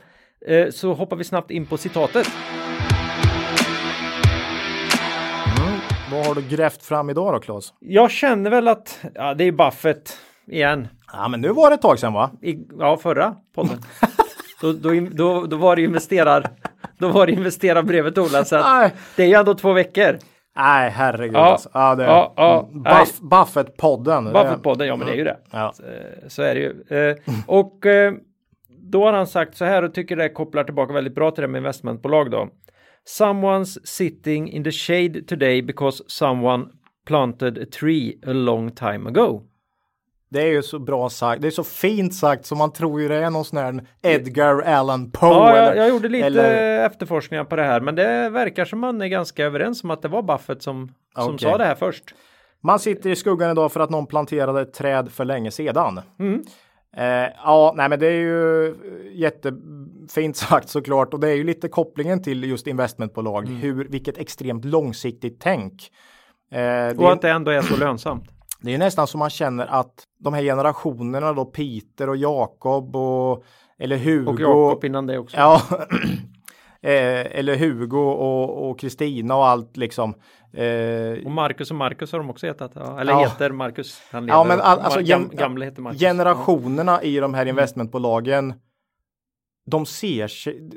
[0.46, 2.26] eh, så hoppar vi snabbt in på citatet.
[6.12, 7.72] Vad har du grävt fram idag då, Claes?
[7.80, 10.88] Jag känner väl att, ja det är Buffett igen.
[11.12, 12.30] Ja, men nu var det ett tag sedan va?
[12.42, 13.78] I, ja, förra podden.
[14.60, 16.46] då, då, då, då var det investerar,
[16.98, 20.18] då var det investerarbrevet Ola, så att det är ju ändå två veckor.
[20.56, 21.34] nej herregud.
[21.36, 21.68] Ja, alltså.
[21.74, 22.82] ja, det, ja, ja, Mm.
[22.82, 24.32] Buff, Buffett-podden.
[24.32, 25.36] Buffett-podden, ja men det är ju det.
[25.50, 25.72] Ja.
[25.88, 27.08] Eh, Så är det ju.
[27.10, 28.12] Eh, Och eh,
[28.82, 31.48] då har han sagt så här och tycker det kopplar tillbaka väldigt bra till det
[31.48, 32.48] med investmentbolag då.
[33.18, 36.66] Someone's sitting in the shade today because someone
[37.06, 39.42] planted a tree a long time ago.
[40.30, 41.42] Det är ju så bra sagt.
[41.42, 44.60] Det är så fint sagt så man tror ju det är någon sån här Edgar
[44.62, 45.28] Allan Poe.
[45.30, 48.78] Ja, jag, eller- jag gjorde lite eller- efterforskningar på det här, men det verkar som
[48.78, 51.38] man är ganska överens om att det var Buffett som, som Okej.
[51.50, 52.04] sa det här först.
[52.62, 56.00] Man sitter i skuggan idag för att någon planterade ett träd för länge sedan.
[56.96, 58.74] Eh, ja, nej, men det är ju
[59.12, 63.48] jättefint sagt såklart och det är ju lite kopplingen till just investmentbolag.
[63.48, 65.90] Hur, vilket extremt långsiktigt tänk.
[66.52, 68.24] Eh, det, Och är, att det ändå är så lönsamt.
[68.60, 73.44] det är nästan som man känner att de här generationerna då Peter och Jakob och
[73.78, 74.30] eller Hugo.
[74.30, 75.36] Och Jakob innan det också.
[75.36, 75.62] Ja,
[76.82, 80.14] eh, eller Hugo och och Kristina och allt liksom.
[80.52, 82.72] Eh, Och Marcus och Marcus har de också hetat.
[82.74, 83.20] Ja, eller Ja.
[83.24, 84.00] heter Marcus.
[84.10, 84.56] Han Ja, lever.
[84.56, 86.00] men all, alltså gam, gamle heter Marcus.
[86.00, 88.54] generationerna i de här investmentbolagen.
[89.66, 90.70] De ser sig.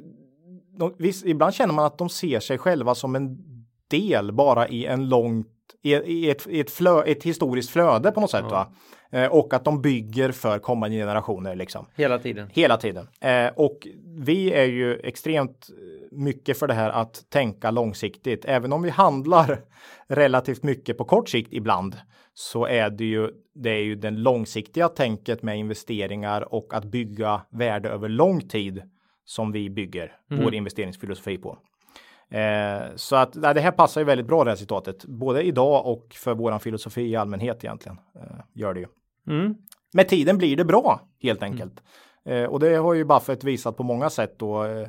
[0.80, 3.38] De, visst, ibland känner man att de ser sig själva som en
[3.90, 5.48] del bara i en långt
[5.84, 8.46] i, i, ett, i ett, flö, ett historiskt flöde på något sätt.
[8.52, 8.74] Va?
[9.14, 11.86] Eh, och att de bygger för kommande generationer liksom.
[11.96, 12.50] Hela tiden.
[12.54, 13.08] Hela tiden.
[13.22, 15.70] Eh, och vi är ju extremt
[16.12, 18.46] mycket för det här att tänka långsiktigt.
[18.46, 19.62] Även om vi handlar
[20.08, 21.96] relativt mycket på kort sikt ibland
[22.34, 27.42] så är det ju det är ju den långsiktiga tänket med investeringar och att bygga
[27.50, 28.82] värde över lång tid
[29.26, 31.58] som vi bygger vår investeringsfilosofi på.
[32.30, 35.86] Eh, så att nej, det här passar ju väldigt bra det här citatet, både idag
[35.86, 38.00] och för våran filosofi i allmänhet egentligen.
[38.16, 38.88] Eh, gör det ju.
[39.28, 39.56] Mm.
[39.94, 41.84] Med tiden blir det bra helt enkelt.
[42.26, 44.64] Eh, och det har ju Buffett visat på många sätt då.
[44.64, 44.88] Eh,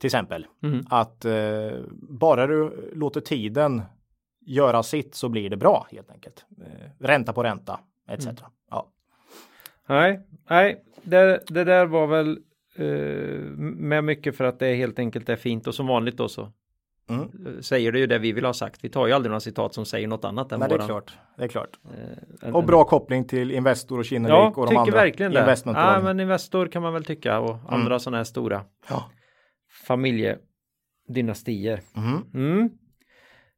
[0.00, 0.84] till exempel Mm.
[0.90, 1.72] att eh,
[2.20, 3.82] bara du låter tiden
[4.46, 6.44] göra sitt så blir det bra helt enkelt.
[6.66, 8.26] Eh, ränta på ränta etc.
[8.26, 8.36] Mm.
[8.70, 8.90] Ja.
[9.88, 10.20] Nej,
[10.50, 12.38] nej, det, det där var väl
[12.76, 12.86] eh,
[13.58, 16.52] med mycket för att det helt enkelt är fint och som vanligt då så
[17.08, 17.62] Mm.
[17.62, 18.84] säger det ju det vi vill ha sagt.
[18.84, 21.18] Vi tar ju aldrig några citat som säger något annat än Men det är klart.
[21.36, 21.78] Det är klart.
[22.42, 25.56] eh, Och bra koppling till Investor och Kinnevik Ja, och de andra verkligen det.
[25.64, 29.10] Ja, men Investor kan man väl tycka och andra sådana här stora Ja.
[29.86, 31.80] familjedynastier.
[31.96, 32.24] Mhm.
[32.34, 32.70] Mm.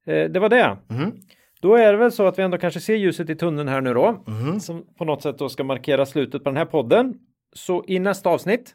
[0.07, 0.79] Eh, det var det.
[0.89, 1.13] Mhm.
[1.61, 3.95] Då är det väl så att vi ändå kanske ser ljuset i tunneln här nu
[3.95, 4.25] då.
[4.61, 7.15] Som på något sätt då ska markera slutet på den här podden.
[7.53, 8.75] Så i nästa avsnitt,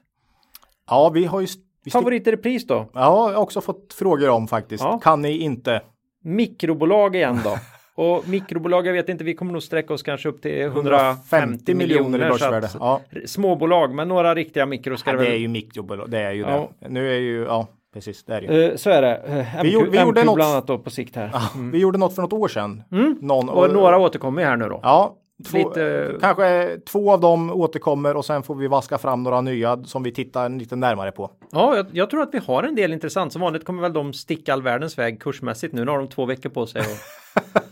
[0.90, 1.48] Ja, vi har ju
[1.82, 2.76] st- vi stick- favorit i repris då.
[2.76, 4.84] Ja, jag har också fått frågor om faktiskt.
[4.84, 5.00] Ja.
[5.04, 5.82] Kan ni inte?
[6.24, 7.58] Mikrobolag igen då.
[7.96, 11.74] Och mikrobolag, jag vet inte, vi kommer nog sträcka oss kanske upp till 150 150
[11.76, 12.70] miljoner i börsvärde.
[12.80, 13.02] Ja.
[13.26, 16.70] Småbolag, men några riktiga mikro ska Ja, det är ju mikrobolag, det är ju Ja.
[16.80, 16.90] det.
[16.90, 18.64] Nu är ju, ja precis, det är det ju.
[18.72, 19.16] Eh, så är det.
[19.16, 21.32] Eh, MQ, Vi gjorde- vi gjorde MQ något- bland annat då på sikt här.
[21.72, 22.84] Vi gjorde något för något år sedan.
[23.22, 23.56] Någon, Mm.
[23.56, 24.80] Och några återkommer ju här nu då.
[24.84, 29.42] Ja, två, Lite- kanske två av dem återkommer och sen får vi vaska fram några
[29.42, 31.32] nya som vi tittar lite närmare på.
[31.52, 33.34] Ja, jag, jag tror att vi har en del intressant.
[33.34, 35.86] Som vanligt kommer väl de sticka all världens väg kursmässigt nu.
[35.86, 36.88] Nu har de två veckor på sig att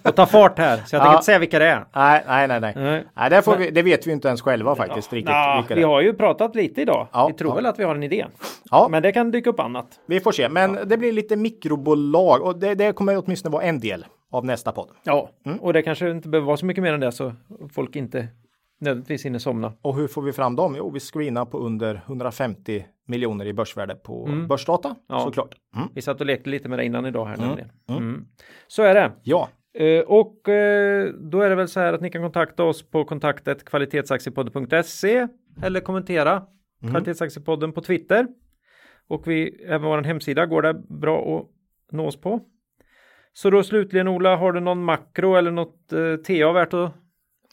[0.04, 0.78] och ta fart här.
[0.78, 1.14] Så jag tänker Ja.
[1.14, 1.86] inte säga vilka det är.
[1.96, 2.60] Nej, nej, nej.
[2.62, 2.74] nej.
[2.76, 3.06] Nej.
[3.16, 5.14] nej det, får vi, det vet vi inte ens själva faktiskt.
[5.14, 7.08] riktigt, Nå, vilka vi har ju pratat lite idag.
[7.14, 7.56] Ja, vi tror ja.
[7.56, 8.26] väl att vi har en idé.
[8.72, 8.88] Ja.
[8.92, 9.88] Men det kan dyka upp annat.
[10.06, 13.80] Vi får se, men det blir lite mikrobolag och det, det kommer åtminstone vara en
[13.80, 14.90] del av nästa podd.
[15.04, 15.60] Ja, Mm.
[15.60, 17.34] och det kanske inte behöver vara så mycket mer än det så
[17.74, 18.28] folk inte
[18.82, 19.74] nödvändigtvis hinner somna.
[19.82, 20.76] Och hur får vi fram dem?
[20.78, 25.00] Jo, vi screenar på under 150 miljoner i börsvärde på börsdata Mm.
[25.08, 25.20] Ja.
[25.20, 25.56] såklart.
[25.76, 25.88] Mm.
[25.96, 27.70] Vi satt och lekte lite med det innan idag här nämligen.
[27.90, 28.26] Mm.
[28.68, 29.12] Så är det.
[29.24, 32.90] Ja, Eh, och eh, då är det väl så här att ni kan kontakta oss
[32.90, 35.28] på kontaktet kvalitetsaktiepodden.se
[35.64, 36.44] eller kommentera
[36.90, 38.28] kvalitetsaktiepodden på Twitter.
[39.08, 41.48] Och vi, även vår hemsida går det bra
[41.92, 42.40] att oss på.
[43.34, 46.94] Så då slutligen Ola, har du någon makro eller något eh, TA värt att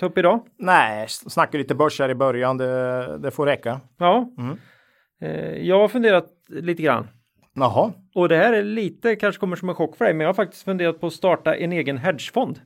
[0.01, 0.40] ta upp idag?
[0.59, 3.81] nej, snacka lite börs här i början, det, det får räcka.
[3.98, 4.28] Ja.
[4.39, 4.57] Mm.
[5.20, 7.07] Eh, jag har funderat lite grann.
[7.55, 10.28] Jaha, Och det här är lite, kanske kommer som en chock för dig, men jag
[10.28, 12.61] har faktiskt funderat på att starta en egen hedgefond.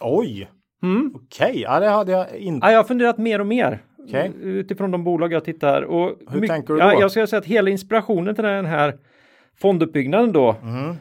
[0.00, 0.50] oj,
[0.82, 1.12] Mm.
[1.14, 2.66] okej, ja det hade jag inte.
[2.66, 4.32] Ja, jag har funderat mer och mer Okej.
[4.42, 5.82] utifrån de bolag jag tittar.
[5.82, 7.00] Och Hur mycket- tänker du Ja, då?
[7.00, 8.98] jag ska säga att hela inspirationen till den här
[9.60, 10.94] fonduppbyggnaden då Mm.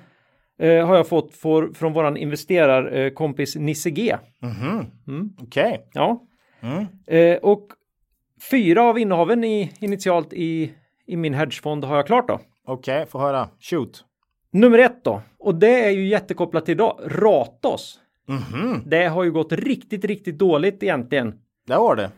[0.62, 4.18] Eh, har jag fått för, från våran investerarkompis Nisse G.
[4.42, 4.86] Mhm.
[5.08, 5.30] Mm.
[5.42, 6.24] Okej, Ja.
[6.62, 6.86] Mm.
[7.08, 7.68] Eh, och
[8.52, 10.74] fyra av innehaven i, initialt i,
[11.08, 12.40] i min hedgefond har jag klart då.
[12.68, 13.50] okej, få höra.
[13.60, 14.06] Shoot.
[14.54, 18.00] Nummer ett då, och det är ju jättekopplat till idag, Ratos.
[18.28, 21.34] Mhm, Det har ju gått riktigt, riktigt dåligt egentligen
[21.68, 22.12] det var det.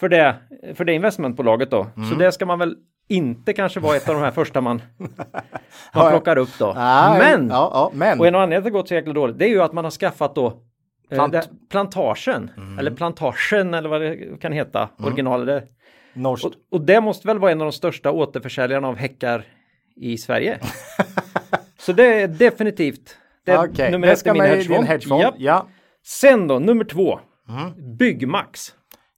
[0.00, 0.36] för det,
[0.74, 1.86] för det investmentbolaget då.
[1.96, 2.08] Mm.
[2.08, 2.76] Så det ska man väl
[3.10, 5.06] inte kanske vara ett av de här första man, Ja,
[5.94, 6.72] man plockar upp då.
[6.76, 8.20] Nej, Men, ja, ja, men.
[8.20, 9.84] och en anledning till att det gått så jäkla dåligt, det är ju att man
[9.84, 10.46] har skaffat då
[11.10, 15.64] eh, Plant- det, plantagen, eller plantagen eller vad det kan heta, originalet.
[16.12, 16.44] Norskt.
[16.46, 19.44] Och, och det måste väl vara en av de största återförsäljarna av häckar
[19.96, 20.58] i Sverige.
[21.78, 23.16] så det är definitivt
[23.46, 24.84] det är Okej, nummer det ett i min hedgefond.
[24.86, 25.22] hedgefond.
[25.22, 25.34] Japp.
[25.38, 25.66] Ja.
[26.06, 27.20] Sen då, nummer två.
[27.48, 27.96] Mm.
[27.96, 28.74] Byggmax.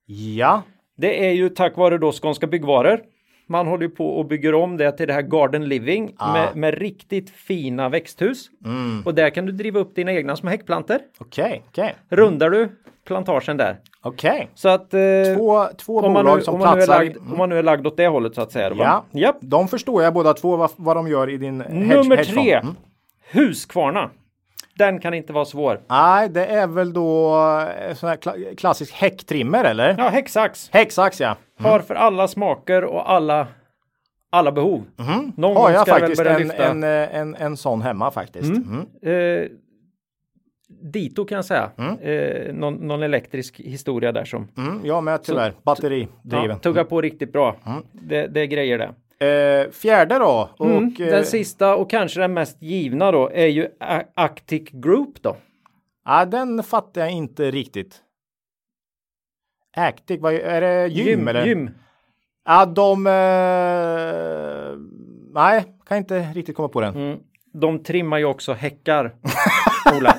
[0.06, 0.62] Ja.
[0.96, 3.00] Det är ju tack vare då Skånska Byggvaror.
[3.52, 6.32] Man håller ju på och bygger om det till det här Garden Living Ah.
[6.32, 8.50] med, med riktigt fina växthus.
[8.64, 9.02] Mm.
[9.04, 11.00] Och där kan du driva upp dina egna små häckplanter.
[11.18, 12.68] Okej, okej, Rundar du
[13.06, 13.76] plantagen där.
[14.02, 14.48] okej.
[14.54, 15.00] Så att eh,
[15.36, 16.98] Två, två bolag nu, som om, platsar.
[16.98, 18.70] lagd, om man nu är lagd åt det hållet så att säga.
[18.70, 18.76] då?
[18.78, 19.36] Ja, Japp.
[19.40, 22.52] de förstår jag båda två vad, vad de gör i din hedge, Nummer tre.
[22.54, 22.74] Mm.
[23.30, 24.10] Husqvarna.
[24.78, 25.80] Den kan inte vara svår.
[25.88, 27.36] Nej, det är väl då
[27.88, 29.94] eh, sån här kla- klassisk häcktrimmer eller?
[29.98, 30.70] Ja, häcksax.
[30.72, 31.36] Häcksax ja.
[31.58, 33.46] Har för alla smaker och alla,
[34.30, 34.84] alla behov.
[34.96, 35.32] Mhm.
[35.36, 38.50] Någon Har jag faktiskt en, en, eh, en, en sån hemma faktiskt.
[38.56, 38.86] Mm.
[39.02, 39.42] Mm.
[39.42, 39.48] Eh,
[40.92, 41.70] dito kan jag säga.
[42.00, 45.52] Eh, någon, någon elektrisk historia där som Mm, jag med tyvärr.
[45.62, 46.48] Batteridriven.
[46.50, 47.56] ja, tuggar på riktigt bra.
[47.92, 48.90] Det, det är grejer det.
[49.26, 50.50] Eh, fjärde då.
[50.58, 50.84] Och, Mm.
[51.00, 53.68] eh, Den sista och kanske den mest givna då är ju
[54.14, 55.36] Actic Group då.
[56.04, 58.00] ja, den fattar jag inte riktigt.
[59.76, 60.86] Actic, vad är det?
[60.86, 61.46] Gym, eller?
[61.46, 61.70] Gym.
[62.44, 63.06] Ja, de...
[63.06, 63.12] Eh,
[65.34, 66.94] nej, kan inte riktigt komma på den.
[66.96, 67.18] Mm.
[67.52, 69.12] De trimmar ju också häckar.
[69.98, 70.16] Ola.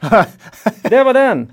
[0.82, 1.52] det var den.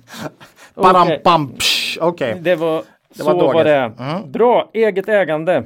[0.75, 1.21] Okej.
[1.59, 2.37] psh, Okej.
[2.41, 2.83] Det var,
[3.15, 3.97] Det var så var dagens.
[3.97, 4.03] det.
[4.03, 4.31] Mm.
[4.31, 5.63] Bra, eget ägande.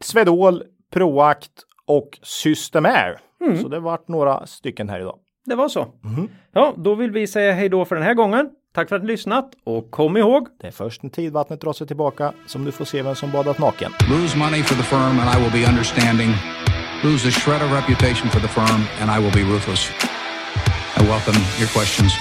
[0.00, 0.62] Swedol,
[0.92, 1.50] Proact
[1.86, 3.18] och Systemair.
[3.40, 3.62] Mm.
[3.62, 5.18] Så det vart några stycken här idag.
[5.44, 5.86] Det var så.
[6.04, 6.28] Mhm.
[6.52, 8.50] Ja, då vill vi säga hej då för den här gången.
[8.74, 11.86] Tack för att ni lyssnat och kom ihåg Det är först när tidvattnet drar sig
[11.86, 13.92] tillbaka som du får se vem som badat naken.
[14.10, 16.28] Lose money for the firm and I will be understanding.
[17.04, 19.90] Lose a shred of reputation for the firm and I will be ruthless.
[20.98, 22.12] I welcome your questions.